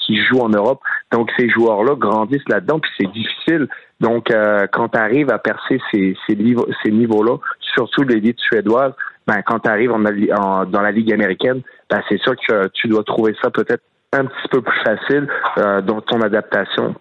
qui 0.01 0.17
joue 0.25 0.41
en 0.41 0.49
Europe. 0.49 0.81
Donc 1.13 1.31
ces 1.39 1.49
joueurs-là 1.49 1.95
grandissent 1.95 2.49
là-dedans, 2.49 2.81
puis 2.81 2.91
c'est 2.99 3.11
difficile. 3.13 3.69
Donc 4.01 4.27
quand 4.73 4.89
tu 4.89 4.99
arrives 4.99 5.31
à 5.31 5.39
percer 5.39 5.81
ces, 5.93 6.17
ces, 6.27 6.37
ces 6.83 6.91
niveaux-là, 6.91 7.37
surtout 7.61 8.03
l'élite 8.03 8.39
suédoise, 8.41 8.93
ben, 9.29 9.41
quand 9.47 9.61
tu 9.61 9.71
arrives 9.71 9.93
en, 9.93 10.05
en- 10.05 10.65
dans 10.65 10.81
la 10.83 10.91
Ligue 10.91 11.13
américaine, 11.13 11.63
ben, 11.89 12.03
c'est 12.09 12.21
sûr 12.21 12.35
que 12.37 12.67
tu 12.75 12.89
dois 12.89 13.05
trouver 13.05 13.35
ça 13.41 13.51
peut-être 13.51 13.83
un 14.13 14.25
petit 14.27 14.49
peu 14.51 14.61
plus 14.61 14.81
facile 14.85 15.27
dans 15.57 16.01
ton 16.03 16.21
adaptation. 16.21 16.95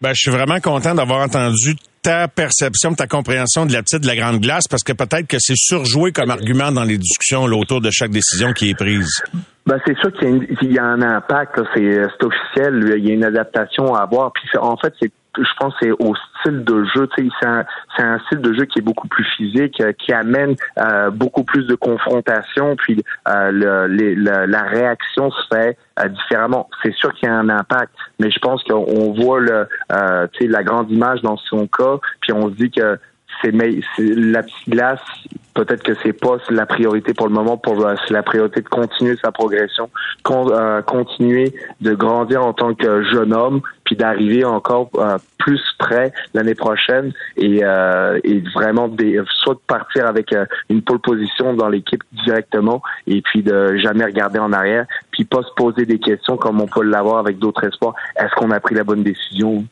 Ben, 0.00 0.10
je 0.10 0.20
suis 0.20 0.30
vraiment 0.30 0.60
content 0.60 0.94
d'avoir 0.94 1.22
entendu 1.22 1.74
ta 2.02 2.28
perception, 2.28 2.94
ta 2.94 3.08
compréhension 3.08 3.66
de 3.66 3.72
la 3.72 3.82
petite 3.82 4.02
de 4.02 4.06
la 4.06 4.14
grande 4.14 4.40
glace, 4.40 4.68
parce 4.70 4.84
que 4.84 4.92
peut-être 4.92 5.26
que 5.26 5.38
c'est 5.40 5.56
surjoué 5.56 6.12
comme 6.12 6.30
argument 6.30 6.70
dans 6.70 6.84
les 6.84 6.98
discussions 6.98 7.42
autour 7.44 7.80
de 7.80 7.90
chaque 7.90 8.10
décision 8.10 8.52
qui 8.52 8.70
est 8.70 8.78
prise. 8.78 9.10
Ben, 9.66 9.78
c'est 9.84 9.98
sûr 9.98 10.12
qu'il 10.12 10.72
y, 10.72 10.78
a 10.78 10.84
un 10.84 11.02
impact, 11.02 11.60
c'est 11.74 12.24
officiel, 12.24 12.94
il 12.96 13.06
y 13.06 13.10
a 13.10 13.14
une 13.14 13.24
adaptation 13.24 13.94
à 13.94 14.02
avoir. 14.02 14.32
Puis 14.32 14.48
en 14.58 14.76
fait, 14.76 14.94
c'est 15.00 15.10
je 15.38 15.54
pense 15.58 15.74
c'est 15.80 15.90
au 15.90 16.14
style 16.40 16.64
de 16.64 16.84
jeu. 16.84 17.08
C'est 17.16 17.46
un, 17.46 17.64
un 17.98 18.18
style 18.26 18.40
de 18.40 18.52
jeu 18.52 18.64
qui 18.64 18.78
est 18.78 18.82
beaucoup 18.82 19.08
plus 19.08 19.24
physique, 19.36 19.80
euh, 19.80 19.92
qui 19.92 20.12
amène 20.12 20.54
euh, 20.78 21.10
beaucoup 21.10 21.44
plus 21.44 21.66
de 21.66 21.74
confrontation, 21.74 22.76
puis 22.76 23.02
euh, 23.28 23.50
le, 23.52 24.46
la 24.46 24.62
réaction 24.62 25.30
se 25.30 25.54
fait 25.54 25.78
différemment. 26.10 26.68
C'est 26.82 26.94
sûr 26.94 27.12
qu'il 27.14 27.28
y 27.28 27.32
a 27.32 27.34
un 27.34 27.48
impact, 27.48 27.92
mais 28.20 28.30
je 28.30 28.38
pense 28.38 28.62
qu'on 28.64 29.12
voit 29.12 29.40
le, 29.40 29.66
la 29.90 30.62
grande 30.62 30.90
image 30.90 31.22
dans 31.22 31.36
son 31.36 31.66
cas, 31.66 31.98
puis 32.20 32.32
on 32.32 32.48
se 32.48 32.54
dit 32.54 32.70
que 32.70 32.98
c'est 33.42 33.52
la 33.98 34.42
petite 34.42 34.68
glace 34.68 35.00
peut-être 35.54 35.82
que 35.82 35.92
c'est 36.02 36.12
pas 36.12 36.36
la 36.50 36.66
priorité 36.66 37.14
pour 37.14 37.26
le 37.26 37.34
moment 37.34 37.56
pour 37.56 37.84
c'est 38.06 38.14
la 38.14 38.22
priorité 38.22 38.60
de 38.60 38.68
continuer 38.68 39.16
sa 39.22 39.32
progression 39.32 39.90
continuer 40.22 41.52
de 41.80 41.94
grandir 41.94 42.44
en 42.44 42.52
tant 42.52 42.74
que 42.74 43.02
jeune 43.04 43.34
homme 43.34 43.60
puis 43.88 43.96
d'arriver 43.96 44.44
encore 44.44 44.90
euh, 44.96 45.16
plus 45.38 45.62
près 45.78 46.12
l'année 46.34 46.54
prochaine 46.54 47.12
et, 47.38 47.60
euh, 47.62 48.20
et 48.22 48.40
vraiment 48.54 48.86
des, 48.86 49.18
soit 49.42 49.54
de 49.54 49.60
partir 49.66 50.06
avec 50.06 50.30
euh, 50.34 50.44
une 50.68 50.82
pole 50.82 50.98
position 50.98 51.54
dans 51.54 51.70
l'équipe 51.70 52.02
directement 52.24 52.82
et 53.06 53.22
puis 53.22 53.42
de 53.42 53.78
jamais 53.78 54.04
regarder 54.04 54.38
en 54.38 54.52
arrière, 54.52 54.84
puis 55.10 55.24
pas 55.24 55.42
se 55.42 55.54
poser 55.56 55.86
des 55.86 55.98
questions 55.98 56.36
comme 56.36 56.60
on 56.60 56.66
peut 56.66 56.82
l'avoir 56.82 57.16
avec 57.18 57.38
d'autres 57.38 57.64
espoirs. 57.64 57.94
Est-ce 58.16 58.34
qu'on 58.34 58.50
a 58.50 58.60
pris 58.60 58.74
la 58.74 58.84
bonne 58.84 59.02
décision? 59.02 59.64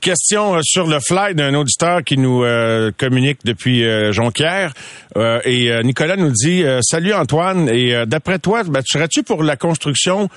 Question 0.00 0.60
sur 0.62 0.86
le 0.86 0.98
fly 1.00 1.34
d'un 1.34 1.54
auditeur 1.54 2.02
qui 2.04 2.16
nous 2.18 2.44
communique 2.98 3.38
depuis 3.44 3.84
Jonquière. 4.12 4.72
et 5.44 5.70
Nicolas 5.84 6.16
nous 6.16 6.30
dit 6.30 6.64
Salut 6.82 7.12
Antoine, 7.12 7.68
et 7.68 8.06
d'après 8.06 8.38
toi, 8.38 8.62
ben, 8.64 8.82
serais-tu 8.84 9.22
pour 9.22 9.42
la 9.42 9.56
construction 9.56 10.28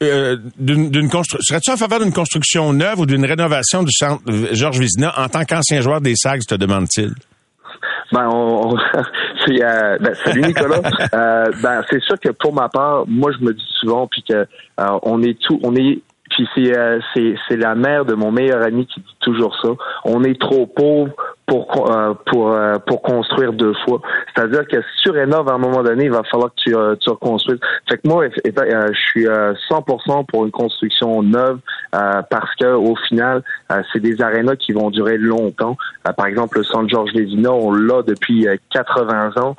euh, 0.00 0.36
d'une 0.58 1.10
construction. 1.10 1.38
Serais-tu 1.40 1.70
en 1.72 1.76
faveur 1.76 1.98
d'une 1.98 2.12
construction 2.12 2.72
neuve 2.72 3.00
ou 3.00 3.06
d'une 3.06 3.24
rénovation 3.24 3.82
du 3.82 3.90
centre 3.90 4.22
Georges 4.52 4.78
Vizina? 4.78 5.12
En 5.18 5.28
tant 5.28 5.44
qu'ancien 5.44 5.80
joueur 5.80 6.00
des 6.00 6.14
Sags, 6.14 6.46
te 6.46 6.54
demande-t-il? 6.54 7.14
Ben, 8.12 8.28
on, 8.32 8.76
euh, 9.48 9.98
ben, 9.98 10.14
salut 10.24 10.42
Nicolas. 10.42 10.80
euh, 11.14 11.46
ben, 11.62 11.82
c'est 11.90 12.00
sûr 12.02 12.18
que 12.20 12.30
pour 12.30 12.54
ma 12.54 12.68
part, 12.68 13.04
moi 13.08 13.32
je 13.38 13.44
me 13.44 13.52
dis 13.52 13.66
souvent 13.80 14.06
puis 14.06 14.22
que 14.22 14.34
euh, 14.34 14.98
on 15.02 15.20
est 15.22 15.36
tout, 15.40 15.58
on 15.64 15.74
est 15.74 16.00
puis 16.38 16.48
c'est 16.54 16.72
c'est 17.14 17.34
c'est 17.48 17.56
la 17.56 17.74
mère 17.74 18.04
de 18.04 18.14
mon 18.14 18.30
meilleur 18.30 18.62
ami 18.62 18.86
qui 18.86 19.00
dit 19.00 19.16
toujours 19.20 19.56
ça. 19.60 19.70
On 20.04 20.22
est 20.22 20.40
trop 20.40 20.66
pauvre 20.66 21.10
pour 21.48 21.90
euh, 21.90 22.14
pour 22.26 22.52
euh, 22.52 22.76
pour 22.86 23.02
construire 23.02 23.52
deux 23.52 23.72
fois. 23.84 24.00
C'est-à-dire 24.34 24.68
que 24.68 24.76
si 24.76 25.02
tu 25.02 25.10
rénoves 25.10 25.48
à 25.48 25.54
un 25.54 25.58
moment 25.58 25.82
donné, 25.82 26.04
il 26.04 26.10
va 26.10 26.22
falloir 26.30 26.50
que 26.50 26.60
tu, 26.62 26.76
euh, 26.76 26.94
tu 27.00 27.10
reconstruises. 27.10 27.58
Fait 27.88 27.96
que 27.96 28.06
moi, 28.06 28.26
je 28.28 28.98
suis 28.98 29.24
100% 29.24 30.26
pour 30.26 30.44
une 30.44 30.50
construction 30.50 31.22
neuve 31.22 31.58
parce 31.90 32.54
que 32.56 32.66
au 32.66 32.94
final, 33.08 33.42
c'est 33.92 34.00
des 34.00 34.20
arénas 34.20 34.56
qui 34.56 34.72
vont 34.72 34.90
durer 34.90 35.16
longtemps. 35.16 35.76
par 36.16 36.26
exemple, 36.26 36.58
le 36.58 36.64
Centre 36.64 36.88
Georges 36.88 37.12
Vézina, 37.14 37.50
on 37.50 37.72
l'a 37.72 38.02
depuis 38.02 38.46
80 38.70 39.32
ans. 39.38 39.56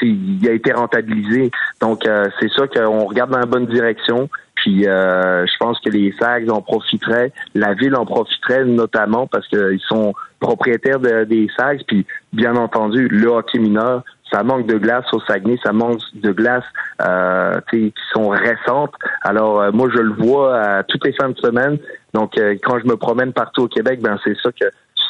il 0.00 0.48
a 0.48 0.52
été 0.52 0.72
rentabilisé. 0.72 1.50
Donc, 1.80 2.08
c'est 2.40 2.48
sûr 2.50 2.68
qu'on 2.70 3.04
regarde 3.04 3.30
dans 3.30 3.38
la 3.38 3.46
bonne 3.46 3.66
direction. 3.66 4.30
Puis 4.62 4.88
euh, 4.88 5.46
je 5.46 5.56
pense 5.58 5.78
que 5.80 5.88
les 5.88 6.12
Sags 6.18 6.50
en 6.50 6.60
profiteraient, 6.60 7.32
la 7.54 7.74
ville 7.74 7.94
en 7.94 8.04
profiterait 8.04 8.64
notamment 8.64 9.26
parce 9.28 9.46
qu'ils 9.46 9.80
sont 9.86 10.14
propriétaires 10.40 10.98
des 10.98 11.48
Sags. 11.56 11.82
Puis 11.86 12.04
bien 12.32 12.56
entendu, 12.56 13.06
le 13.06 13.28
hockey 13.28 13.60
mineur, 13.60 14.02
ça 14.32 14.42
manque 14.42 14.66
de 14.66 14.76
glace 14.76 15.06
au 15.12 15.20
Saguenay, 15.20 15.58
ça 15.62 15.72
manque 15.72 16.00
de 16.14 16.32
glace 16.32 16.64
euh, 17.02 17.60
qui 17.70 17.94
sont 18.12 18.28
récentes. 18.28 18.94
Alors 19.22 19.60
euh, 19.60 19.70
moi 19.72 19.88
je 19.94 20.00
le 20.00 20.12
vois 20.12 20.82
toutes 20.88 21.04
les 21.04 21.12
fins 21.12 21.30
de 21.30 21.38
semaine. 21.38 21.78
Donc 22.12 22.36
euh, 22.36 22.56
quand 22.62 22.78
je 22.80 22.86
me 22.86 22.96
promène 22.96 23.32
partout 23.32 23.62
au 23.62 23.68
Québec, 23.68 24.00
ben 24.02 24.18
c'est 24.24 24.36
ça 24.42 24.50
que 24.50 24.64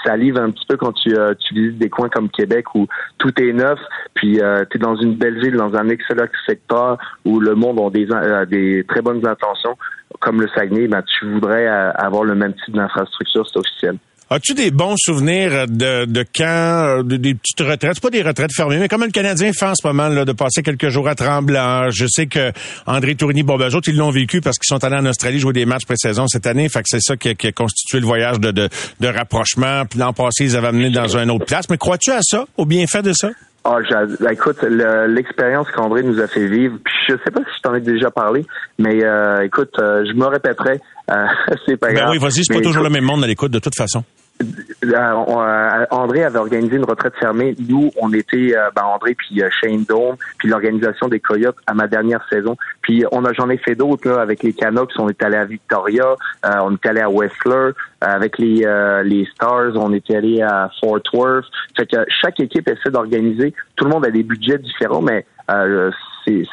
salive 0.08 0.38
un 0.38 0.50
petit 0.50 0.64
peu 0.66 0.76
quand 0.76 0.92
tu, 0.92 1.14
euh, 1.14 1.34
tu 1.38 1.54
visites 1.54 1.78
des 1.78 1.90
coins 1.90 2.08
comme 2.08 2.30
Québec 2.30 2.74
où 2.74 2.86
tout 3.18 3.32
est 3.40 3.52
neuf, 3.52 3.78
puis 4.14 4.40
euh, 4.40 4.64
tu 4.70 4.78
es 4.78 4.80
dans 4.80 4.96
une 4.96 5.14
belle 5.14 5.38
ville, 5.38 5.56
dans 5.56 5.74
un 5.74 5.88
excellent 5.88 6.26
secteur 6.46 6.98
où 7.24 7.40
le 7.40 7.54
monde 7.54 7.78
a 7.80 7.90
des, 7.90 8.10
euh, 8.10 8.46
des 8.46 8.84
très 8.88 9.02
bonnes 9.02 9.26
intentions, 9.26 9.76
comme 10.20 10.40
le 10.40 10.48
Saguenay, 10.48 10.88
ben, 10.88 11.02
tu 11.02 11.30
voudrais 11.30 11.66
avoir 11.66 12.24
le 12.24 12.34
même 12.34 12.54
type 12.54 12.74
d'infrastructure, 12.74 13.46
c'est 13.46 13.58
officiel. 13.58 13.98
As-tu 14.30 14.52
des 14.52 14.70
bons 14.70 14.94
souvenirs 14.98 15.66
de, 15.66 16.04
de 16.04 16.22
camps, 16.22 17.02
de, 17.02 17.16
des 17.16 17.34
petites 17.34 17.60
retraites, 17.60 17.98
pas 17.98 18.10
des 18.10 18.22
retraites 18.22 18.52
fermées, 18.54 18.76
mais 18.78 18.88
comme 18.88 19.02
le 19.02 19.10
Canadien 19.10 19.52
fait 19.54 19.64
en 19.64 19.74
ce 19.74 19.86
moment, 19.86 20.08
là, 20.08 20.26
de 20.26 20.32
passer 20.32 20.62
quelques 20.62 20.90
jours 20.90 21.08
à 21.08 21.14
Tremblant. 21.14 21.88
Je 21.90 22.04
sais 22.06 22.26
que 22.26 22.52
André 22.86 23.14
Tourigny, 23.14 23.42
bon, 23.42 23.56
ben, 23.56 23.70
ils 23.86 23.96
l'ont 23.96 24.10
vécu 24.10 24.42
parce 24.42 24.58
qu'ils 24.58 24.68
sont 24.68 24.84
allés 24.84 24.96
en 24.96 25.06
Australie 25.06 25.38
jouer 25.38 25.54
des 25.54 25.64
matchs 25.64 25.86
pré-saison 25.86 26.26
cette 26.26 26.46
année. 26.46 26.68
Fait 26.68 26.80
que 26.80 26.88
c'est 26.88 27.00
ça 27.00 27.16
qui 27.16 27.30
a, 27.30 27.52
constitué 27.52 28.00
le 28.00 28.06
voyage 28.06 28.38
de, 28.38 28.50
de, 28.50 28.68
de 29.00 29.08
rapprochement. 29.08 29.84
Puis 29.88 29.98
l'an 29.98 30.12
passé, 30.12 30.44
ils 30.44 30.56
avaient 30.56 30.68
amené 30.68 30.90
dans 30.90 31.16
une 31.16 31.30
autre 31.30 31.46
place. 31.46 31.70
Mais 31.70 31.78
crois-tu 31.78 32.10
à 32.10 32.20
ça, 32.20 32.44
au 32.58 32.66
bienfait 32.66 33.02
de 33.02 33.14
ça? 33.14 33.30
Ah, 33.64 33.80
ben, 34.20 34.30
écoute, 34.30 34.62
l'expérience 34.62 35.70
qu'André 35.72 36.02
nous 36.02 36.20
a 36.20 36.26
fait 36.26 36.46
vivre, 36.46 36.78
je 37.06 37.14
sais 37.24 37.30
pas 37.30 37.40
si 37.40 37.56
je 37.56 37.62
t'en 37.62 37.74
ai 37.74 37.80
déjà 37.80 38.10
parlé, 38.10 38.46
mais 38.78 39.04
euh, 39.04 39.44
écoute, 39.44 39.74
euh, 39.78 40.04
je 40.08 40.14
me 40.14 40.24
répéterai, 40.24 40.74
euh, 40.74 40.78
c'est 41.66 41.76
pas 41.76 41.88
ben 41.88 41.94
grave. 41.94 42.10
oui, 42.12 42.18
vas-y, 42.18 42.44
c'est 42.44 42.54
pas 42.54 42.60
toujours 42.60 42.82
le 42.82 42.90
même 42.90 43.04
monde 43.04 43.24
à 43.24 43.26
l'écoute 43.26 43.50
de 43.50 43.58
toute 43.58 43.74
façon. 43.76 44.04
Euh, 44.40 44.86
euh, 44.86 45.86
André 45.90 46.22
avait 46.22 46.38
organisé 46.38 46.76
une 46.76 46.84
retraite 46.84 47.14
fermée. 47.18 47.56
Nous, 47.68 47.90
on 48.00 48.12
était 48.12 48.56
euh, 48.56 48.70
ben, 48.74 48.84
André 48.84 49.14
puis 49.14 49.42
Shane 49.60 49.84
Dome, 49.84 50.16
puis 50.38 50.48
l'organisation 50.48 51.08
des 51.08 51.18
Coyotes 51.18 51.56
à 51.66 51.74
ma 51.74 51.88
dernière 51.88 52.24
saison. 52.30 52.56
Puis 52.82 53.04
on 53.10 53.24
a 53.24 53.32
j'en 53.32 53.50
ai 53.50 53.58
fait 53.58 53.74
d'autres 53.74 54.10
avec 54.12 54.42
les 54.42 54.52
Canucks. 54.52 54.92
On 54.98 55.08
est 55.08 55.22
allé 55.22 55.36
à 55.36 55.44
Victoria, 55.44 56.14
on 56.44 56.74
est 56.74 56.86
allé 56.86 57.00
à 57.00 57.10
Whistler. 57.10 57.70
avec 58.00 58.38
les 58.38 58.64
les 59.04 59.26
Stars, 59.34 59.72
on 59.74 59.92
est 59.92 60.10
allé 60.10 60.40
à 60.42 60.70
Fort 60.80 61.00
Worth. 61.12 61.46
Fait 61.76 61.86
que 61.86 61.96
chaque 62.22 62.38
équipe 62.40 62.68
essaie 62.68 62.90
d'organiser. 62.90 63.52
Tout 63.76 63.84
le 63.86 63.90
monde 63.90 64.06
a 64.06 64.10
des 64.10 64.22
budgets 64.22 64.58
différents, 64.58 65.02
mais 65.02 65.26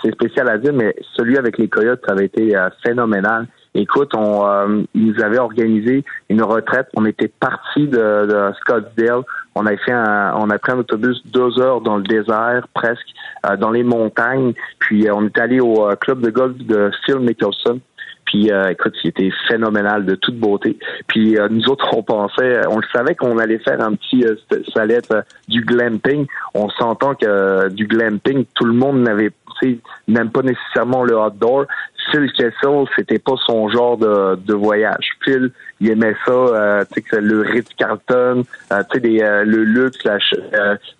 c'est 0.02 0.12
spécial 0.12 0.50
à 0.50 0.58
dire. 0.58 0.74
Mais 0.74 0.96
celui 1.16 1.38
avec 1.38 1.58
les 1.58 1.68
Coyotes, 1.68 2.02
ça 2.06 2.14
avait 2.14 2.26
été 2.26 2.56
phénoménal. 2.84 3.48
Écoute, 3.78 4.14
on 4.16 4.48
euh, 4.48 4.84
ils 4.94 5.08
nous 5.08 5.22
avaient 5.22 5.38
organisé 5.38 6.06
une 6.30 6.42
retraite. 6.42 6.88
On 6.96 7.06
était 7.06 7.28
parti 7.28 7.88
de, 7.88 8.52
Scottsdale. 8.62 9.24
On 9.54 9.66
a 9.66 9.76
fait 9.76 9.92
un, 9.92 10.34
on 10.38 10.50
a 10.50 10.58
pris 10.58 10.72
un 10.72 10.80
autobus 10.80 11.22
deux 11.26 11.60
heures 11.60 11.82
dans 11.82 11.98
le 11.98 12.04
désert, 12.04 12.68
presque 12.74 13.08
euh, 13.46 13.58
dans 13.58 13.72
les 13.72 13.84
montagnes. 13.84 14.54
Puis 14.80 15.08
euh, 15.08 15.14
on 15.14 15.26
est 15.26 15.38
allé 15.38 15.60
au 15.60 15.90
club 16.00 16.22
de 16.22 16.30
golf 16.30 16.56
de 16.58 16.90
Phil 17.06 17.20
Mickelson. 17.20 17.82
Puis 18.26 18.50
écoute, 18.70 18.96
c'était 19.04 19.30
phénoménal 19.48 20.04
de 20.04 20.16
toute 20.16 20.36
beauté. 20.36 20.80
Puis 21.08 21.38
nous 21.52 21.70
autres, 21.70 21.88
on 21.96 22.02
pensait, 22.02 22.60
on 22.68 22.78
le 22.78 22.88
savait 22.92 23.14
qu'on 23.14 23.38
allait 23.38 23.60
faire 23.60 23.80
un 23.80 23.94
petit, 23.94 24.26
être 24.90 25.24
du 25.48 25.62
glamping. 25.62 26.26
On 26.56 26.68
s'entend 26.70 27.14
que 27.14 27.70
du 27.70 27.86
glamping, 27.86 28.46
tout 28.56 28.66
le 28.66 28.74
monde 28.74 29.04
n'avait, 29.04 29.30
n'aime 30.08 30.32
pas 30.32 30.41
nécessairement 30.41 31.04
le 31.04 31.18
outdoor. 31.18 31.65
Phil 32.12 32.32
Kessel, 32.34 32.86
c'était 32.96 33.20
pas 33.20 33.36
son 33.46 33.70
genre 33.70 33.98
de, 33.98 34.36
de 34.36 34.54
voyage. 34.54 35.12
Phil, 35.24 35.52
il 35.80 35.89
aimait 35.89 36.15
ça, 36.26 36.32
euh, 36.32 36.86
tu 36.94 37.04
sais, 37.10 37.22
le 37.22 37.41
Ritz-Carlton, 37.41 38.44
euh, 38.72 38.84
tu 38.91 39.00
sais, 39.00 39.24
euh, 39.24 39.44
le 39.44 39.63
luxe, 39.63 40.04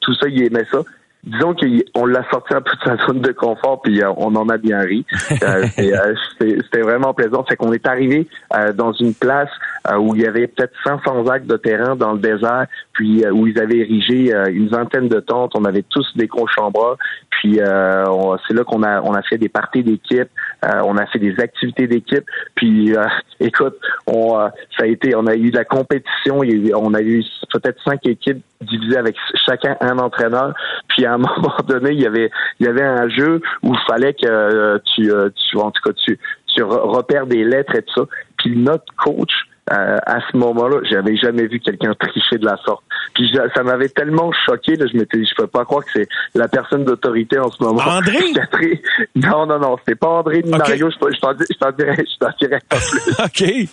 tout 0.02 0.14
ça, 0.16 0.28
il 0.28 0.44
aimait 0.44 0.66
ça 0.72 0.80
disons 1.24 1.56
qu'on 1.56 2.06
l'a 2.06 2.24
sorti 2.30 2.54
un 2.54 2.62
peu 2.62 2.70
de 2.76 2.84
sa 2.84 3.04
zone 3.08 3.20
de 3.22 3.32
confort, 3.32 3.82
puis 3.82 4.00
on 4.16 4.36
en 4.36 4.48
a 4.48 4.60
bien 4.60 4.82
ri. 4.82 5.08
C'était 5.28 6.82
vraiment 6.82 7.16
plaisant. 7.16 7.44
Fait 7.46 7.56
qu'on 7.56 7.74
est 7.74 7.88
arrivé 7.88 8.28
dans 8.76 8.94
une 8.94 9.16
place 9.16 9.50
où 10.00 10.16
il 10.16 10.22
y 10.22 10.28
avait 10.28 10.48
peut-être 10.48 10.74
500 10.86 11.28
acres 11.28 11.46
de 11.46 11.58
terrain 11.58 11.96
dans 11.96 12.14
le 12.14 12.20
désert, 12.20 12.66
puis 12.94 13.24
où 13.32 13.48
ils 13.48 13.60
avaient 13.60 13.80
érigé 13.80 14.34
une 14.50 14.68
vingtaine 14.68 15.08
de 15.08 15.20
tentes. 15.20 15.52
On 15.56 15.66
avait 15.66 15.84
tous 15.84 16.06
des 16.16 16.28
bras. 16.28 16.98
Puis 17.30 17.60
c'est 18.48 18.54
là 18.54 18.64
qu'on 18.64 18.84
a 18.84 19.02
on 19.02 19.14
a 19.14 19.22
fait 19.22 19.38
des 19.38 19.50
parties 19.50 19.84
d'équipe. 19.84 20.30
Euh, 20.66 20.82
on 20.86 20.98
a 20.98 21.06
fait 21.08 21.20
des 21.20 21.40
activités 21.40 21.88
d'équipe. 21.88 22.26
Puis, 22.56 22.96
euh, 22.96 23.04
écoute, 23.40 23.76
on, 24.08 24.40
euh, 24.40 24.48
ça 24.78 24.84
a 24.84 24.88
été, 24.88 25.16
on 25.16 25.28
a 25.28 25.36
eu 25.36 25.52
de 25.52 25.58
la 25.58 25.66
compétition. 25.66 26.40
on 26.40 26.94
a 26.94 27.02
eu 27.02 27.24
peut-être 27.52 27.82
cinq 27.84 28.06
équipes 28.06 28.42
divisées 28.62 28.98
avec 28.98 29.16
chacun 29.46 29.78
un 29.82 29.98
entraîneur. 30.00 30.54
Puis 30.90 31.06
à 31.06 31.14
un 31.14 31.18
moment 31.20 31.58
donné, 31.68 31.92
il 31.92 32.02
y 32.02 32.08
avait, 32.08 32.32
il 32.60 32.66
y 32.66 32.70
avait 32.70 32.84
un 32.84 33.10
jeu 33.10 33.42
où 33.64 33.74
il 33.74 33.80
fallait 33.88 34.14
que 34.14 34.78
tu, 34.96 35.12
tu, 35.50 35.58
en 35.58 35.72
tout 35.72 35.82
cas, 35.84 35.94
tu, 35.94 36.18
tu 36.48 36.64
repères 36.64 37.28
des 37.28 37.44
lettres 37.44 37.76
et 37.76 37.82
tout 37.84 38.02
ça. 38.02 38.08
Puis 38.38 38.56
notre 38.58 38.86
coach 38.98 39.34
euh, 39.72 39.98
à 40.06 40.20
ce 40.32 40.38
moment-là, 40.38 40.82
j'avais 40.90 41.16
jamais 41.18 41.48
vu 41.48 41.60
quelqu'un 41.60 41.94
tricher 42.00 42.38
de 42.38 42.46
la 42.46 42.58
sorte. 42.66 42.84
Puis 43.16 43.32
ça 43.56 43.64
m'avait 43.64 43.90
tellement 43.90 44.32
choqué, 44.46 44.76
là, 44.76 44.86
je 44.92 44.98
m'étais, 44.98 45.24
je 45.24 45.36
peux 45.36 45.48
pas 45.48 45.66
croire 45.66 45.84
que 45.84 45.92
c'est 45.94 46.08
la 46.36 46.48
personne 46.48 46.84
d'autorité 46.86 47.40
en 47.40 47.50
ce 47.50 47.64
moment. 47.64 47.82
André? 47.82 48.20
non, 49.16 49.46
non, 49.46 49.60
non, 49.60 49.78
c'était 49.80 49.96
pas 49.96 50.10
André 50.10 50.42
ni 50.44 50.52
Mario, 50.52 50.90
je, 50.90 51.20
t'en 51.20 51.34
dirais, 51.72 51.96
je 51.98 52.18
t'en 52.20 52.32
dirais 52.40 52.62
pas 52.70 52.78
plus. 52.78 53.12
OK. 53.24 53.70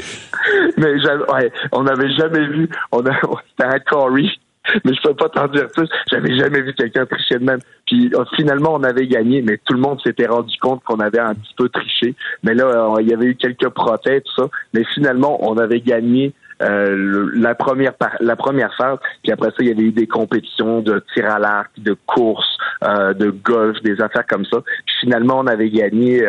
Mais 0.79 0.95
ouais, 0.95 1.53
on 1.73 1.83
n'avait 1.83 2.13
jamais 2.15 2.47
vu, 2.47 2.69
on 2.91 3.05
a, 3.05 3.13
c'était 3.51 3.69
un 3.69 3.79
Corey 3.81 4.29
mais 4.85 4.95
je 4.95 5.03
peux 5.03 5.15
pas 5.15 5.29
t'en 5.29 5.49
dire 5.49 5.69
plus. 5.75 5.89
J'avais 6.11 6.37
jamais 6.37 6.61
vu 6.63 6.73
quelqu'un 6.75 7.07
tricher 7.07 7.39
de 7.39 7.45
même. 7.45 7.59
Puis 7.87 8.11
euh, 8.15 8.25
finalement, 8.37 8.75
on 8.75 8.83
avait 8.85 9.07
gagné, 9.07 9.43
mais 9.43 9.59
tout 9.65 9.75
le 9.75 9.81
monde 9.81 10.01
s'était 10.03 10.27
rendu 10.27 10.57
compte 10.61 10.83
qu'on 10.85 11.01
avait 11.01 11.19
un 11.19 11.35
petit 11.35 11.55
peu 11.57 11.69
triché. 11.69 12.15
Mais 12.43 12.55
là, 12.55 12.67
euh, 12.67 13.01
il 13.01 13.09
y 13.09 13.15
avait 13.15 13.27
eu 13.27 13.35
quelques 13.35 13.69
protèges, 13.69 14.23
tout 14.25 14.43
ça. 14.43 14.49
Mais 14.73 14.85
finalement, 14.95 15.39
on 15.41 15.59
avait 15.59 15.81
gagné 15.81 16.33
euh, 16.63 17.29
la 17.35 17.57
première 17.57 17.95
la 18.21 18.37
première 18.37 18.73
phase. 18.77 18.99
Puis 19.25 19.33
après 19.33 19.49
ça, 19.49 19.57
il 19.61 19.69
y 19.69 19.73
avait 19.73 19.83
eu 19.83 19.93
des 19.93 20.07
compétitions 20.07 20.81
de 20.81 21.03
tir 21.13 21.29
à 21.29 21.41
l'arc, 21.41 21.71
de 21.79 21.97
course, 22.07 22.57
de 22.83 23.31
golf, 23.31 23.81
des 23.83 24.01
affaires 24.01 24.27
comme 24.29 24.45
ça. 24.45 24.61
Puis 24.61 24.97
finalement, 25.01 25.39
on 25.39 25.47
avait 25.49 25.71
gagné 25.71 26.25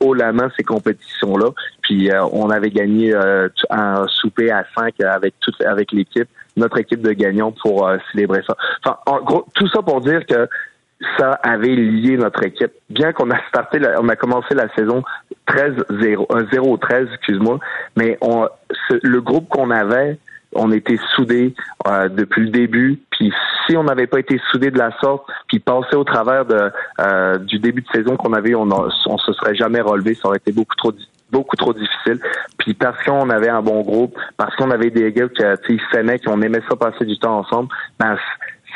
haut 0.00 0.12
la 0.14 0.32
main 0.32 0.50
ces 0.56 0.64
compétitions-là. 0.64 1.48
Puis 1.82 2.10
on 2.32 2.50
avait 2.50 2.70
gagné 2.70 3.14
un 3.70 4.06
souper 4.08 4.50
à 4.50 4.64
cinq 4.76 5.00
avec 5.00 5.34
toute 5.40 5.60
avec 5.62 5.92
l'équipe 5.92 6.28
notre 6.56 6.78
équipe 6.78 7.02
de 7.02 7.12
gagnants 7.12 7.52
pour 7.52 7.86
euh, 7.86 7.96
célébrer 8.12 8.42
ça. 8.46 8.56
Enfin, 8.84 8.98
en 9.06 9.20
gros, 9.20 9.46
tout 9.54 9.68
ça 9.68 9.82
pour 9.82 10.00
dire 10.00 10.24
que 10.26 10.48
ça 11.18 11.32
avait 11.42 11.74
lié 11.74 12.16
notre 12.16 12.44
équipe. 12.44 12.72
Bien 12.90 13.12
qu'on 13.12 13.30
a 13.30 13.38
starté, 13.48 13.80
on 13.98 14.08
a 14.08 14.16
commencé 14.16 14.54
la 14.54 14.68
saison 14.74 15.02
13-0, 15.48 16.26
0-13, 16.52 16.92
euh, 16.92 17.06
excuse-moi, 17.14 17.58
mais 17.96 18.18
on, 18.20 18.48
le 19.02 19.20
groupe 19.20 19.48
qu'on 19.48 19.70
avait, 19.70 20.18
on 20.54 20.70
était 20.72 20.98
soudés 21.14 21.54
euh, 21.86 22.08
depuis 22.08 22.42
le 22.42 22.50
début. 22.50 23.00
Puis 23.12 23.32
si 23.66 23.76
on 23.76 23.84
n'avait 23.84 24.08
pas 24.08 24.18
été 24.18 24.38
soudés 24.50 24.70
de 24.70 24.78
la 24.78 24.90
sorte, 25.00 25.24
puis 25.46 25.58
passé 25.58 25.96
au 25.96 26.04
travers 26.04 26.44
de, 26.44 26.70
du 27.46 27.58
début 27.58 27.82
de 27.82 27.88
saison 27.94 28.16
qu'on 28.16 28.34
avait, 28.34 28.54
on, 28.54 28.68
on 28.70 29.18
se 29.18 29.32
serait 29.32 29.54
jamais 29.54 29.80
relevé. 29.80 30.14
Ça 30.14 30.28
aurait 30.28 30.38
été 30.38 30.52
beaucoup 30.52 30.76
trop 30.76 30.92
beaucoup 31.30 31.56
trop 31.56 31.72
difficile. 31.72 32.20
Puis 32.58 32.74
parce 32.74 33.02
qu'on 33.04 33.30
avait 33.30 33.48
un 33.48 33.62
bon 33.62 33.82
groupe, 33.82 34.16
parce 34.36 34.54
qu'on 34.56 34.70
avait 34.70 34.90
des 34.90 35.12
gars 35.12 35.28
qui 35.66 35.80
s'aimaient, 35.92 36.18
qui 36.18 36.28
on 36.28 36.40
aimait 36.42 36.62
ça 36.68 36.76
passer 36.76 37.04
du 37.04 37.18
temps 37.18 37.38
ensemble, 37.38 37.68
ben 37.98 38.16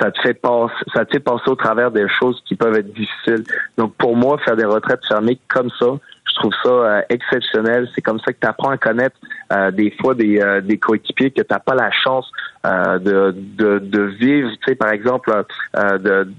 ça 0.01 0.11
te 0.11 0.21
fait 0.21 0.35
passer 0.35 0.75
ça 0.93 1.05
te 1.05 1.13
fait 1.13 1.21
passer 1.21 1.49
au 1.49 1.55
travers 1.55 1.91
des 1.91 2.09
choses 2.09 2.43
qui 2.47 2.55
peuvent 2.57 2.77
être 2.77 2.93
difficiles. 2.93 3.45
Donc 3.77 3.95
pour 3.97 4.17
moi, 4.17 4.39
faire 4.39 4.57
des 4.57 4.65
retraites 4.65 5.07
fermées 5.07 5.39
comme 5.49 5.71
ça, 5.79 5.87
je 6.27 6.35
trouve 6.41 6.53
ça 6.63 6.69
euh, 6.69 7.03
exceptionnel. 7.09 7.89
C'est 7.95 8.01
comme 8.01 8.19
ça 8.21 8.33
que 8.33 8.39
tu 8.41 8.47
apprends 8.47 8.71
à 8.71 8.79
connaître 8.79 9.17
euh, 9.53 9.71
des 9.71 9.91
fois 10.01 10.15
des, 10.15 10.41
euh, 10.41 10.61
des 10.61 10.79
coéquipiers 10.79 11.31
que 11.31 11.43
tu 11.43 11.47
n'as 11.51 11.59
pas 11.59 11.75
la 11.75 11.91
chance 11.91 12.31
de, 12.65 13.35
de, 13.37 13.79
de, 13.79 14.01
vivre. 14.01 14.51
Tu 14.51 14.71
sais, 14.71 14.75
par 14.75 14.91
exemple, 14.91 15.31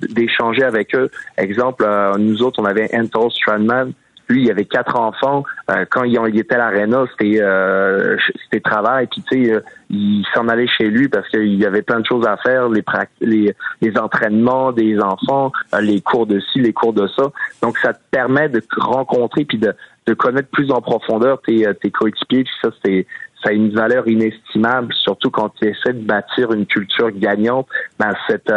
d'échanger 0.09 0.63
avec 0.63 0.95
eux. 0.95 1.11
Exemple, 1.37 1.85
nous 2.17 2.41
autres, 2.41 2.59
on 2.59 2.65
avait 2.65 2.89
Anton 2.95 3.29
Strandman 3.29 3.91
lui, 4.27 4.43
il 4.43 4.51
avait 4.51 4.65
quatre 4.65 4.95
enfants. 4.99 5.43
Euh, 5.69 5.85
quand 5.89 6.03
il, 6.03 6.39
était 6.39 6.55
à 6.55 6.57
l'aréna, 6.57 7.05
c'était 7.11 7.41
euh, 7.41 8.17
c'était 8.43 8.61
travail. 8.61 9.07
Puis 9.07 9.21
tu 9.29 9.45
sais, 9.45 9.53
euh, 9.53 9.59
il 9.89 10.25
s'en 10.33 10.47
allait 10.47 10.67
chez 10.67 10.85
lui 10.85 11.07
parce 11.07 11.27
qu'il 11.29 11.55
y 11.55 11.65
avait 11.65 11.81
plein 11.81 11.99
de 11.99 12.05
choses 12.05 12.25
à 12.25 12.37
faire, 12.37 12.69
les 12.69 12.83
les, 13.21 13.55
les 13.81 13.97
entraînements 13.97 14.71
des 14.71 14.99
enfants, 14.99 15.51
les 15.79 16.01
cours 16.01 16.25
de 16.25 16.39
ci, 16.39 16.59
les 16.59 16.73
cours 16.73 16.93
de 16.93 17.07
ça. 17.07 17.31
Donc 17.61 17.77
ça 17.77 17.93
te 17.93 17.99
permet 18.11 18.49
de 18.49 18.61
rencontrer 18.77 19.45
puis 19.45 19.57
de, 19.57 19.73
de 20.07 20.13
connaître 20.13 20.49
plus 20.49 20.71
en 20.71 20.81
profondeur 20.81 21.41
tes, 21.41 21.67
tes 21.81 21.91
coéquipiers. 21.91 22.45
Ça, 22.61 22.69
c'est 22.83 23.05
ça 23.43 23.51
a 23.51 23.53
une 23.53 23.69
valeur 23.75 24.07
inestimable, 24.07 24.91
surtout 25.03 25.29
quand 25.29 25.49
tu 25.49 25.67
essaies 25.67 25.93
de 25.93 26.03
bâtir 26.03 26.51
une 26.51 26.65
culture 26.65 27.11
gagnante. 27.11 27.67
Ben, 27.99 28.11
cet, 28.27 28.51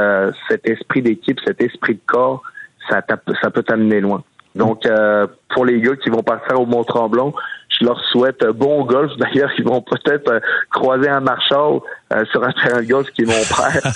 cet 0.48 0.66
esprit 0.66 1.02
d'équipe, 1.02 1.38
cet 1.44 1.60
esprit 1.60 1.94
de 1.94 2.00
corps, 2.06 2.42
ça, 2.88 3.02
ça 3.42 3.50
peut 3.50 3.62
t'amener 3.62 4.00
loin. 4.00 4.22
Donc, 4.54 4.86
euh, 4.86 5.26
pour 5.50 5.64
les 5.64 5.80
gars 5.80 5.96
qui 5.96 6.10
vont 6.10 6.22
partir 6.22 6.60
au 6.60 6.66
Mont-Tremblant, 6.66 7.32
je 7.68 7.84
leur 7.84 8.02
souhaite 8.10 8.44
bon 8.54 8.84
golf. 8.84 9.12
D'ailleurs, 9.18 9.50
ils 9.58 9.64
vont 9.64 9.82
peut-être 9.82 10.30
euh, 10.30 10.40
croiser 10.70 11.08
un 11.08 11.20
marchand 11.20 11.82
euh, 12.12 12.24
sur 12.32 12.42
un 12.42 12.52
terrain 12.52 12.80
de 12.80 12.86
golf 12.86 13.08
qui 13.10 13.22
est 13.22 13.26
mon 13.26 13.32
père. 13.32 13.92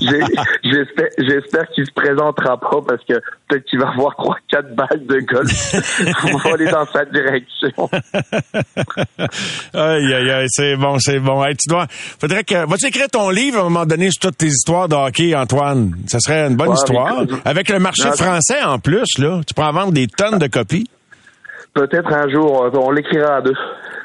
j'espère, 0.64 1.08
j'espère 1.18 1.68
qu'il 1.68 1.86
se 1.86 1.92
présentera 1.92 2.58
pas 2.58 2.80
parce 2.86 3.04
que 3.04 3.14
peut-être 3.48 3.64
qu'il 3.64 3.78
va 3.78 3.90
avoir 3.90 4.16
trois, 4.16 4.36
quatre 4.48 4.74
balles 4.74 5.06
de 5.06 5.20
golf 5.20 6.20
pour 6.20 6.46
aller 6.52 6.70
dans 6.70 6.86
sa 6.86 7.04
direction. 7.04 7.88
aïe, 9.74 10.14
aïe, 10.14 10.30
aïe, 10.30 10.46
c'est 10.48 10.76
bon, 10.76 10.98
c'est 10.98 11.20
bon. 11.20 11.44
tu 11.50 11.68
dois, 11.68 11.86
faudrait 11.88 12.44
que, 12.44 12.66
vas-tu 12.68 12.86
écrire 12.86 13.08
ton 13.08 13.30
livre? 13.30 13.58
À 13.58 13.60
un 13.60 13.64
moment 13.64 13.86
donné 13.86 14.10
sur 14.10 14.20
toutes 14.20 14.38
tes 14.38 14.46
histoires 14.46 14.88
de 14.88 14.96
hockey, 14.96 15.34
Antoine? 15.34 15.94
Ça 16.06 16.18
serait 16.18 16.48
une 16.48 16.56
bonne 16.56 16.72
histoire. 16.72 17.24
Avec 17.44 17.68
le 17.68 17.78
marché 17.78 18.10
français 18.16 18.62
en 18.62 18.78
plus, 18.78 19.18
là, 19.18 19.40
tu 19.46 19.54
pourras 19.54 19.72
vendre 19.72 19.92
des 19.92 20.08
tonnes 20.08 20.38
de 20.38 20.46
copies. 20.46 20.88
Peut-être 21.74 22.12
un 22.12 22.28
jour, 22.28 22.70
on 22.74 22.90
l'écrira 22.90 23.36
à 23.36 23.40
deux. 23.40 23.54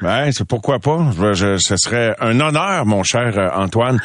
Ben, 0.02 0.32
c'est 0.32 0.48
pourquoi 0.48 0.80
pas. 0.80 1.10
Je, 1.34 1.58
ce 1.58 1.76
serait 1.76 2.16
un 2.20 2.40
honneur, 2.40 2.86
mon 2.86 3.04
cher 3.04 3.34
euh, 3.38 3.50
Antoine. 3.56 4.00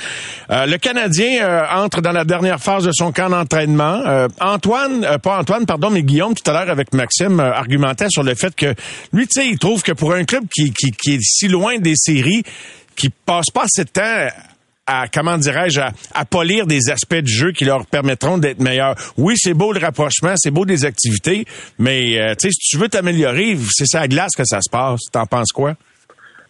Euh, 0.50 0.66
le 0.66 0.78
Canadien 0.78 1.44
euh, 1.44 1.62
entre 1.70 2.00
dans 2.00 2.12
la 2.12 2.24
dernière 2.24 2.58
phase 2.58 2.84
de 2.84 2.92
son 2.92 3.12
camp 3.12 3.28
d'entraînement. 3.28 4.02
Antoine, 4.40 5.06
pas 5.22 5.38
Antoine, 5.38 5.66
pardon, 5.66 5.90
mais 5.90 6.02
Guillaume 6.02 6.34
tout 6.34 6.50
à 6.50 6.54
l'heure 6.54 6.70
avec 6.70 6.94
Maxime 6.94 7.40
argumentait 7.40 8.08
sur 8.08 8.22
le 8.22 8.34
fait 8.34 8.54
que 8.54 8.74
lui, 9.12 9.26
tu 9.26 9.40
sais, 9.40 9.48
il 9.48 9.58
trouve 9.58 9.82
que 9.82 9.92
pour 9.92 10.12
un 10.14 10.24
club 10.24 10.44
qui, 10.52 10.72
qui, 10.72 10.90
qui 10.90 11.14
est 11.14 11.20
si 11.20 11.48
loin 11.48 11.78
des 11.78 11.94
séries, 11.96 12.42
qui 12.96 13.10
passe 13.10 13.50
pas 13.50 13.64
assez 13.64 13.84
de 13.84 13.90
temps 13.90 14.28
à 14.86 15.06
comment 15.12 15.38
dirais-je 15.38 15.80
à, 15.80 16.24
polir 16.24 16.66
des 16.66 16.90
aspects 16.90 17.14
du 17.14 17.32
jeu 17.32 17.52
qui 17.52 17.64
leur 17.64 17.86
permettront 17.86 18.38
d'être 18.38 18.60
meilleurs. 18.60 18.94
Oui, 19.16 19.34
c'est 19.36 19.54
beau 19.54 19.72
le 19.72 19.78
rapprochement, 19.78 20.34
c'est 20.36 20.50
beau 20.50 20.64
des 20.64 20.84
activités, 20.84 21.44
mais 21.78 22.20
euh, 22.20 22.34
si 22.38 22.50
tu 22.50 22.78
veux 22.78 22.88
t'améliorer, 22.88 23.56
c'est 23.70 23.86
ça 23.86 24.00
à 24.00 24.08
glace 24.08 24.32
que 24.36 24.44
ça 24.44 24.60
se 24.60 24.70
passe. 24.70 25.00
T'en 25.12 25.26
penses 25.26 25.52
quoi? 25.52 25.74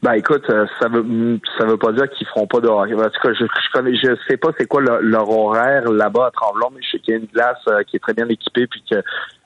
Ben 0.03 0.15
écoute, 0.15 0.45
euh, 0.51 0.67
ça 0.81 0.89
veut 0.89 1.39
ça 1.59 1.65
veut 1.65 1.77
pas 1.77 1.93
dire 1.93 2.09
qu'ils 2.11 2.27
feront 2.27 2.47
pas 2.47 2.59
de. 2.59 2.69
En 2.69 2.87
tout 2.87 3.21
cas, 3.23 3.33
je, 3.39 3.45
je 3.45 3.73
connais, 3.73 3.95
je 3.95 4.17
sais 4.29 4.37
pas 4.37 4.49
c'est 4.59 4.67
quoi 4.67 4.81
leur, 4.81 5.31
horaire 5.31 5.91
là-bas 5.93 6.27
à 6.27 6.31
Tremblant, 6.33 6.71
mais 6.75 6.81
je 6.83 6.91
sais 6.91 6.99
qu'il 6.99 7.15
y 7.15 7.17
a 7.17 7.21
une 7.21 7.29
glace 7.33 7.59
euh, 7.69 7.85
qui 7.85 7.97
est 7.97 8.01
très 8.01 8.15
bien 8.15 8.29
équipée 8.29 8.67
puis 8.67 8.83
que 8.91 8.97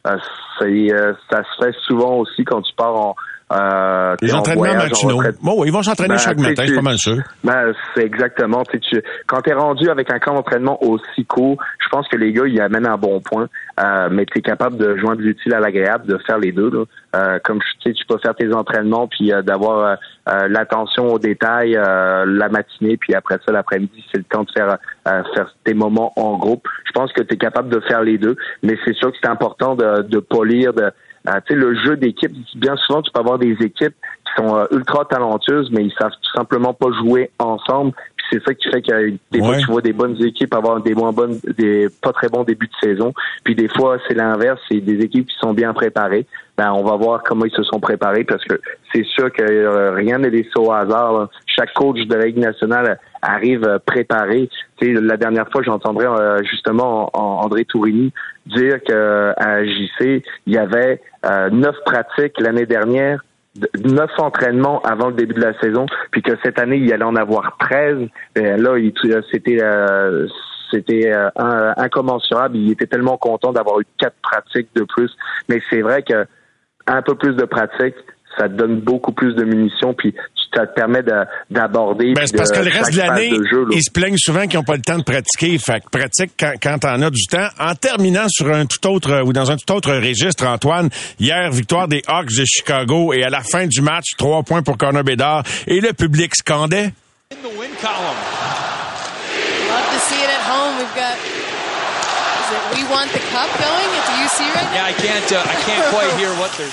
ça 0.05 0.17
se 0.63 1.65
fait 1.65 1.75
souvent 1.87 2.17
aussi 2.19 2.45
quand 2.45 2.63
tu 2.63 2.73
pars 2.75 2.95
en 2.95 3.15
euh, 3.53 4.17
les 4.21 4.35
entraînements 4.35 4.75
matinaux. 4.75 5.23
Bon, 5.43 5.65
ils 5.65 5.73
vont 5.73 5.83
s'entraîner 5.83 6.15
ben, 6.15 6.19
chaque 6.19 6.39
matin, 6.39 6.65
c'est 6.67 6.75
pas 6.75 6.83
mal 6.83 6.99
sûr. 6.99 7.17
Ben, 7.45 7.73
c'est 7.95 8.05
exactement. 8.05 8.65
Tu, 8.65 9.03
quand 9.27 9.43
tu 9.43 9.51
es 9.51 9.55
rendu 9.55 9.89
avec 9.89 10.13
un 10.13 10.19
camp 10.19 10.35
d'entraînement 10.35 10.83
aussi 10.83 11.25
court, 11.27 11.57
je 11.79 11.89
pense 11.89 12.09
que 12.09 12.17
les 12.17 12.33
gars, 12.33 12.47
ils 12.47 12.61
amènent 12.61 12.87
un 12.87 12.97
bon 12.97 13.21
point. 13.21 13.49
Euh, 13.79 14.09
mais 14.11 14.27
tu 14.27 14.39
es 14.39 14.43
capable 14.43 14.79
de 14.79 14.97
joindre 14.97 15.21
l'utile 15.21 15.55
à 15.55 15.61
l'agréable, 15.61 16.07
de 16.07 16.19
faire 16.27 16.39
les 16.39 16.51
deux. 16.51 16.71
Là. 16.71 16.85
Euh, 17.17 17.39
comme 17.45 17.61
tu 17.61 17.67
sais, 17.83 17.93
tu 17.93 18.05
peux 18.07 18.19
faire 18.19 18.35
tes 18.35 18.53
entraînements, 18.53 19.07
puis 19.07 19.33
euh, 19.33 19.43
d'avoir 19.43 19.97
euh, 20.29 20.49
l'attention 20.49 21.07
aux 21.13 21.19
détails 21.19 21.73
la 21.73 22.49
matinée, 22.49 22.97
puis 22.97 23.15
après 23.15 23.39
ça, 23.47 23.53
l'après-midi, 23.53 24.05
c'est 24.11 24.19
le 24.19 24.25
temps 24.25 24.43
de 24.43 24.51
faire, 24.51 24.77
faire 25.05 25.55
tes 25.65 25.75
moments 25.75 26.13
en 26.17 26.37
groupe. 26.37 26.67
Je 26.85 26.93
pense 26.93 27.13
que 27.13 27.23
tu 27.23 27.35
es 27.35 27.37
capable 27.37 27.69
de 27.69 27.81
faire 27.81 28.03
les 28.03 28.19
deux, 28.19 28.37
mais 28.63 28.77
c'est 28.85 28.95
sûr 28.95 29.13
que 29.13 29.17
c'est 29.23 29.29
important 29.29 29.77
de, 29.77 30.03
de 30.03 30.19
polir, 30.19 30.73
de 30.73 30.91
euh, 31.29 31.41
le 31.51 31.75
jeu 31.75 31.97
d'équipe, 31.97 32.33
bien 32.55 32.77
souvent, 32.77 33.03
tu 33.03 33.11
peux 33.11 33.21
avoir 33.21 33.39
des 33.39 33.57
équipes 33.61 33.95
qui 34.25 34.43
sont 34.43 34.57
euh, 34.57 34.67
ultra 34.71 35.05
talentueuses, 35.05 35.71
mais 35.73 35.85
ils 35.85 35.95
savent 35.99 36.11
tout 36.11 36.33
simplement 36.35 36.75
pas 36.75 36.89
jouer 37.03 37.31
ensemble. 37.39 37.93
C'est 38.31 38.43
ça 38.43 38.55
qui 38.55 38.69
fait 38.69 38.83
que 38.83 39.11
des 39.31 39.39
fois, 39.39 39.57
tu 39.57 39.67
vois 39.67 39.83
des 39.83 39.93
bonnes 39.93 40.21
équipes 40.23 40.55
avoir 40.55 40.81
des 40.81 40.95
moins 40.95 41.13
bonnes, 41.13 41.39
des 41.57 41.89
pas 42.03 42.13
très 42.13 42.29
bons 42.29 42.45
débuts 42.45 42.69
de 42.69 42.89
saison. 42.89 43.13
Puis 43.45 43.55
des 43.55 43.69
fois, 43.69 43.99
c'est 44.07 44.15
l'inverse, 44.15 44.61
c'est 44.69 44.81
des 44.81 45.05
équipes 45.05 45.27
qui 45.27 45.37
sont 45.39 45.55
bien 45.55 45.73
préparées. 45.73 46.27
Ben, 46.57 46.73
on 46.73 46.85
va 46.85 46.97
voir 46.97 47.23
comment 47.23 47.45
ils 47.45 47.53
se 47.53 47.63
sont 47.65 47.81
préparés 47.81 48.25
parce 48.25 48.43
que 48.45 48.59
c'est 48.93 49.05
sûr 49.05 49.31
que 49.31 49.43
euh, 49.43 49.93
rien 49.93 50.19
n'est 50.19 50.31
laissé 50.31 50.53
au 50.57 50.73
hasard. 50.73 51.29
Chaque 51.47 51.75
coach 51.75 52.01
de 52.07 52.15
la 52.15 52.27
Ligue 52.27 52.39
nationale 52.39 52.99
arrive 53.21 53.79
préparé. 53.85 54.49
Tu 54.79 54.95
sais, 54.95 55.01
la 55.01 55.19
dernière 55.19 55.51
fois, 55.51 55.63
j'entendrais 55.63 56.07
justement 56.45 57.11
André 57.13 57.67
Tourini 57.67 58.13
dire 58.47 58.81
qu'à 58.83 59.65
JC, 59.65 60.23
il 60.47 60.55
y 60.55 60.59
avait 60.59 61.01
euh, 61.25 61.51
neuf 61.51 61.77
pratiques 61.85 62.39
l'année 62.41 62.67
dernière, 62.67 63.25
neuf 63.85 64.11
entraînements 64.19 64.81
avant 64.83 65.09
le 65.09 65.15
début 65.15 65.35
de 65.35 65.41
la 65.41 65.59
saison, 65.61 65.87
puis 66.11 66.23
que 66.23 66.33
cette 66.43 66.59
année, 66.59 66.77
il 66.77 66.93
allait 66.93 67.05
en 67.05 67.17
avoir 67.17 67.57
treize. 67.59 68.09
là, 68.35 68.77
c'était 69.31 69.59
euh, 69.63 70.27
c'était 70.71 71.13
euh, 71.13 71.73
incommensurable. 71.77 72.57
Il 72.57 72.71
était 72.71 72.87
tellement 72.87 73.17
content 73.17 73.53
d'avoir 73.53 73.81
eu 73.81 73.85
quatre 73.99 74.17
pratiques 74.23 74.69
de 74.75 74.85
plus. 74.85 75.11
Mais 75.49 75.61
c'est 75.71 75.83
vrai 75.83 76.03
que 76.03 76.27
un 76.87 77.03
peu 77.03 77.15
plus 77.15 77.35
de 77.35 77.45
pratiques, 77.45 77.97
ça 78.39 78.49
te 78.49 78.55
donne 78.55 78.81
beaucoup 78.81 79.13
plus 79.13 79.35
de 79.35 79.45
munitions, 79.45 79.95
puis 79.95 80.15
ça 80.55 80.67
te 80.67 80.75
permet 80.75 81.03
d'aborder. 81.51 82.15
Ben, 82.15 82.27
c'est 82.27 82.37
parce 82.37 82.51
que 82.51 82.61
le 82.61 82.71
reste 82.71 82.93
de 82.93 82.99
l'année, 82.99 83.33
ils 83.73 83.83
se 83.83 83.91
plaignent 83.91 84.17
souvent 84.17 84.47
qu'ils 84.47 84.59
n'ont 84.59 84.65
pas 84.65 84.77
le 84.77 84.83
temps 84.83 84.99
de 84.99 85.03
pratiquer. 85.03 85.59
Fait 85.59 85.81
que 85.81 85.91
pratique 85.91 86.33
quand, 86.39 86.55
quand 86.63 86.79
t'en 86.79 87.03
as 87.03 87.11
du 87.11 87.27
temps. 87.27 87.49
En 87.59 87.75
terminant 87.75 88.27
sur 88.29 88.53
un 88.53 88.67
tout 88.67 88.87
autre 88.89 89.23
ou 89.25 89.33
dans 89.33 89.51
un 89.51 89.57
tout 89.57 89.73
autre 89.73 89.93
registre, 89.93 90.47
Antoine, 90.47 90.89
hier, 91.19 91.51
victoire 91.51 91.89
des 91.89 92.03
Hawks 92.07 92.35
de 92.39 92.45
Chicago 92.47 93.13
et 93.13 93.23
à 93.23 93.31
la 93.31 93.41
fin 93.41 93.67
du 93.67 93.81
match, 93.81 94.17
trois 94.17 94.43
points 94.43 94.63
pour 94.63 94.79
Connor 94.79 95.05
Bedard 95.05 95.43
et 95.67 95.81
le 95.81 95.93
public 95.93 96.35
scandait. 96.35 96.93
In 97.33 97.37
the 97.43 97.59
win 97.59 97.71
column. 97.81 98.76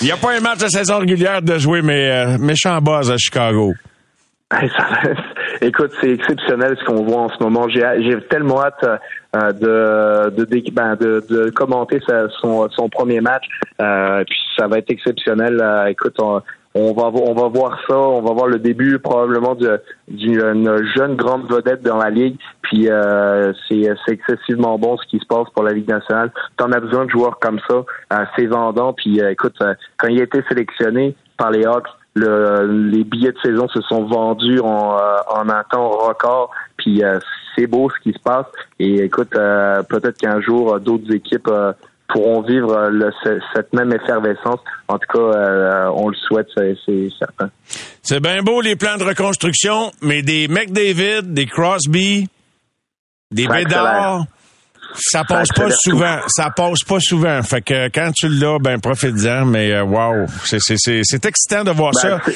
Il 0.02 0.06
n'y 0.06 0.12
a 0.12 0.18
pas 0.18 0.32
un 0.32 0.40
match 0.40 0.60
de 0.60 0.68
saison 0.68 1.00
régulière 1.00 1.42
de 1.42 1.58
jouer, 1.58 1.82
mais 1.82 2.10
euh, 2.10 2.38
méchant 2.38 2.80
buzz 2.80 3.12
à 3.12 3.18
Chicago. 3.18 3.74
écoute, 5.62 5.92
c'est 6.00 6.12
exceptionnel 6.12 6.76
ce 6.80 6.86
qu'on 6.86 7.04
voit 7.04 7.22
en 7.22 7.30
ce 7.30 7.44
moment. 7.44 7.68
J'ai 7.70 8.18
tellement 8.30 8.64
hâte 8.64 8.86
euh, 9.36 9.52
de, 9.52 10.46
de, 10.46 10.72
ben, 10.72 10.96
de, 10.96 11.24
de, 11.30 11.50
commenter 11.50 12.00
sa, 12.08 12.30
son, 12.42 12.70
son 12.70 12.90
premier 12.90 13.22
match. 13.22 13.46
Euh, 13.82 14.24
puis 14.26 14.38
ça 14.58 14.68
va 14.68 14.78
être 14.78 14.92
exceptionnel. 14.92 15.60
Euh, 15.62 15.88
écoute, 15.88 16.16
on, 16.20 16.42
on 16.76 16.94
va 16.94 17.04
on 17.04 17.34
va 17.34 17.48
voir 17.48 17.80
ça, 17.88 17.98
on 17.98 18.22
va 18.22 18.34
voir 18.34 18.48
le 18.48 18.60
début 18.60 18.98
probablement 19.00 19.56
d'une 20.08 20.84
jeune 20.96 21.16
grande 21.16 21.48
vedette 21.50 21.84
dans 21.84 21.98
la 21.98 22.10
ligue. 22.10 22.38
Puis 22.64 22.90
euh, 22.90 23.54
c'est 23.70 23.86
excessivement 24.08 24.80
bon 24.80 24.98
ce 24.98 25.06
qui 25.08 25.20
se 25.20 25.26
passe 25.26 25.48
pour 25.54 25.64
la 25.64 25.74
Ligue 25.74 25.88
nationale. 25.88 26.32
T'en 26.58 26.72
as 26.72 26.80
besoin 26.80 27.06
de 27.06 27.12
joueurs 27.12 27.38
comme 27.40 27.60
ça, 27.68 27.76
euh, 28.14 28.26
c'est 28.36 28.48
vendant. 28.48 28.94
Puis 28.94 29.22
euh, 29.22 29.32
écoute, 29.32 29.56
euh, 29.62 29.76
quand 29.98 30.08
il 30.08 30.20
a 30.20 30.24
été 30.24 30.42
sélectionné 30.50 31.16
par 31.38 31.52
les 31.52 31.66
Hawks, 31.66 31.88
le, 32.16 32.66
les 32.92 33.04
billets 33.04 33.32
de 33.32 33.40
saison 33.44 33.68
se 33.68 33.82
sont 33.82 34.06
vendus 34.06 34.60
en, 34.60 34.98
en 35.30 35.50
un 35.50 35.64
temps 35.70 35.90
record. 35.90 36.52
Puis 36.78 37.02
c'est 37.56 37.66
beau 37.66 37.90
ce 37.90 38.00
qui 38.02 38.14
se 38.16 38.22
passe. 38.22 38.46
Et 38.80 39.04
écoute, 39.04 39.32
peut-être 39.32 40.18
qu'un 40.20 40.40
jour 40.40 40.80
d'autres 40.80 41.12
équipes 41.12 41.50
pourront 42.14 42.42
vivre 42.42 42.72
euh, 42.74 43.40
cette 43.56 43.74
même 43.74 43.92
effervescence. 43.92 44.60
En 44.88 44.98
tout 44.98 45.08
cas, 45.12 45.38
euh, 45.38 45.90
on 45.96 46.10
le 46.10 46.16
souhaite, 46.16 46.48
c'est 46.56 47.10
certain. 47.18 47.50
C'est 48.02 48.22
bien 48.22 48.42
beau 48.44 48.62
les 48.62 48.76
plans 48.76 48.98
de 48.98 49.04
reconstruction, 49.04 49.92
mais 50.02 50.22
des 50.22 50.48
McDavid, 50.48 51.34
des 51.34 51.48
Crosby, 51.48 52.30
des 53.32 53.48
Bédard, 53.48 54.26
ça 54.96 55.24
passe 55.24 55.50
pas 55.50 55.70
souvent. 55.72 56.20
Ça 56.28 56.52
passe 56.56 56.84
pas 56.84 57.00
souvent. 57.00 57.42
Fait 57.42 57.62
que 57.62 57.88
quand 57.88 58.12
tu 58.16 58.30
l'as, 58.30 58.60
ben 58.60 58.80
profite-en. 58.80 59.46
Mais 59.46 59.82
waouh, 59.82 60.22
wow, 60.22 60.28
c'est 60.44 61.26
excitant 61.26 61.64
de 61.64 61.72
voir 61.72 61.92
ben, 62.04 62.20
ça. 62.20 62.32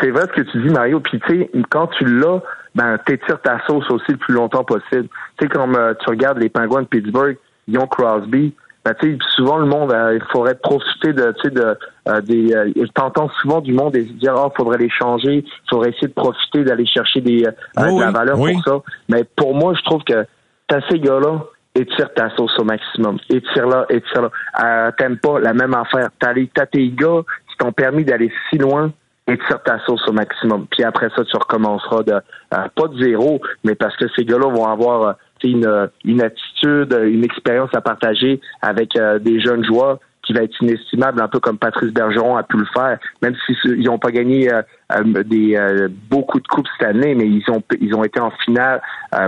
C'est 0.00 0.10
vrai 0.10 0.22
ce 0.22 0.42
que 0.42 0.50
tu 0.50 0.62
dis, 0.62 0.70
Mario. 0.70 1.00
Puis 1.00 1.20
tu 1.26 1.40
sais, 1.40 1.50
quand 1.70 1.86
tu 1.98 2.04
l'as, 2.04 2.40
ben 2.74 2.98
t'étires 3.06 3.40
ta 3.42 3.60
sauce 3.66 3.88
aussi 3.90 4.12
le 4.12 4.16
plus 4.16 4.34
longtemps 4.34 4.64
possible. 4.64 5.08
Tu 5.38 5.44
sais, 5.44 5.48
comme 5.48 5.76
euh, 5.76 5.94
tu 6.02 6.10
regardes 6.10 6.38
les 6.38 6.48
Penguins 6.48 6.82
de 6.82 6.88
Pittsburgh, 6.88 7.36
ils 7.68 7.78
ont 7.78 7.86
Crosby. 7.86 8.54
Ben, 8.84 8.94
souvent 9.34 9.56
le 9.56 9.64
monde, 9.64 9.92
euh, 9.92 10.14
il 10.14 10.22
faudrait 10.30 10.56
profiter 10.56 11.14
de, 11.14 11.32
tu 11.40 11.42
sais, 11.44 11.50
de 11.50 11.78
euh, 12.06 12.20
des. 12.20 12.54
Euh, 12.54 12.86
t'entends 12.94 13.30
souvent 13.40 13.62
du 13.62 13.72
monde 13.72 13.96
et 13.96 14.02
dire, 14.02 14.34
oh, 14.36 14.52
faudrait 14.54 14.76
les 14.76 14.90
changer, 14.90 15.42
faudrait 15.70 15.90
essayer 15.90 16.08
de 16.08 16.12
profiter 16.12 16.64
d'aller 16.64 16.84
chercher 16.84 17.22
des 17.22 17.46
euh, 17.46 17.50
de 17.78 18.00
la 18.00 18.10
valeur 18.10 18.36
pour 18.36 18.62
ça. 18.62 18.82
Mais 19.08 19.24
pour 19.36 19.54
moi, 19.54 19.72
je 19.74 19.82
trouve 19.84 20.04
que 20.04 20.26
t'as 20.68 20.80
ces 20.90 21.00
gars-là, 21.00 21.44
étire 21.74 22.12
ta 22.12 22.28
sauce 22.36 22.52
au 22.58 22.64
maximum. 22.64 23.18
Étire 23.30 23.66
là, 23.66 23.86
étire 23.88 24.20
là. 24.20 24.30
Euh, 24.62 24.90
T'aimes 24.98 25.16
pas 25.16 25.40
la 25.40 25.54
même 25.54 25.74
affaire. 25.74 26.10
T'as 26.18 26.32
as 26.32 26.66
tes 26.66 26.90
gars 26.90 27.22
qui 27.50 27.56
t'ont 27.58 27.72
permis 27.72 28.04
d'aller 28.04 28.30
si 28.50 28.58
loin. 28.58 28.92
Étire 29.26 29.62
ta 29.62 29.78
sauce 29.86 30.06
au 30.06 30.12
maximum. 30.12 30.66
Puis 30.70 30.84
après 30.84 31.08
ça, 31.16 31.24
tu 31.24 31.34
recommenceras 31.38 32.02
de 32.02 32.20
pas 32.50 32.88
de 32.88 33.02
zéro, 33.02 33.40
mais 33.64 33.74
parce 33.74 33.96
que 33.96 34.04
ces 34.14 34.26
gars-là 34.26 34.48
vont 34.50 34.66
avoir 34.66 35.16
une, 35.48 35.90
une 36.04 36.22
attitude, 36.22 36.98
une 37.04 37.24
expérience 37.24 37.70
à 37.74 37.80
partager 37.80 38.40
avec 38.62 38.96
euh, 38.96 39.18
des 39.18 39.40
jeunes 39.40 39.64
joueurs 39.64 39.98
qui 40.24 40.32
va 40.32 40.42
être 40.42 40.60
inestimable, 40.62 41.20
un 41.20 41.28
peu 41.28 41.38
comme 41.38 41.58
Patrice 41.58 41.92
Bergeron 41.92 42.36
a 42.36 42.42
pu 42.42 42.56
le 42.56 42.66
faire, 42.74 42.98
même 43.22 43.34
s'ils 43.46 43.82
n'ont 43.82 43.98
pas 43.98 44.10
gagné 44.10 44.52
euh, 44.52 44.58
euh, 44.58 44.83
des 45.26 45.56
euh, 45.56 45.88
beaucoup 46.10 46.40
de 46.40 46.46
coupes 46.46 46.66
cette 46.78 46.88
année, 46.88 47.14
mais 47.14 47.26
ils 47.26 47.44
ont 47.50 47.62
ils 47.80 47.94
ont 47.94 48.04
été 48.04 48.20
en 48.20 48.30
finale 48.44 48.80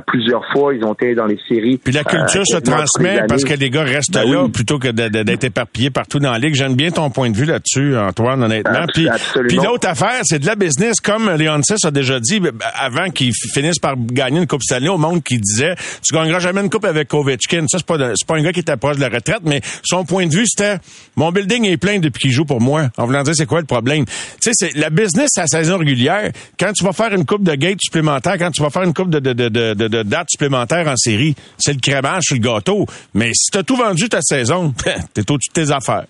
plusieurs 0.07 0.43
fois, 0.53 0.75
ils 0.75 0.85
ont 0.85 0.95
été 0.95 1.15
dans 1.15 1.27
les 1.27 1.39
séries. 1.49 1.79
Puis 1.79 1.93
la 1.93 2.03
culture 2.03 2.45
se 2.45 2.57
transmet 2.57 3.25
parce 3.29 3.45
que 3.45 3.55
les 3.55 3.71
gars 3.71 3.85
restent 3.85 4.15
ben 4.15 4.29
là 4.29 4.49
plutôt 4.49 4.81
que 4.81 4.89
d'être 4.89 5.45
éparpillés 5.45 5.91
partout 5.91 6.19
dans 6.19 6.33
la 6.33 6.39
ligue. 6.39 6.55
J'aime 6.55 6.75
bien 6.75 6.91
ton 6.91 7.09
point 7.11 7.31
de 7.31 7.37
vue 7.37 7.45
là-dessus, 7.45 7.97
Antoine, 7.97 8.43
honnêtement. 8.43 8.87
puis, 8.93 9.09
puis 9.49 9.59
l'autre 9.59 9.89
affaire, 9.89 10.21
c'est 10.25 10.41
de 10.41 10.47
la 10.47 10.57
business, 10.57 11.01
comme 11.01 11.31
Leonsis 11.31 11.87
a 11.87 11.93
déjà 11.93 12.19
dit 12.19 12.41
avant 12.75 13.11
qu'ils 13.11 13.33
finissent 13.33 13.79
par 13.79 13.95
gagner 13.97 14.41
une 14.41 14.47
coupe 14.49 14.63
Stanley 14.63 14.89
au 14.89 14.99
monde 14.99 15.23
qui 15.23 15.39
disait 15.39 15.77
tu 16.05 16.15
gagneras 16.15 16.41
jamais 16.41 16.63
une 16.63 16.71
coupe 16.71 16.85
avec 16.85 17.09
Kovitchkin. 17.09 17.67
Ça 17.69 17.79
c'est 17.79 17.87
pas 17.87 17.97
c'est 18.17 18.27
pas 18.27 18.37
un 18.37 18.43
gars 18.43 18.53
qui 18.53 18.65
t'approche 18.65 18.97
de 18.97 19.03
la 19.03 19.09
retraite, 19.09 19.43
mais 19.45 19.61
son 19.85 20.05
point 20.05 20.27
de 20.27 20.33
vue 20.33 20.47
c'était 20.47 20.79
mon 21.17 21.31
building 21.31 21.65
est 21.67 21.77
plein 21.77 21.99
depuis 21.99 22.23
qu'il 22.23 22.33
joue 22.33 22.45
pour 22.45 22.61
moi. 22.61 22.89
En 22.97 23.07
voulant 23.07 23.23
dire 23.23 23.35
c'est 23.35 23.47
quoi 23.47 23.61
le 23.61 23.67
problème? 23.67 24.05
Tu 24.05 24.13
sais, 24.41 24.51
c'est 24.55 24.77
la 24.77 24.91
business 24.91 25.31
saison 25.47 25.79
régulière. 25.79 26.31
Quand 26.59 26.73
tu 26.73 26.85
vas 26.85 26.93
faire 26.93 27.13
une 27.13 27.25
coupe 27.25 27.43
de 27.43 27.55
gate 27.55 27.79
supplémentaire, 27.81 28.39
quand 28.39 28.51
tu 28.51 28.63
vas 28.63 28.71
faire 28.71 28.83
une 28.83 28.95
coupe 28.95 29.11
de, 29.11 29.19
de, 29.19 29.33
de, 29.33 29.49
de, 29.49 29.75
de 29.75 30.03
dates 30.03 30.31
supplémentaires 30.31 30.89
en 30.89 30.97
série, 30.97 31.35
c'est 31.59 31.73
le 31.73 31.81
crémage 31.81 32.23
sur 32.25 32.37
le 32.37 32.41
gâteau. 32.43 32.87
Mais 33.15 33.31
si 33.35 33.51
t'as 33.51 33.63
tout 33.63 33.77
vendu 33.77 34.09
ta 34.09 34.21
saison, 34.21 34.73
t'es 35.15 35.31
au-dessus 35.31 35.51
de 35.55 35.65
tes 35.65 35.73
affaires. 35.73 36.07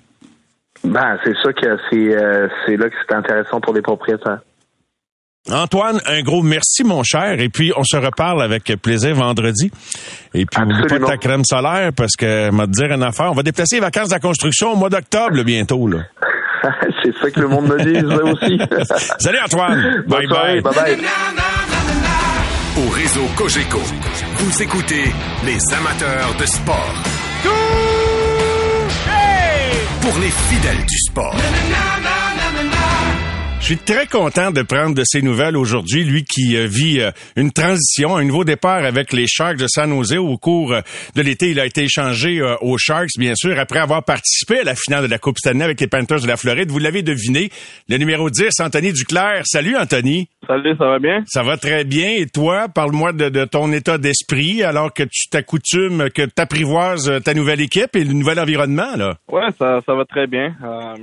Ben, 0.84 1.18
c'est 1.24 1.34
ça 1.43 1.53
que 1.53 1.76
c'est 1.91 2.16
euh, 2.16 2.49
c'est 2.64 2.76
là 2.76 2.89
que 2.89 2.95
c'est 3.07 3.14
intéressant 3.14 3.61
pour 3.61 3.74
les 3.74 3.82
propriétaires. 3.82 4.41
Antoine, 5.51 6.01
un 6.07 6.22
gros 6.22 6.43
merci, 6.43 6.82
mon 6.82 7.05
cher. 7.05 7.41
Et 7.41 7.49
puis, 7.49 7.72
on 7.76 7.84
se 7.84 7.97
reparle 7.97 8.43
avec 8.43 8.64
plaisir 8.82 9.14
vendredi. 9.14 9.70
Et 10.34 10.45
puis, 10.45 10.62
n'oublie 10.66 10.87
pas 10.89 10.99
ta 10.99 11.16
crème 11.16 11.45
solaire 11.45 11.93
parce 11.97 12.16
que, 12.16 12.51
m'a 12.51 12.66
dire 12.66 12.93
une 12.93 13.05
affaire, 13.05 13.30
on 13.30 13.34
va 13.34 13.45
déplacer 13.45 13.76
les 13.76 13.80
vacances 13.80 14.09
de 14.09 14.14
la 14.14 14.20
construction 14.20 14.72
au 14.72 14.76
mois 14.76 14.91
d'octobre, 14.91 15.45
bientôt, 15.45 15.87
là. 15.87 15.99
C'est 17.03 17.17
ça 17.19 17.31
que 17.31 17.41
le 17.41 17.49
monde 17.49 17.69
me 17.69 17.79
dit, 17.83 18.05
aussi. 18.05 18.61
Salut, 19.19 19.39
Antoine. 19.45 20.05
bye, 20.07 20.27
bye. 20.27 20.61
Bye 20.61 20.75
bye. 20.75 20.99
Au 22.79 22.91
réseau 22.91 23.25
Cogeco, 23.37 23.81
vous 24.35 24.62
écoutez 24.62 25.05
les 25.45 25.75
amateurs 25.75 26.35
de 26.39 26.47
sport. 26.47 26.95
Pour 30.03 30.19
les 30.21 30.31
fidèles 30.31 30.85
du 30.87 30.99
sport. 30.99 31.37
Je 33.69 33.75
suis 33.75 33.85
très 33.85 34.07
content 34.07 34.53
de 34.53 34.62
prendre 34.62 34.95
de 34.95 35.03
ses 35.05 35.23
nouvelles 35.23 35.57
aujourd'hui, 35.57 36.05
lui 36.05 36.23
qui 36.23 36.57
euh, 36.57 36.69
vit 36.69 37.01
euh, 37.01 37.11
une 37.35 37.51
transition, 37.51 38.14
un 38.14 38.23
nouveau 38.23 38.45
départ 38.45 38.85
avec 38.85 39.12
les 39.12 39.27
Sharks 39.27 39.57
de 39.57 39.67
San 39.67 39.91
Jose 39.91 40.19
au 40.19 40.37
cours 40.37 40.73
euh, 40.73 40.83
de 41.17 41.23
l'été. 41.23 41.51
Il 41.51 41.59
a 41.59 41.67
été 41.67 41.83
échangé 41.83 42.41
aux 42.61 42.79
Sharks, 42.79 43.19
bien 43.19 43.35
sûr, 43.35 43.59
après 43.59 43.81
avoir 43.81 44.05
participé 44.05 44.61
à 44.61 44.62
la 44.62 44.77
finale 44.77 45.03
de 45.07 45.11
la 45.11 45.19
Coupe 45.19 45.39
Stanley 45.39 45.64
avec 45.64 45.81
les 45.81 45.89
Panthers 45.89 46.21
de 46.21 46.29
la 46.29 46.37
Floride. 46.37 46.71
Vous 46.71 46.79
l'avez 46.79 47.03
deviné, 47.03 47.51
le 47.89 47.97
numéro 47.97 48.31
10, 48.31 48.51
Anthony 48.61 48.93
Duclair. 48.93 49.43
Salut, 49.47 49.77
Anthony. 49.77 50.29
Salut, 50.47 50.77
ça 50.79 50.87
va 50.87 51.01
bien? 51.01 51.25
Ça 51.27 51.43
va 51.43 51.57
très 51.57 51.83
bien. 51.83 52.12
Et 52.19 52.27
toi, 52.27 52.69
parle-moi 52.73 53.12
de, 53.12 53.45
ton 53.47 53.73
état 53.73 53.99
d'esprit 53.99 54.62
alors 54.62 54.95
que 54.95 55.03
tu 55.03 55.29
t'accoutumes, 55.29 56.09
que 56.11 56.23
tu 56.23 56.41
apprivoises 56.41 57.21
ta 57.25 57.35
nouvelle 57.35 57.61
équipe 57.61 57.97
et 57.97 58.05
le 58.05 58.12
nouvel 58.12 58.39
environnement, 58.39 58.95
là. 58.97 59.14
Ouais, 59.29 59.51
ça, 59.59 59.81
ça 59.85 59.95
va 59.95 60.05
très 60.05 60.29
bien. 60.29 60.55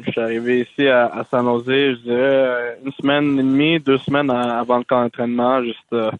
je 0.05 0.11
suis 0.11 0.21
arrivé 0.21 0.61
ici 0.61 0.87
à, 0.87 1.07
à 1.07 1.25
San 1.29 1.43
Jose, 1.43 1.65
je 1.67 2.03
dirais, 2.03 2.52
une 2.83 2.91
semaine 2.93 3.39
et 3.39 3.43
demie, 3.43 3.79
deux 3.79 3.97
semaines 3.97 4.29
avant 4.29 4.77
le 4.77 4.83
camp 4.83 5.01
d'entraînement, 5.01 5.63
juste 5.63 5.93
euh, 5.93 6.11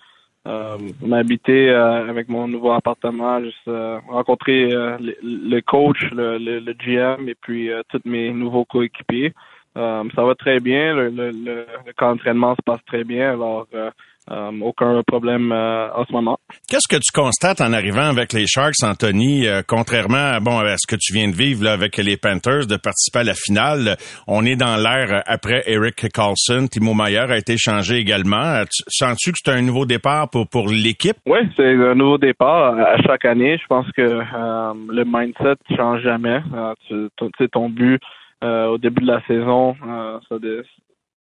euh, 0.47 0.77
m'habiter 1.01 1.69
avec 1.69 2.27
mon 2.27 2.47
nouveau 2.47 2.71
appartement, 2.71 3.41
juste 3.41 3.69
rencontrer 4.09 4.69
le, 4.71 5.59
coach, 5.61 6.11
le, 6.11 6.37
le, 6.37 6.73
GM 6.73 7.29
et 7.29 7.35
puis 7.35 7.69
tous 7.89 8.01
mes 8.05 8.31
nouveaux 8.31 8.65
coéquipiers. 8.65 9.33
ça 9.75 10.23
va 10.23 10.35
très 10.35 10.59
bien, 10.59 10.95
le 10.95 11.65
camp 11.95 12.11
d'entraînement 12.11 12.55
se 12.55 12.61
passe 12.65 12.83
très 12.85 13.05
bien, 13.05 13.31
alors 13.31 13.67
euh, 14.31 14.51
aucun 14.61 15.01
problème 15.05 15.51
euh, 15.51 15.89
en 15.93 16.05
ce 16.05 16.13
moment. 16.13 16.37
Qu'est-ce 16.69 16.87
que 16.87 16.95
tu 16.95 17.11
constates 17.13 17.59
en 17.59 17.73
arrivant 17.73 18.07
avec 18.09 18.31
les 18.31 18.47
Sharks, 18.47 18.81
Anthony, 18.81 19.47
euh, 19.47 19.63
contrairement 19.67 20.35
à, 20.35 20.39
bon, 20.39 20.59
à 20.59 20.75
ce 20.77 20.87
que 20.87 20.95
tu 20.97 21.13
viens 21.13 21.27
de 21.27 21.35
vivre 21.35 21.65
là, 21.65 21.73
avec 21.73 21.97
les 21.97 22.15
Panthers, 22.15 22.65
de 22.65 22.77
participer 22.77 23.19
à 23.19 23.23
la 23.23 23.33
finale? 23.33 23.97
On 24.27 24.45
est 24.45 24.55
dans 24.55 24.77
l'ère 24.77 25.23
après 25.25 25.63
Eric 25.65 26.07
Carlson. 26.13 26.67
Timo 26.71 26.93
Mayer 26.93 27.31
a 27.31 27.37
été 27.37 27.57
changé 27.57 27.97
également. 27.97 28.63
Sens-tu 28.87 29.33
que 29.33 29.39
c'est 29.43 29.51
un 29.51 29.61
nouveau 29.61 29.85
départ 29.85 30.29
pour, 30.29 30.47
pour 30.47 30.69
l'équipe? 30.69 31.17
Oui, 31.25 31.39
c'est 31.57 31.73
un 31.73 31.95
nouveau 31.95 32.17
départ 32.17 32.77
à 32.79 33.01
chaque 33.01 33.25
année. 33.25 33.57
Je 33.61 33.67
pense 33.67 33.91
que 33.91 34.01
le 34.01 35.03
mindset 35.05 35.55
ne 35.69 35.75
change 35.75 36.01
jamais. 36.01 36.39
tu 36.87 37.09
sais, 37.37 37.47
ton 37.49 37.69
but 37.69 38.01
au 38.41 38.77
début 38.77 39.01
de 39.01 39.07
la 39.07 39.21
saison, 39.25 39.75
ça, 40.29 40.37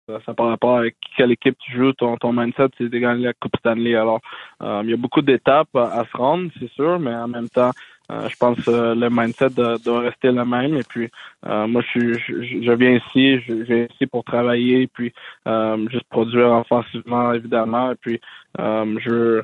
ça 0.06 0.34
par 0.34 0.48
rapport 0.48 0.78
avec 0.78 0.96
quelle 1.16 1.32
équipe 1.32 1.56
tu 1.58 1.72
joues, 1.72 1.92
ton, 1.92 2.32
mindset, 2.32 2.68
c'est 2.78 2.88
de 2.88 2.98
gagner 2.98 3.24
la 3.24 3.32
Coupe 3.34 3.56
Stanley. 3.58 3.94
Alors, 3.94 4.20
euh, 4.62 4.80
il 4.84 4.90
y 4.90 4.92
a 4.92 4.96
beaucoup 4.96 5.22
d'étapes 5.22 5.74
à, 5.74 6.04
se 6.10 6.16
rendre, 6.16 6.50
c'est 6.58 6.70
sûr, 6.72 6.98
mais 6.98 7.14
en 7.14 7.28
même 7.28 7.48
temps, 7.48 7.70
je 8.10 8.36
pense 8.36 8.62
que 8.62 8.94
le 8.94 9.08
mindset 9.08 9.50
doit, 9.50 10.00
rester 10.00 10.30
le 10.32 10.44
même. 10.44 10.76
Et 10.76 10.82
puis, 10.86 11.08
moi, 11.44 11.82
je, 11.94 12.14
je, 12.14 12.62
je, 12.62 12.72
viens 12.72 12.96
ici, 12.96 13.40
je, 13.40 13.54
viens 13.54 13.86
ici 13.90 14.06
pour 14.06 14.24
travailler, 14.24 14.86
puis 14.86 15.14
juste 15.90 16.04
produire 16.10 16.50
offensivement, 16.50 17.32
évidemment. 17.32 17.92
Et 17.92 17.94
puis, 17.94 18.20
je 18.58 19.42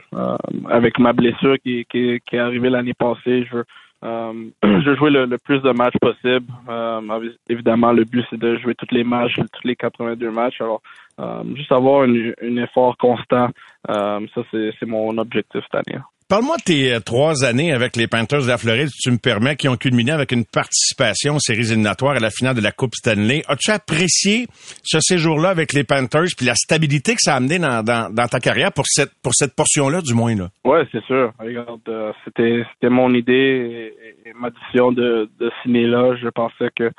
avec 0.69 0.99
ma 0.99 1.15
blessure 1.15 1.57
qui, 1.63 1.87
qui, 1.87 2.21
qui 2.21 2.37
est 2.37 2.41
arrivée 2.41 2.69
l'année 2.69 2.95
passée, 2.95 3.47
je 3.51 3.57
veux 3.57 3.65
euh, 4.05 4.33
je 4.63 4.95
jouer 4.97 5.11
le, 5.11 5.39
plus 5.39 5.61
de 5.61 5.71
matchs 5.71 5.97
possible. 6.01 6.47
Euh, 6.69 7.31
évidemment, 7.49 7.93
le 7.93 8.05
but, 8.05 8.25
c'est 8.31 8.39
de 8.39 8.57
jouer 8.59 8.75
tous 8.75 8.93
les 8.95 9.05
matchs, 9.05 9.37
tous 9.37 9.67
les 9.67 9.77
82 9.77 10.31
matchs. 10.31 10.61
Alors, 10.61 10.83
euh, 11.21 11.43
juste 11.55 11.73
avoir 11.73 12.03
un 12.03 12.57
effort 12.57 12.97
constant, 12.97 13.49
ça, 13.87 14.21
c'est 14.51 14.87
mon 14.87 15.17
objectif 15.19 15.63
cette 15.71 15.89
année. 15.89 16.01
Parle-moi 16.29 16.57
de 16.59 16.63
tes 16.63 16.93
euh, 16.93 17.01
trois 17.01 17.43
années 17.43 17.73
avec 17.73 17.97
les 17.97 18.07
Panthers 18.07 18.43
de 18.43 18.49
la 18.49 18.59
Floride, 18.59 18.89
si 18.89 19.01
tu 19.01 19.11
me 19.11 19.17
permets, 19.17 19.57
qui 19.57 19.67
ont 19.67 19.77
culminé 19.77 20.13
avec 20.13 20.31
une 20.31 20.45
participation 20.45 21.37
aux 21.37 21.39
séries 21.39 21.73
éliminatoires 21.73 22.17
à 22.17 22.21
la 22.21 22.29
finale 22.29 22.55
de 22.55 22.61
la 22.61 22.71
Coupe 22.71 22.95
Stanley. 22.95 23.43
As-tu 23.49 23.71
apprécié 23.71 24.47
ce 24.83 25.01
séjour-là 25.01 25.49
avec 25.49 25.73
les 25.73 25.85
Panthers, 25.85 26.29
puis 26.37 26.45
la 26.45 26.55
stabilité 26.55 27.15
que 27.15 27.23
ça 27.23 27.33
a 27.33 27.37
amené 27.37 27.59
dans, 27.59 28.29
ta 28.31 28.41
carrière 28.41 28.75
pour 28.75 28.85
cette 28.87 29.13
pour 29.23 29.33
cette 29.35 29.57
portion-là, 29.57 30.03
du 30.03 30.13
moins 30.13 30.37
là? 30.37 30.51
Ouais, 30.67 30.87
c'est 30.93 31.03
sûr. 31.05 31.33
Euh, 31.41 32.13
c'était 32.27 32.63
c'était 32.75 32.91
mon 32.91 33.15
idée 33.15 33.95
et, 34.27 34.33
ma 34.39 34.51
décision 34.51 34.93
de, 34.93 35.31
de 35.41 35.51
signer 35.63 35.87
là. 35.87 36.15
Je 36.21 36.29
pensais 36.29 36.69
que 36.77 36.91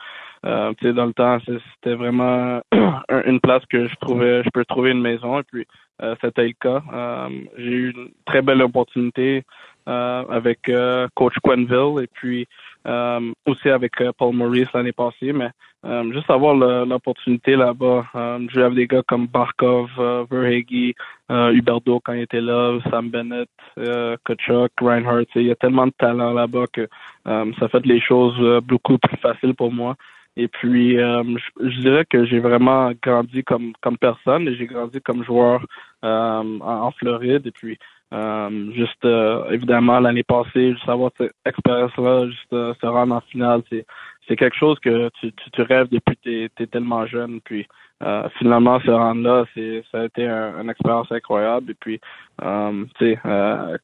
euh, 0.43 0.73
dans 0.93 1.05
le 1.05 1.13
temps, 1.13 1.37
c'était 1.45 1.93
vraiment 1.93 2.61
une 3.25 3.39
place 3.39 3.61
que 3.69 3.85
je 3.85 3.95
trouvais, 4.01 4.41
je 4.43 4.49
peux 4.51 4.65
trouver 4.65 4.89
une 4.89 5.01
maison. 5.01 5.43
Euh, 6.01 6.15
c'était 6.21 6.47
le 6.47 6.53
cas. 6.59 6.81
Euh, 6.93 7.29
j'ai 7.57 7.71
eu 7.71 7.91
une 7.91 8.09
très 8.25 8.41
belle 8.41 8.61
opportunité 8.61 9.43
euh, 9.87 10.23
avec 10.29 10.71
coach 11.15 11.33
Quenville 11.43 12.03
et 12.03 12.07
puis 12.07 12.47
aussi 13.45 13.69
avec 13.69 13.93
Paul 14.17 14.35
Maurice 14.35 14.71
l'année 14.73 14.91
passée. 14.91 15.33
Mais 15.33 15.49
juste 16.11 16.29
avoir 16.29 16.55
l'opportunité 16.55 17.55
là-bas, 17.55 18.05
jouer 18.49 18.63
avec 18.63 18.75
des 18.75 18.87
gars 18.87 19.03
comme 19.07 19.27
Barkov, 19.27 19.89
Verhege, 20.29 20.93
Huberdo 21.29 21.99
quand 21.99 22.13
il 22.13 22.21
était 22.21 22.41
là, 22.41 22.79
Sam 22.89 23.09
Bennett, 23.09 23.49
Kachuk, 24.25 24.71
Reinhardt. 24.81 25.27
Il 25.35 25.43
y 25.43 25.51
a 25.51 25.55
tellement 25.55 25.87
de 25.87 25.93
talent 25.97 26.33
là-bas 26.33 26.65
que 26.71 26.87
ça 27.25 27.67
fait 27.69 27.85
les 27.85 28.01
choses 28.01 28.61
beaucoup 28.63 28.97
plus 28.97 29.17
faciles 29.17 29.55
pour 29.55 29.71
moi. 29.71 29.95
Et 30.41 30.47
puis, 30.47 30.97
euh, 30.97 31.21
je, 31.59 31.81
dirais 31.81 32.05
que 32.09 32.25
j'ai 32.25 32.39
vraiment 32.39 32.91
grandi 33.03 33.43
comme 33.43 33.73
comme 33.81 33.97
personne 33.97 34.47
et 34.47 34.55
j'ai 34.55 34.67
grandi 34.67 35.01
comme 35.01 35.25
joueur 35.25 35.65
euh, 36.05 36.59
en, 36.61 36.91
Floride. 36.91 37.45
Et 37.45 37.51
puis, 37.51 37.77
euh, 38.13 38.71
juste 38.73 39.05
évidemment 39.51 39.99
l'année 39.99 40.23
passée, 40.23 40.71
juste 40.71 40.87
avoir 40.87 41.11
cette 41.17 41.33
expérience-là, 41.45 42.27
juste 42.27 42.51
se 42.51 42.85
rendre 42.85 43.15
en 43.15 43.21
finale, 43.31 43.63
c'est 43.69 43.85
c'est 44.29 44.37
quelque 44.37 44.55
chose 44.55 44.79
que 44.79 45.09
tu, 45.19 45.33
tu, 45.33 45.61
rêves 45.63 45.89
depuis 45.91 46.15
que 46.15 46.47
tu 46.55 46.63
es, 46.63 46.67
tellement 46.67 47.05
jeune. 47.05 47.41
Puis 47.41 47.67
finalement, 48.37 48.79
se 48.79 48.91
rendre 48.91 49.21
là, 49.21 49.45
c'est 49.53 49.83
ça 49.91 50.03
a 50.03 50.05
été 50.05 50.25
une 50.25 50.69
expérience 50.69 51.11
incroyable. 51.11 51.71
Et 51.71 51.77
puis, 51.81 51.99
tu 52.39 52.95
sais, 52.99 53.19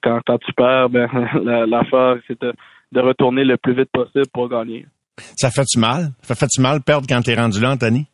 quand, 0.01 0.21
quand 0.25 0.37
tu 0.37 0.53
perds, 0.53 0.89
ben 0.89 1.09
l'affaire 1.67 2.15
c'est 2.27 2.39
de, 2.41 2.53
de 2.93 3.01
retourner 3.01 3.43
le 3.43 3.57
plus 3.57 3.73
vite 3.73 3.91
possible 3.91 4.29
pour 4.31 4.47
gagner. 4.47 4.85
Ça 5.17 5.49
fait-tu 5.49 5.79
mal? 5.79 6.09
Ça 6.21 6.35
fait-tu 6.35 6.61
mal 6.61 6.81
perdre 6.81 7.07
quand 7.07 7.21
t'es 7.21 7.35
rendu 7.35 7.59
là, 7.59 7.71
Anthony? 7.71 8.07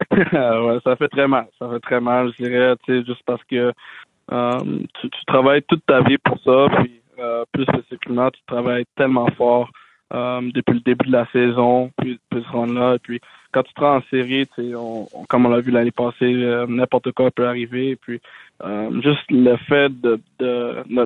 ouais, 0.12 0.78
ça 0.84 0.96
fait 0.96 1.08
très 1.08 1.28
mal. 1.28 1.46
Ça 1.58 1.68
fait 1.68 1.80
très 1.80 2.00
mal, 2.00 2.32
je 2.36 2.44
dirais, 2.44 2.74
tu 2.84 3.00
sais, 3.00 3.06
juste 3.06 3.22
parce 3.26 3.42
que 3.44 3.72
euh, 4.32 4.60
tu, 5.00 5.08
travailles 5.26 5.62
toute 5.62 5.84
ta 5.86 6.02
vie 6.02 6.18
pour 6.18 6.38
ça, 6.44 6.66
puis 6.78 7.00
euh, 7.18 7.44
plus 7.52 7.64
spécifiquement, 7.64 8.30
tu 8.30 8.40
travailles 8.46 8.84
tellement 8.96 9.26
fort 9.36 9.70
euh, 10.12 10.40
depuis 10.54 10.74
le 10.74 10.80
début 10.80 11.06
de 11.06 11.12
la 11.12 11.26
saison, 11.32 11.90
puis, 11.98 12.18
puis 12.30 12.44
ce 12.46 12.52
rendre 12.52 12.74
là, 12.74 12.94
et 12.94 12.98
puis 12.98 13.20
quand 13.52 13.62
tu 13.62 13.72
te 13.72 13.80
rends 13.80 13.96
en 13.96 14.02
série, 14.10 14.46
tu 14.54 14.70
sais, 14.70 14.72
comme 15.28 15.46
on 15.46 15.48
l'a 15.48 15.60
vu 15.60 15.70
l'année 15.70 15.90
passée, 15.90 16.32
n'importe 16.68 17.12
quoi 17.12 17.30
peut 17.30 17.48
arriver, 17.48 17.90
et 17.90 17.96
puis 17.96 18.20
juste 19.02 19.30
le 19.30 19.56
fait 19.56 19.90
de, 20.00 20.20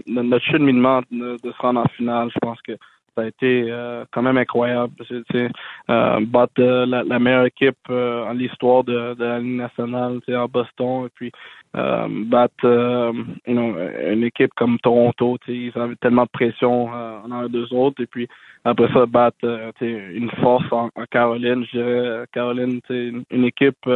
notre 0.07 0.45
cheminement 0.47 1.03
de 1.13 1.39
se 1.41 1.63
rendre 1.63 1.81
en 1.81 1.89
finale, 1.97 2.31
je 2.35 2.39
pense 2.41 2.61
que 2.63 2.73
ça 3.15 3.23
a 3.23 3.27
été 3.27 3.67
euh, 3.69 4.05
quand 4.11 4.23
même 4.23 4.39
incroyable. 4.39 4.95
Euh, 5.35 6.21
battre 6.21 6.53
euh, 6.61 6.87
la, 6.87 7.19
meilleure 7.19 7.47
équipe 7.47 7.89
en 7.89 8.33
l'histoire 8.33 8.85
de, 8.85 9.15
la 9.19 9.39
Ligue 9.39 9.57
nationale 9.57 10.21
en 10.29 10.47
Boston 10.47 11.07
et 11.07 11.11
puis 11.15 11.33
battre 11.75 13.13
une 13.47 14.25
équipe 14.25 14.53
comme 14.55 14.79
Toronto. 14.79 15.39
Ils 15.49 15.73
avaient 15.75 15.97
tellement 15.97 16.25
de 16.25 16.31
pression 16.33 16.87
en 16.87 17.31
un 17.31 17.49
deux 17.49 17.73
autres. 17.73 18.03
Et 18.03 18.07
puis 18.07 18.29
après 18.65 18.93
ça, 18.93 19.07
battre 19.07 19.73
une 19.81 20.31
force 20.41 20.71
en, 20.71 20.91
Caroline. 21.11 21.65
Je 21.73 21.79
dirais 21.79 22.25
Caroline, 22.33 22.81
une, 22.91 23.25
une 23.31 23.45
équipe 23.45 23.89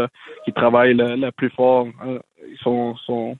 qui 0.44 0.52
travaille 0.52 0.94
la, 0.94 1.32
plus 1.32 1.50
fort. 1.50 1.86
ils 2.48 2.58
sont 2.58 3.36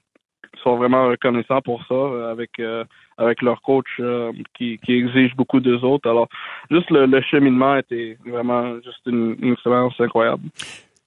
sont 0.63 0.77
vraiment 0.77 1.09
reconnaissants 1.09 1.61
pour 1.63 1.81
ça 1.87 1.95
euh, 1.95 2.31
avec 2.31 2.51
euh, 2.59 2.85
avec 3.19 3.41
leur 3.43 3.63
coach 3.63 3.87
euh, 4.01 4.33
qui, 4.57 4.79
qui 4.85 4.93
exige 4.93 5.35
beaucoup 5.37 5.61
d'eux 5.61 5.79
autres. 5.79 6.09
Alors, 6.09 6.29
juste 6.71 6.91
le, 6.91 7.21
cheminement 7.23 7.77
était 7.77 8.19
vraiment 8.27 8.75
juste 8.77 9.01
une, 9.07 9.53
expérience 9.53 9.95
incroyable. 9.99 10.43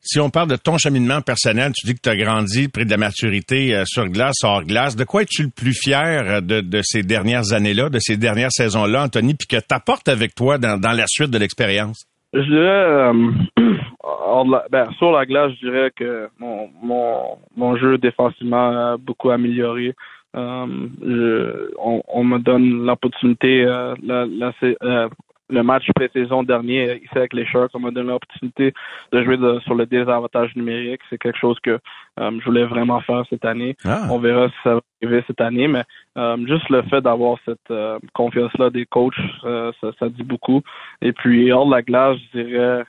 Si 0.01 0.19
on 0.19 0.29
parle 0.29 0.47
de 0.49 0.55
ton 0.55 0.77
cheminement 0.77 1.21
personnel, 1.21 1.71
tu 1.75 1.85
dis 1.85 1.93
que 1.93 2.01
tu 2.01 2.09
as 2.09 2.15
grandi 2.15 2.69
près 2.69 2.85
de 2.85 2.89
la 2.89 2.97
maturité 2.97 3.83
sur 3.85 4.07
glace, 4.07 4.37
hors 4.43 4.63
glace. 4.63 4.95
De 4.95 5.03
quoi 5.03 5.23
es-tu 5.23 5.43
le 5.43 5.49
plus 5.49 5.73
fier 5.73 6.41
de, 6.41 6.61
de 6.61 6.81
ces 6.83 7.03
dernières 7.03 7.51
années-là, 7.51 7.89
de 7.89 7.99
ces 7.99 8.15
dernières 8.15 8.51
saisons-là, 8.51 9.03
Anthony, 9.03 9.35
puis 9.35 9.47
que 9.47 9.57
tu 9.57 9.75
apportes 9.75 10.07
avec 10.07 10.33
toi 10.33 10.57
dans, 10.57 10.79
dans 10.79 10.93
la 10.93 11.05
suite 11.05 11.29
de 11.31 11.37
l'expérience? 11.37 12.08
Je 12.33 12.41
dirais, 12.41 13.11
ben, 14.71 14.91
sur 14.97 15.11
la 15.11 15.25
glace, 15.25 15.51
je 15.59 15.67
dirais 15.67 15.91
que 15.95 16.29
mon, 16.37 16.69
mon, 16.81 17.37
mon 17.55 17.75
jeu 17.77 17.97
défensivement 17.97 18.69
a 18.69 18.97
beaucoup 18.97 19.31
amélioré. 19.31 19.95
Euh, 20.35 20.67
je, 21.01 21.71
on, 21.79 22.03
on, 22.07 22.23
me 22.23 22.37
donne 22.37 22.85
l'opportunité, 22.85 23.65
euh, 23.65 23.95
la, 24.03 24.27
la, 24.27 24.51
euh, 24.83 25.09
le 25.49 25.63
match 25.63 25.85
pré-saison 25.95 26.43
dernier 26.43 26.97
ici 26.97 27.15
avec 27.15 27.33
les 27.33 27.45
Sharks, 27.45 27.71
on 27.73 27.79
m'a 27.79 27.91
donné 27.91 28.09
l'opportunité 28.09 28.73
de 29.11 29.23
jouer 29.23 29.37
sur 29.63 29.75
le 29.75 29.85
désavantage 29.85 30.55
numérique. 30.55 31.01
C'est 31.09 31.17
quelque 31.17 31.37
chose 31.37 31.57
que 31.61 31.79
euh, 32.19 32.31
je 32.39 32.45
voulais 32.45 32.65
vraiment 32.65 33.01
faire 33.01 33.23
cette 33.29 33.45
année. 33.45 33.75
Ah. 33.85 34.07
On 34.11 34.19
verra 34.19 34.49
si 34.49 34.55
ça 34.63 34.75
va 34.75 34.81
arriver 35.01 35.23
cette 35.27 35.41
année, 35.41 35.67
mais 35.67 35.83
euh, 36.17 36.37
juste 36.47 36.69
le 36.69 36.83
fait 36.83 37.01
d'avoir 37.01 37.37
cette 37.45 37.71
euh, 37.71 37.97
confiance-là 38.13 38.69
des 38.69 38.85
coachs, 38.85 39.13
ça, 39.41 39.91
ça, 39.99 40.09
dit 40.09 40.23
beaucoup. 40.23 40.61
Et 41.01 41.13
puis 41.13 41.51
hors 41.51 41.65
de 41.65 41.71
la 41.71 41.81
glace, 41.81 42.17
je 42.33 42.41
dirais 42.41 42.83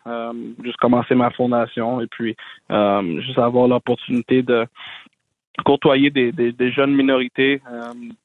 juste 0.63 0.77
commencer 0.79 1.15
ma 1.15 1.31
fondation 1.31 2.01
et 2.01 2.07
puis 2.07 2.37
juste 2.71 3.39
avoir 3.39 3.69
l'opportunité 3.69 4.43
de 4.43 4.67
côtoyer 5.65 6.11
des, 6.11 6.73
jeunes 6.73 6.95
minorités 6.95 7.61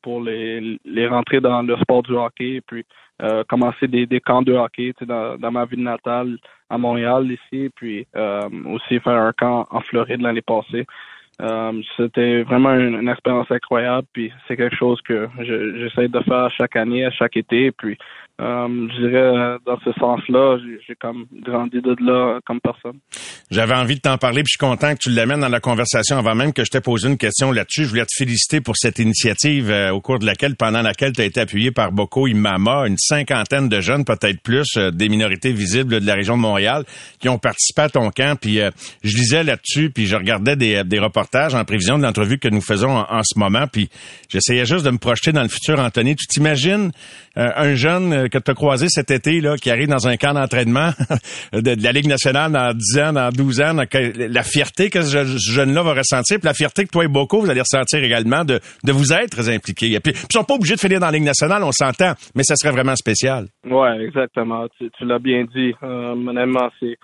pour 0.01 0.21
les, 0.21 1.07
rentrer 1.07 1.39
dans 1.41 1.61
le 1.61 1.75
sport 1.77 2.03
du 2.03 2.13
hockey 2.13 2.55
et 2.55 2.61
puis 2.61 2.85
euh, 3.21 3.43
commencer 3.47 3.87
des, 3.87 4.19
camps 4.19 4.41
de 4.41 4.53
hockey 4.53 4.93
dans, 5.01 5.37
dans 5.37 5.51
ma 5.51 5.65
ville 5.65 5.83
natale 5.83 6.37
à 6.69 6.77
Montréal 6.77 7.31
ici, 7.31 7.69
puis 7.75 8.07
euh, 8.15 8.49
aussi 8.65 8.99
faire 8.99 9.21
un 9.21 9.31
camp 9.31 9.67
en 9.69 9.79
Floride 9.81 10.21
l'année 10.21 10.41
passée. 10.41 10.85
Euh, 11.41 11.81
c'était 11.97 12.43
vraiment 12.43 12.73
une, 12.73 13.09
expérience 13.09 13.51
incroyable, 13.51 14.07
puis 14.13 14.31
c'est 14.47 14.55
quelque 14.55 14.75
chose 14.75 15.01
que 15.01 15.27
j'essaie 15.39 16.07
de 16.07 16.19
faire 16.21 16.49
chaque 16.51 16.75
année, 16.75 17.05
à 17.05 17.11
chaque 17.11 17.35
été, 17.35 17.71
puis 17.71 17.97
euh, 18.41 18.67
je 18.67 19.07
dirais, 19.07 19.57
dans 19.65 19.79
ce 19.79 19.91
sens-là, 19.97 20.57
j'ai 20.85 20.95
comme 20.95 21.25
grandi 21.31 21.81
de 21.81 21.95
là 22.01 22.39
comme 22.45 22.59
personne. 22.59 22.99
J'avais 23.49 23.75
envie 23.75 23.95
de 23.95 24.01
t'en 24.01 24.17
parler, 24.17 24.43
puis 24.43 24.51
je 24.51 24.57
suis 24.57 24.69
content 24.69 24.93
que 24.93 24.99
tu 24.99 25.09
l'amènes 25.09 25.39
dans 25.39 25.49
la 25.49 25.61
conversation 25.61 26.17
avant 26.17 26.35
même 26.35 26.51
que 26.51 26.65
je 26.65 26.69
t'ai 26.69 26.81
posé 26.81 27.07
une 27.07 27.17
question 27.17 27.53
là-dessus. 27.53 27.85
Je 27.85 27.89
voulais 27.89 28.05
te 28.05 28.13
féliciter 28.13 28.59
pour 28.59 28.75
cette 28.75 28.99
initiative 28.99 29.69
euh, 29.69 29.91
au 29.91 30.01
cours 30.01 30.19
de 30.19 30.25
laquelle, 30.25 30.55
pendant 30.57 30.81
laquelle 30.81 31.13
tu 31.13 31.21
as 31.21 31.25
été 31.25 31.39
appuyé 31.39 31.71
par 31.71 31.93
Boko 31.93 32.27
Imama, 32.27 32.87
une 32.87 32.97
cinquantaine 32.97 33.69
de 33.69 33.79
jeunes, 33.79 34.03
peut-être 34.03 34.41
plus, 34.41 34.67
euh, 34.75 34.91
des 34.91 35.07
minorités 35.07 35.53
visibles 35.53 36.01
de 36.01 36.05
la 36.05 36.15
région 36.15 36.35
de 36.35 36.41
Montréal, 36.41 36.83
qui 37.19 37.29
ont 37.29 37.37
participé 37.37 37.83
à 37.83 37.89
ton 37.89 38.09
camp. 38.09 38.37
Puis 38.37 38.59
je 39.03 39.15
lisais 39.15 39.43
là-dessus, 39.43 39.91
puis 39.91 40.07
je 40.07 40.15
regardais 40.15 40.57
des, 40.57 40.83
des 40.83 40.99
reportages 40.99 41.55
en 41.55 41.63
prévision 41.63 41.97
de 41.97 42.03
l'entrevue 42.03 42.37
que 42.37 42.49
nous 42.49 42.61
faisons 42.61 42.97
en, 42.97 43.21
ce 43.23 43.39
moment, 43.39 43.67
puis 43.67 43.89
j'essayais 44.29 44.65
juste 44.65 44.85
de 44.85 44.91
me 44.91 44.97
projeter 44.97 45.31
dans 45.31 45.43
le 45.43 45.47
futur, 45.47 45.79
Anthony. 45.79 46.15
Tu 46.15 46.27
t'imagines 46.27 46.91
un 47.35 47.73
jeune 47.75 48.29
que 48.29 48.37
tu 48.37 48.51
as 48.51 48.53
croisé 48.53 48.87
cet 48.89 49.11
été, 49.11 49.41
là, 49.41 49.57
qui 49.57 49.69
arrive 49.69 49.87
dans 49.87 50.07
un 50.07 50.15
camp 50.17 50.33
d'entraînement 50.33 50.91
de, 51.53 51.83
la 51.83 51.91
Ligue 51.91 52.07
nationale 52.07 52.51
dans 52.51 52.73
10 52.73 52.99
ans, 52.99 53.13
dans 53.13 53.29
12 53.29 53.61
ans, 53.61 53.73
la 53.73 54.43
fierté 54.43 54.89
que 54.89 55.01
ce 55.01 55.25
jeune-là 55.25 55.83
va 55.83 55.93
ressentir, 55.93 56.39
puis 56.39 56.45
la 56.45 56.53
fierté 56.53 56.85
que 56.85 56.91
toi 56.91 57.05
et 57.05 57.07
beaucoup, 57.07 57.41
vous 57.41 57.49
allez 57.49 57.61
ressentir 57.61 58.03
également 58.03 58.45
de, 58.45 58.59
vous 58.85 59.13
être 59.13 59.49
impliqués. 59.49 59.91
Et 59.93 59.99
puis, 59.99 60.13
ils 60.13 60.33
sont 60.33 60.43
pas 60.43 60.55
obligés 60.55 60.75
de 60.75 60.79
finir 60.79 60.99
dans 60.99 61.07
la 61.07 61.13
Ligue 61.13 61.23
nationale, 61.23 61.63
on 61.63 61.71
s'entend, 61.71 62.13
mais 62.35 62.43
ça 62.43 62.55
serait 62.55 62.71
vraiment 62.73 62.95
spécial. 62.95 63.47
Ouais, 63.65 64.03
exactement. 64.05 64.67
Tu, 64.77 64.89
l'as 65.01 65.19
bien 65.19 65.45
dit. 65.53 65.73
Euh, 65.83 66.15
c'est 66.79 66.97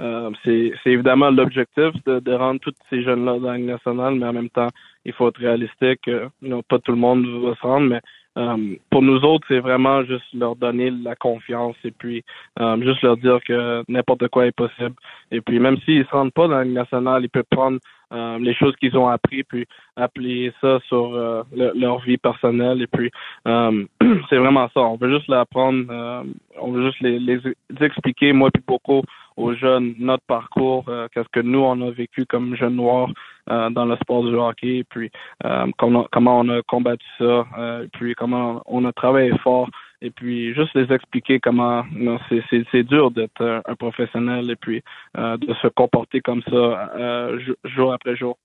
euh, 0.00 0.30
c'est 0.44 0.90
évidemment 0.90 1.30
l'objectif 1.30 1.92
de, 2.04 2.32
rendre 2.32 2.60
tous 2.60 2.74
ces 2.90 3.02
jeunes-là 3.02 3.38
dans 3.38 3.50
la 3.50 3.56
Ligue 3.56 3.66
nationale, 3.66 4.14
mais 4.16 4.26
en 4.26 4.32
même 4.32 4.50
temps, 4.50 4.68
il 5.04 5.12
faut 5.12 5.28
être 5.28 5.40
réaliste 5.40 5.72
que 6.04 6.28
pas 6.68 6.78
tout 6.80 6.92
le 6.92 6.98
monde 6.98 7.24
va 7.42 7.54
se 7.54 7.62
rendre, 7.62 7.88
mais 7.88 8.00
euh, 8.36 8.76
pour 8.90 9.02
nous 9.02 9.20
autres, 9.24 9.46
c'est 9.48 9.60
vraiment 9.60 10.04
juste 10.04 10.24
leur 10.34 10.56
donner 10.56 10.90
la 10.90 11.16
confiance 11.16 11.76
et 11.84 11.90
puis 11.90 12.22
euh, 12.60 12.80
juste 12.82 13.02
leur 13.02 13.16
dire 13.16 13.38
que 13.44 13.82
n'importe 13.88 14.28
quoi 14.28 14.46
est 14.46 14.52
possible. 14.52 14.94
Et 15.30 15.40
puis 15.40 15.58
même 15.58 15.78
s'ils 15.78 16.04
se 16.04 16.10
rendent 16.10 16.32
pas 16.32 16.48
dans 16.48 16.58
la 16.58 16.64
nationale, 16.64 17.24
ils 17.24 17.30
peuvent 17.30 17.44
prendre 17.50 17.78
euh, 18.12 18.38
les 18.38 18.54
choses 18.54 18.76
qu'ils 18.76 18.96
ont 18.96 19.08
appris 19.08 19.42
puis 19.42 19.66
appliquer 19.96 20.52
ça 20.60 20.78
sur 20.86 21.44
leur 21.52 22.00
vie 22.00 22.18
personnelle. 22.18 22.82
Et 22.82 22.86
puis 22.86 23.10
c'est 23.44 24.36
vraiment 24.36 24.68
ça. 24.74 24.80
On 24.80 24.96
veut 24.96 25.14
juste 25.14 25.28
l'apprendre, 25.28 26.24
on 26.60 26.72
veut 26.72 26.86
juste 26.86 27.00
les, 27.00 27.18
les, 27.18 27.40
expliquer, 27.80 28.32
moi 28.32 28.50
puis 28.52 28.62
beaucoup 28.66 29.02
aux 29.36 29.54
jeunes 29.54 29.94
notre 29.98 30.24
parcours, 30.26 30.84
qu'est-ce 31.12 31.28
que 31.32 31.40
nous 31.40 31.60
on 31.60 31.80
a 31.86 31.90
vécu 31.90 32.24
comme 32.26 32.56
jeunes 32.56 32.76
noirs 32.76 33.10
euh, 33.48 33.70
dans 33.70 33.84
le 33.84 33.94
sport 33.96 34.24
du 34.24 34.34
hockey, 34.34 34.82
puis 34.90 35.08
euh, 35.44 35.70
comment, 35.78 36.08
comment 36.10 36.40
on 36.40 36.48
a 36.48 36.62
combattu 36.62 37.06
ça, 37.16 37.46
euh, 37.56 37.86
puis 37.92 38.12
comment 38.16 38.60
on 38.66 38.84
a 38.84 38.92
travaillé 38.92 39.30
fort, 39.38 39.70
et 40.02 40.10
puis 40.10 40.52
juste 40.52 40.74
les 40.74 40.92
expliquer 40.92 41.38
comment 41.38 41.84
c'est 42.28 42.82
dur 42.82 43.12
d'être 43.12 43.62
un 43.64 43.74
professionnel 43.76 44.50
et 44.50 44.56
puis 44.56 44.82
de 45.14 45.54
se 45.62 45.68
comporter 45.68 46.20
comme 46.20 46.42
ça 46.42 47.30
jour 47.64 47.92
après 47.92 48.16
jour. 48.16 48.36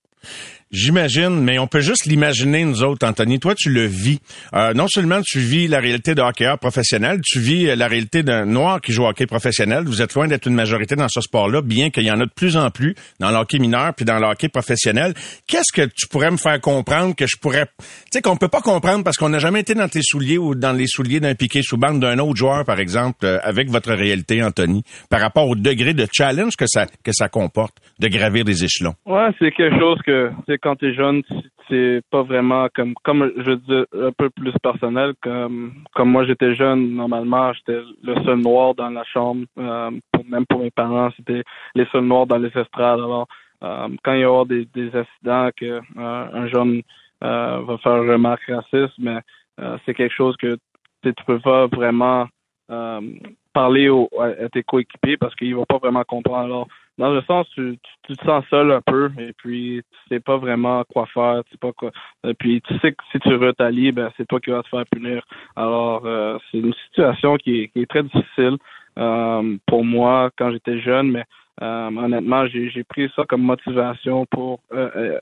J'imagine, 0.72 1.38
mais 1.42 1.58
on 1.58 1.66
peut 1.66 1.80
juste 1.80 2.06
l'imaginer, 2.06 2.64
nous 2.64 2.82
autres, 2.82 3.06
Anthony. 3.06 3.38
Toi, 3.38 3.54
tu 3.54 3.68
le 3.68 3.84
vis. 3.84 4.20
Euh, 4.54 4.72
non 4.72 4.86
seulement 4.88 5.20
tu 5.22 5.38
vis 5.38 5.68
la 5.68 5.80
réalité 5.80 6.14
de 6.14 6.22
hockeyeur 6.22 6.58
professionnel, 6.58 7.20
tu 7.22 7.40
vis 7.40 7.68
euh, 7.68 7.76
la 7.76 7.88
réalité 7.88 8.22
d'un 8.22 8.46
noir 8.46 8.80
qui 8.80 8.92
joue 8.92 9.04
au 9.04 9.08
hockey 9.08 9.26
professionnel. 9.26 9.84
Vous 9.84 10.00
êtes 10.00 10.14
loin 10.14 10.28
d'être 10.28 10.46
une 10.46 10.54
majorité 10.54 10.96
dans 10.96 11.08
ce 11.10 11.20
sport-là, 11.20 11.60
bien 11.60 11.90
qu'il 11.90 12.04
y 12.04 12.10
en 12.10 12.18
a 12.22 12.24
de 12.24 12.30
plus 12.34 12.56
en 12.56 12.70
plus 12.70 12.94
dans 13.20 13.30
le 13.30 13.36
hockey 13.36 13.58
mineur 13.58 13.92
puis 13.94 14.06
dans 14.06 14.18
le 14.18 14.24
hockey 14.24 14.48
professionnel. 14.48 15.12
Qu'est-ce 15.46 15.74
que 15.74 15.86
tu 15.94 16.08
pourrais 16.08 16.30
me 16.30 16.38
faire 16.38 16.58
comprendre 16.58 17.14
que 17.14 17.26
je 17.26 17.36
pourrais... 17.36 17.66
Tu 17.66 17.84
sais, 18.14 18.22
qu'on 18.22 18.38
peut 18.38 18.48
pas 18.48 18.62
comprendre 18.62 19.04
parce 19.04 19.18
qu'on 19.18 19.28
n'a 19.28 19.40
jamais 19.40 19.60
été 19.60 19.74
dans 19.74 19.88
tes 19.88 20.00
souliers 20.02 20.38
ou 20.38 20.54
dans 20.54 20.72
les 20.72 20.86
souliers 20.86 21.20
d'un 21.20 21.34
piqué 21.34 21.60
sous 21.62 21.76
bande 21.76 22.00
d'un 22.00 22.18
autre 22.18 22.36
joueur, 22.36 22.64
par 22.64 22.80
exemple, 22.80 23.26
euh, 23.26 23.38
avec 23.42 23.68
votre 23.68 23.92
réalité, 23.92 24.42
Anthony, 24.42 24.84
par 25.10 25.20
rapport 25.20 25.46
au 25.48 25.54
degré 25.54 25.92
de 25.92 26.06
challenge 26.10 26.56
que 26.56 26.64
ça, 26.66 26.86
que 27.04 27.12
ça 27.12 27.28
comporte 27.28 27.76
de 27.98 28.08
gravir 28.08 28.46
des 28.46 28.64
échelons? 28.64 28.94
Ouais, 29.04 29.28
c'est 29.38 29.52
quelque 29.52 29.78
chose 29.78 29.98
que 30.06 30.11
quand 30.62 30.76
tu 30.76 30.88
es 30.88 30.94
jeune, 30.94 31.22
c'est 31.68 32.02
pas 32.10 32.22
vraiment 32.22 32.68
comme 32.74 32.94
comme 33.02 33.32
je 33.36 33.52
dis 33.52 33.84
un 33.94 34.12
peu 34.12 34.30
plus 34.30 34.52
personnel 34.62 35.14
comme 35.22 35.72
comme 35.94 36.10
moi 36.10 36.24
j'étais 36.24 36.54
jeune 36.54 36.94
normalement 36.94 37.52
j'étais 37.52 37.80
le 38.02 38.14
seul 38.24 38.40
noir 38.40 38.74
dans 38.74 38.90
la 38.90 39.04
chambre 39.04 39.44
euh, 39.58 39.90
même 40.28 40.46
pour 40.46 40.60
mes 40.60 40.70
parents 40.70 41.10
c'était 41.16 41.42
les 41.74 41.86
seuls 41.86 42.04
noirs 42.04 42.26
dans 42.26 42.38
les 42.38 42.48
estrades. 42.48 43.00
Alors 43.00 43.26
euh, 43.62 43.88
quand 44.02 44.14
il 44.14 44.20
y 44.20 44.24
aura 44.24 44.44
des, 44.44 44.66
des 44.66 44.90
incidents 44.94 45.50
que 45.56 45.80
euh, 45.80 45.80
un 45.96 46.46
jeune 46.48 46.82
va 47.20 47.78
faire 47.82 48.02
remarque 48.02 48.46
raciste 48.48 48.98
mais 48.98 49.18
c'est 49.86 49.94
quelque 49.94 50.14
chose 50.14 50.36
que 50.36 50.56
tu 51.04 51.24
peux 51.24 51.38
pas 51.38 51.68
vraiment 51.68 52.26
parler 53.52 53.88
à, 54.18 54.48
tes 54.48 54.62
coéquipiers 54.62 55.16
parce 55.16 55.34
qu'ils 55.36 55.54
vont 55.54 55.66
pas 55.66 55.78
vraiment 55.78 56.02
comprendre. 56.02 56.44
Alors 56.44 56.68
dans 56.98 57.10
le 57.10 57.22
sens 57.22 57.48
tu, 57.50 57.78
tu, 58.02 58.16
te 58.16 58.24
sens 58.24 58.44
seul 58.50 58.70
un 58.70 58.80
peu 58.80 59.10
et 59.18 59.32
puis 59.32 59.82
tu 59.90 59.98
sais 60.08 60.20
pas 60.20 60.36
vraiment 60.36 60.84
quoi 60.84 61.06
faire, 61.06 61.42
tu 61.44 61.52
sais 61.52 61.58
pas 61.58 61.72
quoi. 61.72 61.90
Et 62.24 62.34
puis 62.34 62.60
tu 62.62 62.78
sais 62.78 62.92
que 62.92 63.02
si 63.10 63.18
tu 63.20 63.34
retalies, 63.34 63.92
ben 63.92 64.10
c'est 64.16 64.26
toi 64.26 64.40
qui 64.40 64.50
vas 64.50 64.62
te 64.62 64.68
faire 64.68 64.84
punir. 64.90 65.22
Alors 65.56 66.02
euh, 66.04 66.38
c'est 66.50 66.58
une 66.58 66.74
situation 66.86 67.36
qui 67.36 67.62
est, 67.62 67.68
qui 67.68 67.82
est 67.82 67.90
très 67.90 68.02
difficile 68.02 68.58
euh, 68.98 69.56
pour 69.66 69.84
moi 69.84 70.30
quand 70.36 70.50
j'étais 70.52 70.80
jeune, 70.80 71.10
mais 71.10 71.24
euh, 71.62 71.88
honnêtement, 71.96 72.46
j'ai, 72.46 72.84
pris 72.84 73.10
ça 73.14 73.24
comme 73.28 73.42
motivation 73.42 74.26
pour 74.26 74.60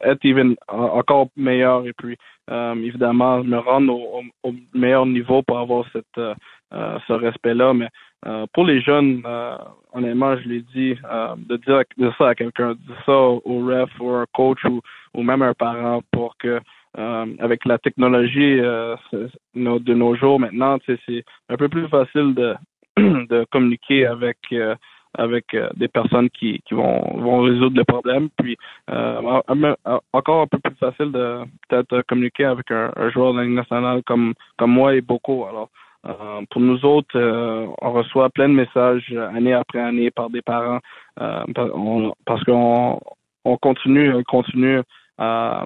être 0.01 0.25
even 0.25 0.57
encore 0.69 1.29
meilleur 1.37 1.87
et 1.87 1.93
puis 1.93 2.17
évidemment 2.49 3.45
me 3.45 3.59
rendre 3.59 3.95
au, 3.95 4.23
au, 4.43 4.55
meilleur 4.75 5.07
niveau 5.07 5.43
pour 5.43 5.59
avoir 5.59 5.85
cette 5.93 6.21
ce 6.73 7.13
respect-là. 7.13 7.75
Mais 7.75 7.89
euh, 8.27 8.47
pour 8.53 8.65
les 8.65 8.83
jeunes, 8.83 9.23
euh, 9.25 9.57
honnêtement, 9.95 10.37
je 10.37 10.49
l'ai 10.49 10.61
dit, 10.75 10.95
euh, 11.11 11.35
de 11.39 11.57
dire 11.57 12.15
ça 12.19 12.29
à 12.29 12.35
quelqu'un, 12.35 12.73
de 12.73 12.95
ça 13.07 13.13
au 13.13 13.67
ref 13.67 13.91
ou 13.99 14.11
un 14.11 14.27
coach 14.35 14.63
ou, 14.65 15.23
même 15.23 15.43
un 15.43 15.55
parent 15.55 16.03
pour 16.13 16.37
que 16.37 16.61
avec 17.39 17.65
la 17.67 17.79
technologie 17.79 18.57
de 18.57 19.95
nos 19.95 20.17
jours 20.17 20.41
maintenant, 20.41 20.77
c'est 20.85 21.25
un 21.49 21.57
peu 21.57 21.69
plus 21.69 21.87
facile 21.89 22.35
de, 22.35 22.57
communiquer 23.53 24.07
avec 24.07 24.39
avec 25.17 25.57
des 25.77 25.89
personnes 25.89 26.31
qui, 26.31 26.61
vont, 26.71 27.01
vont 27.17 27.43
résoudre 27.43 27.77
le 27.77 27.85
problème. 27.85 28.29
Puis 28.37 28.57
encore 30.13 30.43
un 30.43 30.47
peu 30.49 30.59
plus 30.59 30.75
facile 30.77 31.13
de 31.13 31.43
peut-être 31.69 32.03
communiquer 32.09 32.45
avec 32.47 32.71
un, 32.73 32.91
joueur 33.11 33.35
de 33.35 33.41
la 33.41 33.47
nationale 33.47 34.03
comme 34.05 34.35
comme 34.57 34.73
moi 34.73 34.95
et 34.95 35.01
beaucoup. 35.01 35.45
Euh, 36.07 36.43
pour 36.51 36.61
nous 36.63 36.85
autres, 36.85 37.19
euh, 37.19 37.67
on 37.83 37.93
reçoit 37.93 38.31
plein 38.31 38.49
de 38.49 38.55
messages 38.55 39.13
année 39.35 39.53
après 39.53 39.81
année 39.81 40.11
par 40.11 40.31
des 40.31 40.41
parents 40.43 40.81
euh, 41.21 41.45
parce 42.25 42.43
qu'on 42.45 42.99
on 43.45 43.57
continue, 43.59 44.15
on 44.15 44.23
continue 44.23 44.81
à 45.19 45.65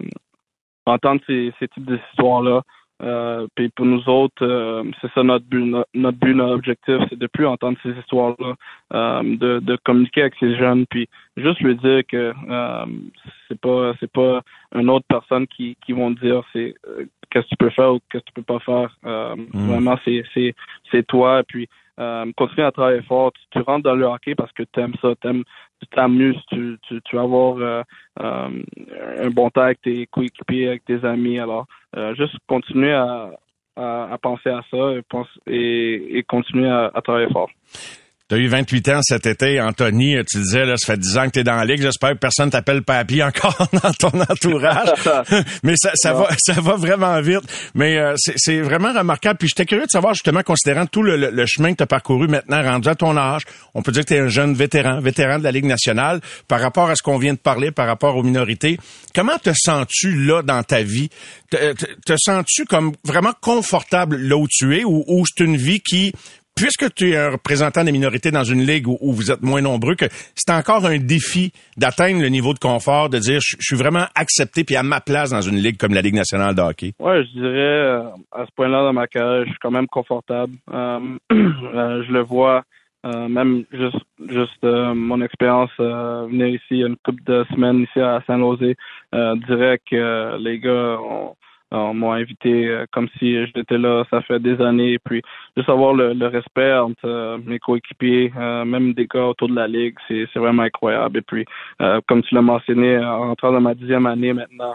entendre 0.87 1.20
ces, 1.26 1.53
ces 1.59 1.68
types 1.68 1.87
d'histoires-là. 1.87 2.62
Euh, 3.05 3.46
puis 3.55 3.68
pour 3.68 3.86
nous 3.86 4.09
autres, 4.09 4.84
c'est 5.00 5.12
ça 5.12 5.22
notre 5.22 5.44
but, 5.44 5.62
notre, 5.94 6.18
but, 6.18 6.34
notre 6.34 6.55
objectif, 6.55 6.96
c'est 7.11 7.18
de 7.18 7.26
plus 7.26 7.46
entendre 7.46 7.76
ces 7.82 7.90
histoires-là, 7.90 9.22
de, 9.22 9.61
de 9.61 9.76
communiquer 9.84 10.22
avec 10.22 10.34
ces 10.40 10.57
jeunes, 10.57 10.86
puis 10.86 11.09
juste 11.36 11.61
lui 11.61 11.76
dire 11.76 12.02
que 12.09 12.32
c'est 13.48 13.61
pas 13.61 13.92
c'est 14.00 14.11
pas 14.11 14.40
une 14.74 14.88
autre 14.88 15.05
personne 15.09 15.46
qui 15.46 15.76
qui 15.84 15.92
vont 15.92 16.12
dire 16.12 16.42
c'est 16.52 16.74
qu'est-ce 17.34 17.46
que 17.46 17.50
tu 17.50 17.57
peux 17.57 17.70
faire 17.70 17.94
ou 17.94 18.00
qu'est-ce 18.11 18.22
que 18.24 18.30
tu 18.30 18.32
peux 18.34 18.42
pas 18.42 18.61
faire. 18.61 18.96
Euh, 19.05 19.34
mm. 19.36 19.66
Vraiment, 19.66 19.98
c'est, 20.05 20.22
c'est, 20.32 20.55
c'est 20.90 21.07
toi. 21.07 21.42
Puis, 21.46 21.68
euh, 22.01 22.30
continue 22.36 22.64
à 22.64 22.72
travailler 22.72 23.03
fort. 23.03 23.32
Tu, 23.51 23.61
rentres 23.61 23.84
dans 23.84 23.95
le 23.95 24.07
hockey 24.07 24.34
parce 24.34 24.53
que 24.53 24.62
tu 24.62 24.80
aimes 24.80 24.95
ça, 25.01 25.14
t'aimes, 25.20 25.45
tu 25.80 25.86
t'amuses, 25.88 26.40
tu, 26.51 26.78
tu, 26.82 27.01
tu 27.03 27.16
vas 27.16 27.22
avoir 27.22 27.57
euh, 27.59 27.82
un 28.20 29.30
bon 29.30 29.51
temps 29.51 29.62
avec 29.62 29.80
tes 29.82 30.07
coéquipiers, 30.07 30.68
avec 30.68 30.84
tes 30.84 31.05
amis. 31.05 31.38
Alors, 31.38 31.66
juste 32.16 32.36
continuer 32.47 32.92
à, 32.92 33.30
à, 33.76 34.18
penser 34.20 34.51
à 34.51 34.62
ça 34.70 34.92
et, 34.92 35.03
pense, 35.09 35.28
et, 35.47 36.24
à 36.28 37.03
travailler 37.03 37.28
fort. 37.32 37.51
Tu 38.31 38.37
as 38.37 38.39
eu 38.39 38.49
28 38.49 38.89
ans 38.89 39.01
cet 39.03 39.27
été, 39.27 39.61
Anthony. 39.61 40.16
Tu 40.25 40.39
disais, 40.39 40.64
là, 40.64 40.79
ça 40.79 40.95
fait 40.95 40.99
10 40.99 41.18
ans 41.18 41.27
que 41.27 41.33
tu 41.33 41.41
es 41.41 41.45
dans 41.45 41.57
la 41.57 41.66
ligue. 41.66 41.83
J'espère 41.83 42.12
que 42.12 42.18
personne 42.18 42.49
t'appelle 42.49 42.81
papy 42.81 43.22
encore 43.22 43.68
dans 43.83 43.93
ton 43.93 44.18
entourage. 44.18 44.89
Mais 45.62 45.75
ça, 45.77 45.91
ça 45.95 46.14
va, 46.14 46.31
ça 46.39 46.55
va 46.55 46.77
vraiment 46.77 47.20
vite. 47.20 47.43
Mais 47.75 47.99
euh, 47.99 48.14
c'est 48.16 48.62
vraiment 48.62 48.95
remarquable. 48.95 49.37
Puis 49.39 49.49
j'étais 49.49 49.66
curieux 49.66 49.85
de 49.85 49.91
savoir, 49.91 50.14
justement, 50.14 50.43
considérant 50.43 50.87
tout 50.87 51.03
le, 51.03 51.45
chemin 51.45 51.72
que 51.72 51.77
tu 51.77 51.83
as 51.83 51.87
parcouru 51.87 52.27
maintenant, 52.27 52.62
rendu 52.62 52.89
à 52.89 52.95
ton 52.95 53.14
âge, 53.14 53.43
on 53.75 53.83
peut 53.83 53.93
dire 53.93 54.05
que 54.05 54.09
tu 54.09 54.14
es 54.14 54.20
un 54.20 54.29
jeune 54.29 54.55
vétéran, 54.55 55.01
vétéran 55.01 55.39
de 55.39 55.45
la 55.45 55.53
Ligue 55.53 55.66
nationale, 55.66 56.22
par 56.49 56.61
rapport 56.61 56.89
à 56.89 56.97
ce 56.97 57.03
qu'on 57.03 57.18
vient 57.18 57.35
de 57.35 57.39
parler, 57.39 57.72
par 57.72 57.87
rapport 57.87 58.16
aux 58.16 58.22
minorités. 58.22 58.79
Comment 59.14 59.37
te 59.37 59.51
sens-tu 59.55 60.25
là 60.25 60.41
dans 60.41 60.62
ta 60.62 60.83
vie? 60.83 61.11
Te, 61.51 61.75
te, 61.75 62.14
sens-tu 62.16 62.64
comme 62.64 62.93
vraiment 63.05 63.35
confortable 63.43 64.16
là 64.16 64.39
où 64.39 64.49
tu 64.49 64.79
es 64.79 64.85
ou, 64.85 65.05
ou 65.07 65.25
c'est 65.27 65.45
une 65.45 65.59
vie 65.59 65.81
qui 65.81 66.14
puisque 66.55 66.92
tu 66.94 67.11
es 67.11 67.16
un 67.16 67.30
représentant 67.30 67.84
des 67.84 67.92
minorités 67.92 68.30
dans 68.30 68.44
une 68.44 68.62
ligue 68.62 68.86
où, 68.86 69.12
vous 69.12 69.30
êtes 69.30 69.42
moins 69.42 69.61
nombreux, 69.61 69.94
que 69.94 70.07
c'est 70.34 70.52
encore 70.52 70.86
un 70.86 70.98
défi 70.98 71.52
d'atteindre 71.76 72.20
le 72.20 72.28
niveau 72.28 72.55
de 72.55 72.59
confort, 72.59 73.09
de 73.09 73.18
dire 73.18 73.40
je, 73.40 73.57
suis 73.61 73.76
vraiment 73.76 74.07
accepté 74.14 74.64
puis 74.64 74.76
à 74.76 74.82
ma 74.82 75.00
place 75.00 75.30
dans 75.30 75.40
une 75.40 75.57
ligue 75.57 75.76
comme 75.76 75.94
la 75.94 76.02
Ligue 76.02 76.14
nationale 76.14 76.55
de 76.55 76.61
hockey? 76.61 76.92
Ouais, 76.98 77.24
je 77.24 77.40
dirais 77.40 77.59
euh, 77.59 78.02
à 78.32 78.46
ce 78.46 78.50
point-là 78.57 78.82
dans 78.82 78.92
ma 78.92 79.07
carrière, 79.07 79.44
je 79.44 79.50
suis 79.50 79.59
quand 79.61 79.70
même 79.70 79.88
confortable. 79.88 80.55
Euh, 80.72 81.00
euh, 81.32 82.05
je 82.07 82.12
le 82.12 82.22
vois. 82.22 82.62
même 83.05 83.64
juste 83.70 84.07
juste 84.28 84.62
mon 84.62 85.20
expérience 85.20 85.70
venir 85.78 86.48
ici 86.48 86.80
une 86.80 86.96
couple 87.05 87.22
de 87.26 87.44
semaines 87.52 87.82
ici 87.82 88.00
à 88.00 88.22
San 88.26 88.40
Jose 88.40 88.74
dirait 89.46 89.78
que 89.90 90.38
les 90.38 90.59
gars 90.59 90.96
ont 91.00 91.36
on 91.77 91.95
m'a 91.95 92.14
invité 92.14 92.68
euh, 92.68 92.87
comme 92.93 93.09
si 93.18 93.37
j'étais 93.47 93.79
là, 93.79 94.05
ça 94.11 94.22
fait 94.22 94.39
des 94.39 94.61
années. 94.61 94.99
Puis 95.05 95.22
juste 95.57 95.68
avoir 95.68 95.95
le, 95.95 96.27
respect 96.27 96.72
entre 96.72 97.05
euh, 97.05 97.39
mes 97.45 97.59
coéquipiers, 97.59 98.33
euh, 98.37 98.64
même 98.64 98.95
des 98.95 99.07
gars 99.07 99.27
autour 99.27 99.49
de 99.49 99.57
la 99.57 99.66
ligue, 99.66 99.97
c'est 100.09 100.37
vraiment 100.37 100.62
incroyable. 100.62 101.18
Et 101.18 101.22
puis, 101.22 101.45
comme 102.07 102.22
tu 102.22 102.35
l'as 102.35 102.43
mentionné, 102.43 102.99
en 102.99 103.29
rentrant 103.29 103.53
dans 103.53 103.61
ma 103.61 103.75
dixième 103.75 104.07
année 104.07 104.33
maintenant, 104.33 104.75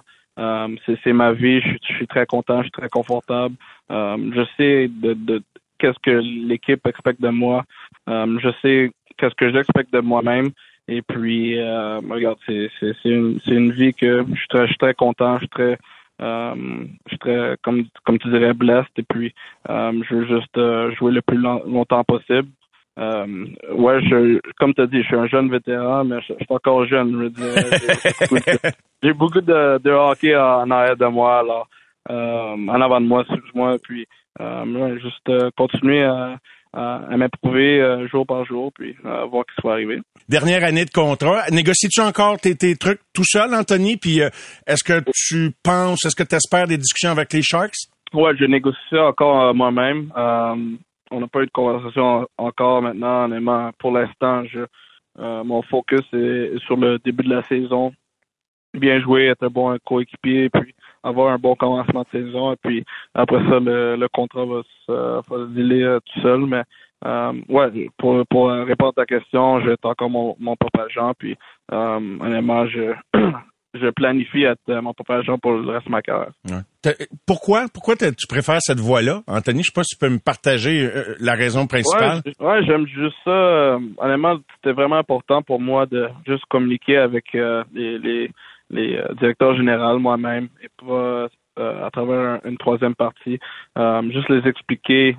c'est 0.85 1.13
ma 1.13 1.31
vie. 1.33 1.61
Je, 1.61 1.93
suis 1.95 2.07
très 2.07 2.25
content, 2.25 2.57
je 2.59 2.63
suis 2.63 2.71
très 2.71 2.89
confortable. 2.89 3.55
je 3.89 4.45
sais 4.57 4.89
de, 4.89 5.41
qu'est-ce 5.79 5.99
que 6.03 6.11
l'équipe 6.47 6.85
expecte 6.87 7.21
de 7.21 7.29
moi. 7.29 7.63
je 8.07 8.51
sais 8.61 8.91
qu'est-ce 9.17 9.35
que 9.35 9.51
j'expecte 9.51 9.93
de 9.93 9.99
moi-même. 9.99 10.49
Et 10.87 11.01
puis, 11.01 11.59
regarde, 11.59 12.37
c'est 12.47 12.69
une, 13.05 13.39
une 13.47 13.71
vie 13.71 13.93
que 13.93 14.25
je 14.29 14.39
suis 14.39 14.47
très, 14.47 14.63
je 14.63 14.67
suis 14.67 14.77
très 14.77 14.93
content, 14.93 15.35
je 15.35 15.39
suis 15.39 15.49
très 15.49 15.77
euh, 16.21 16.85
très, 17.19 17.55
comme, 17.63 17.85
comme 18.05 18.19
tu 18.19 18.29
dirais, 18.29 18.53
blessed 18.53 18.91
et 18.97 19.03
puis 19.03 19.33
euh, 19.69 19.91
je 20.09 20.15
veux 20.15 20.27
juste 20.27 20.57
euh, 20.57 20.93
jouer 20.95 21.11
le 21.11 21.21
plus 21.21 21.37
longtemps 21.37 22.03
possible. 22.03 22.49
Euh, 22.97 23.45
ouais, 23.73 24.01
je, 24.01 24.39
comme 24.59 24.73
tu 24.73 24.81
as 24.81 24.87
dit, 24.87 25.01
je 25.01 25.07
suis 25.07 25.15
un 25.15 25.27
jeune 25.27 25.49
vétéran, 25.49 26.03
mais 26.03 26.17
je, 26.21 26.33
suis 26.33 26.45
encore 26.49 26.85
jeune. 26.85 27.31
J'ai 29.03 29.13
beaucoup 29.13 29.39
de, 29.39 29.77
de, 29.77 29.91
hockey 29.91 30.35
en 30.35 30.69
arrière 30.69 30.97
de 30.97 31.05
moi, 31.05 31.39
alors 31.39 31.67
en 32.09 32.81
avant 32.81 32.99
de 32.99 33.05
moi, 33.05 33.21
excuse-moi, 33.21 33.77
puis 33.81 34.05
juste 35.01 35.51
continuer 35.55 36.03
à 36.03 36.37
à, 36.73 37.17
m'approuver 37.17 37.81
euh, 37.81 38.07
jour 38.07 38.25
par 38.25 38.45
jour, 38.45 38.71
puis 38.73 38.95
euh, 39.05 39.25
voir 39.25 39.45
ce 39.49 39.61
qui 39.61 39.67
va 39.67 39.73
arriver. 39.73 39.99
Dernière 40.27 40.63
année 40.63 40.85
de 40.85 40.91
contrat. 40.91 41.43
Négocies-tu 41.51 42.01
encore 42.01 42.39
tes, 42.39 42.55
tes, 42.55 42.75
trucs 42.75 43.01
tout 43.13 43.23
seul, 43.25 43.53
Anthony? 43.53 43.97
Puis 43.97 44.21
euh, 44.21 44.29
est-ce 44.67 44.83
que 44.83 45.03
tu 45.13 45.51
penses, 45.63 46.05
est-ce 46.05 46.15
que 46.15 46.27
tu 46.27 46.35
espères 46.35 46.67
des 46.67 46.77
discussions 46.77 47.11
avec 47.11 47.33
les 47.33 47.41
Sharks? 47.41 47.87
Ouais, 48.13 48.35
je 48.37 48.45
négocie 48.45 48.77
ça 48.89 49.05
encore 49.05 49.53
moi-même. 49.53 50.11
on 50.15 51.19
n'a 51.19 51.27
pas 51.27 51.41
eu 51.41 51.45
de 51.45 51.51
conversation 51.51 52.27
encore 52.37 52.81
maintenant, 52.81 53.25
honnêtement. 53.25 53.71
Pour 53.79 53.91
l'instant, 53.91 54.43
je 54.45 54.65
mon 55.17 55.61
focus 55.63 56.05
est 56.13 56.57
sur 56.65 56.77
le 56.77 56.97
début 56.99 57.23
de 57.23 57.35
la 57.35 57.43
saison. 57.43 57.91
Bien 58.73 59.01
jouer, 59.01 59.25
être 59.25 59.43
un 59.43 59.49
bon 59.49 59.77
coéquipier, 59.83 60.49
puis 60.49 60.73
avoir 61.03 61.33
un 61.33 61.37
bon 61.37 61.55
commencement 61.55 62.05
de 62.11 62.19
saison. 62.19 62.53
Et 62.53 62.57
puis 62.63 62.85
après 63.13 63.39
ça, 63.49 63.59
le, 63.59 64.07
contrat 64.13 64.45
va 64.45 64.61
se, 64.85 64.91
va 64.91 65.35
euh, 65.35 65.99
tout 65.99 66.21
seul. 66.21 66.45
Mais 66.45 66.63
euh, 67.05 67.33
ouais, 67.47 67.89
pour, 67.97 68.25
pour 68.27 68.49
répondre 68.49 68.93
à 68.97 69.01
ta 69.01 69.05
question, 69.05 69.61
j'ai 69.61 69.75
encore 69.83 70.09
mon, 70.09 70.35
mon 70.39 70.55
propre 70.55 70.81
agent. 70.81 71.13
Puis 71.17 71.35
euh, 71.71 72.17
honnêtement, 72.19 72.67
je 72.67 72.93
je 73.75 73.89
planifie 73.91 74.43
être 74.43 74.81
mon 74.81 74.93
propre 74.93 75.11
agent 75.11 75.37
pour 75.37 75.51
le 75.51 75.69
reste 75.69 75.85
de 75.85 75.91
ma 75.91 76.01
carrière. 76.01 76.31
Pourquoi, 77.27 77.65
pourquoi 77.71 77.95
tu 77.95 78.27
préfères 78.27 78.57
cette 78.61 78.79
voie-là, 78.79 79.21
Anthony? 79.27 79.59
Je 79.59 79.67
sais 79.67 79.75
pas 79.75 79.83
si 79.83 79.95
tu 79.95 79.99
peux 79.99 80.11
me 80.11 80.17
partager 80.17 80.89
la 81.19 81.35
raison 81.35 81.67
principale. 81.67 82.21
Ouais, 82.39 82.63
j'aime 82.65 82.87
juste 82.87 83.15
ça. 83.23 83.77
honnêtement, 83.99 84.39
c'était 84.55 84.73
vraiment 84.73 84.95
important 84.95 85.43
pour 85.43 85.61
moi 85.61 85.85
de 85.85 86.09
juste 86.25 86.45
communiquer 86.49 86.97
avec 86.97 87.25
les, 87.33 87.99
les, 87.99 88.31
les 88.69 88.95
euh, 88.95 89.13
directeurs 89.19 89.55
généraux 89.55 89.99
moi-même 89.99 90.49
et 90.61 90.69
pas 90.85 91.27
euh, 91.57 91.85
à 91.85 91.89
travers 91.91 92.39
une 92.45 92.57
troisième 92.57 92.95
partie, 92.95 93.39
euh, 93.77 94.01
juste 94.11 94.29
les 94.29 94.47
expliquer, 94.47 95.17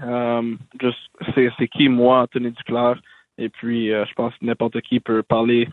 juste 0.80 0.98
c'est 1.34 1.68
qui 1.68 1.88
moi, 1.88 2.22
Anthony 2.22 2.50
Duclair, 2.52 2.98
et 3.36 3.50
puis 3.50 3.88
je 3.88 4.14
pense 4.14 4.32
que 4.34 4.46
n'importe 4.46 4.80
qui 4.80 5.00
peut 5.00 5.22
parler 5.22 5.68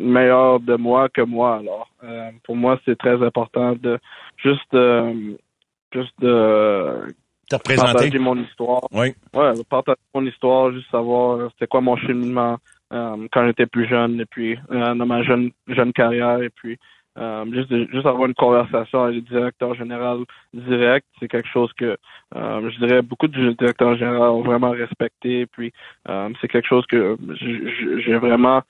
meilleur 0.00 0.60
de 0.60 0.76
moi 0.76 1.10
que 1.10 1.20
moi. 1.20 1.56
Alors, 1.56 1.90
pour 2.44 2.56
moi, 2.56 2.80
c'est 2.86 2.96
très 2.96 3.22
important 3.22 3.74
de 3.74 3.98
juste 4.38 4.74
juste 5.92 6.14
de 6.20 7.06
partager 7.50 8.18
mon 8.18 8.38
histoire. 8.42 8.88
Oui. 8.92 9.14
Ouais, 9.34 9.52
partager 9.68 10.00
mon 10.14 10.24
histoire, 10.24 10.72
juste 10.72 10.90
savoir 10.90 11.50
c'était 11.52 11.66
quoi 11.66 11.82
mon 11.82 11.96
cheminement 11.96 12.56
quand 12.92 13.46
j'étais 13.46 13.66
plus 13.66 13.88
jeune 13.88 14.20
et 14.20 14.26
puis 14.26 14.58
dans 14.70 15.06
ma 15.06 15.22
jeune 15.22 15.50
jeune 15.68 15.92
carrière 15.92 16.42
et 16.42 16.50
puis 16.50 16.78
euh, 17.18 17.44
juste, 17.52 17.92
juste 17.92 18.06
avoir 18.06 18.26
une 18.26 18.34
conversation 18.34 19.02
avec 19.02 19.16
le 19.16 19.20
directeur 19.22 19.74
général 19.74 20.20
direct, 20.54 21.06
c'est 21.20 21.28
quelque 21.28 21.48
chose 21.48 21.70
que 21.74 21.98
euh, 22.34 22.70
je 22.70 22.86
dirais 22.86 23.02
beaucoup 23.02 23.28
de 23.28 23.52
directeurs 23.52 23.96
généraux 23.96 24.38
ont 24.38 24.42
vraiment 24.42 24.70
respecté. 24.70 25.46
Puis 25.46 25.72
euh, 26.08 26.30
c'est 26.40 26.48
quelque 26.48 26.68
chose 26.68 26.86
que 26.86 27.18
j'ai 28.04 28.16
vraiment 28.16 28.62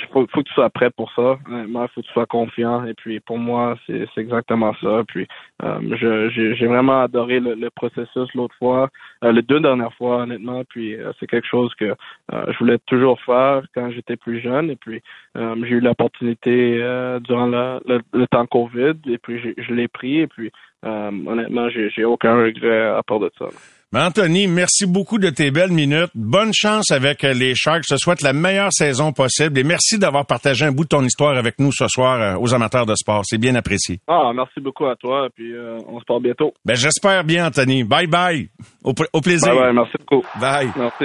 il 0.00 0.06
faut, 0.12 0.26
faut, 0.32 0.42
que 0.42 0.48
tu 0.48 0.54
sois 0.54 0.70
prêt 0.70 0.90
pour 0.90 1.10
ça. 1.12 1.38
il 1.50 1.72
faut 1.94 2.00
que 2.00 2.06
tu 2.06 2.12
sois 2.12 2.26
confiant. 2.26 2.84
Et 2.84 2.94
puis 2.94 3.20
pour 3.20 3.38
moi, 3.38 3.76
c'est 3.86 4.06
exactement 4.16 4.74
ça. 4.80 5.02
Puis 5.06 5.26
euh, 5.62 6.30
j'ai 6.30 6.66
vraiment 6.66 7.02
adoré 7.02 7.40
le, 7.40 7.70
processus 7.70 8.32
l'autre 8.34 8.54
fois, 8.58 8.88
euh, 9.24 9.32
les 9.32 9.42
deux 9.42 9.60
dernières 9.60 9.94
fois, 9.94 10.22
honnêtement. 10.22 10.62
Puis 10.68 10.94
euh, 10.94 11.12
c'est 11.18 11.26
quelque 11.26 11.46
chose 11.46 11.74
que 11.74 11.84
euh, 12.32 12.44
je 12.52 12.58
voulais 12.58 12.78
toujours 12.86 13.20
faire 13.22 13.62
quand 13.74 13.90
j'étais 13.90 14.16
plus 14.16 14.40
jeune. 14.40 14.70
Et 14.70 14.76
puis 14.76 15.02
j'ai 15.34 15.74
eu 15.74 15.80
l'opportunité 15.80 16.78
durant 17.20 17.46
le, 17.46 18.26
temps 18.26 18.46
Covid. 18.46 18.94
Et 19.06 19.18
puis 19.18 19.54
je 19.56 19.74
l'ai 19.74 19.88
pris. 19.88 20.20
Et 20.20 20.26
puis 20.26 20.50
honnêtement, 20.82 21.68
j'ai 21.68 22.04
aucun 22.04 22.36
regret 22.36 22.88
à 22.88 23.02
part 23.02 23.20
de 23.20 23.30
ça. 23.38 23.46
Ben, 23.90 24.04
Anthony, 24.04 24.46
merci 24.48 24.84
beaucoup 24.84 25.16
de 25.16 25.30
tes 25.30 25.50
belles 25.50 25.72
minutes. 25.72 26.10
Bonne 26.14 26.52
chance 26.52 26.90
avec 26.90 27.24
euh, 27.24 27.32
les 27.32 27.54
Sharks. 27.54 27.84
Je 27.88 27.94
te 27.94 27.98
souhaite 27.98 28.20
la 28.20 28.34
meilleure 28.34 28.70
saison 28.70 29.12
possible 29.12 29.58
et 29.58 29.64
merci 29.64 29.98
d'avoir 29.98 30.26
partagé 30.26 30.66
un 30.66 30.72
bout 30.72 30.84
de 30.84 30.88
ton 30.90 31.02
histoire 31.02 31.38
avec 31.38 31.58
nous 31.58 31.72
ce 31.72 31.88
soir 31.88 32.20
euh, 32.20 32.34
aux 32.38 32.52
amateurs 32.52 32.84
de 32.84 32.94
sport. 32.94 33.22
C'est 33.24 33.38
bien 33.38 33.54
apprécié. 33.54 33.98
Ah, 34.06 34.30
merci 34.34 34.60
beaucoup 34.60 34.84
à 34.84 34.94
toi. 34.96 35.28
Puis 35.34 35.54
euh, 35.54 35.78
on 35.88 35.98
se 36.00 36.04
parle 36.04 36.20
bientôt. 36.20 36.52
Ben, 36.66 36.76
j'espère 36.76 37.24
bien, 37.24 37.46
Anthony. 37.46 37.82
Bye 37.82 38.08
bye. 38.08 38.50
Au, 38.84 38.92
plaisir. 38.92 39.54
Bye 39.54 39.58
bye. 39.58 39.72
Merci 39.72 39.96
beaucoup. 40.06 40.26
Bye. 40.38 40.70
Merci. 40.76 41.04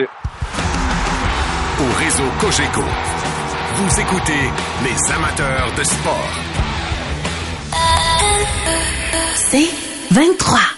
Au 1.80 2.04
réseau 2.04 2.30
Cogeco, 2.42 2.82
vous 3.76 4.00
écoutez 4.02 4.44
les 4.84 5.14
amateurs 5.14 5.72
de 5.78 5.84
sport. 5.84 6.30
C'est 9.36 9.70
23. 10.14 10.73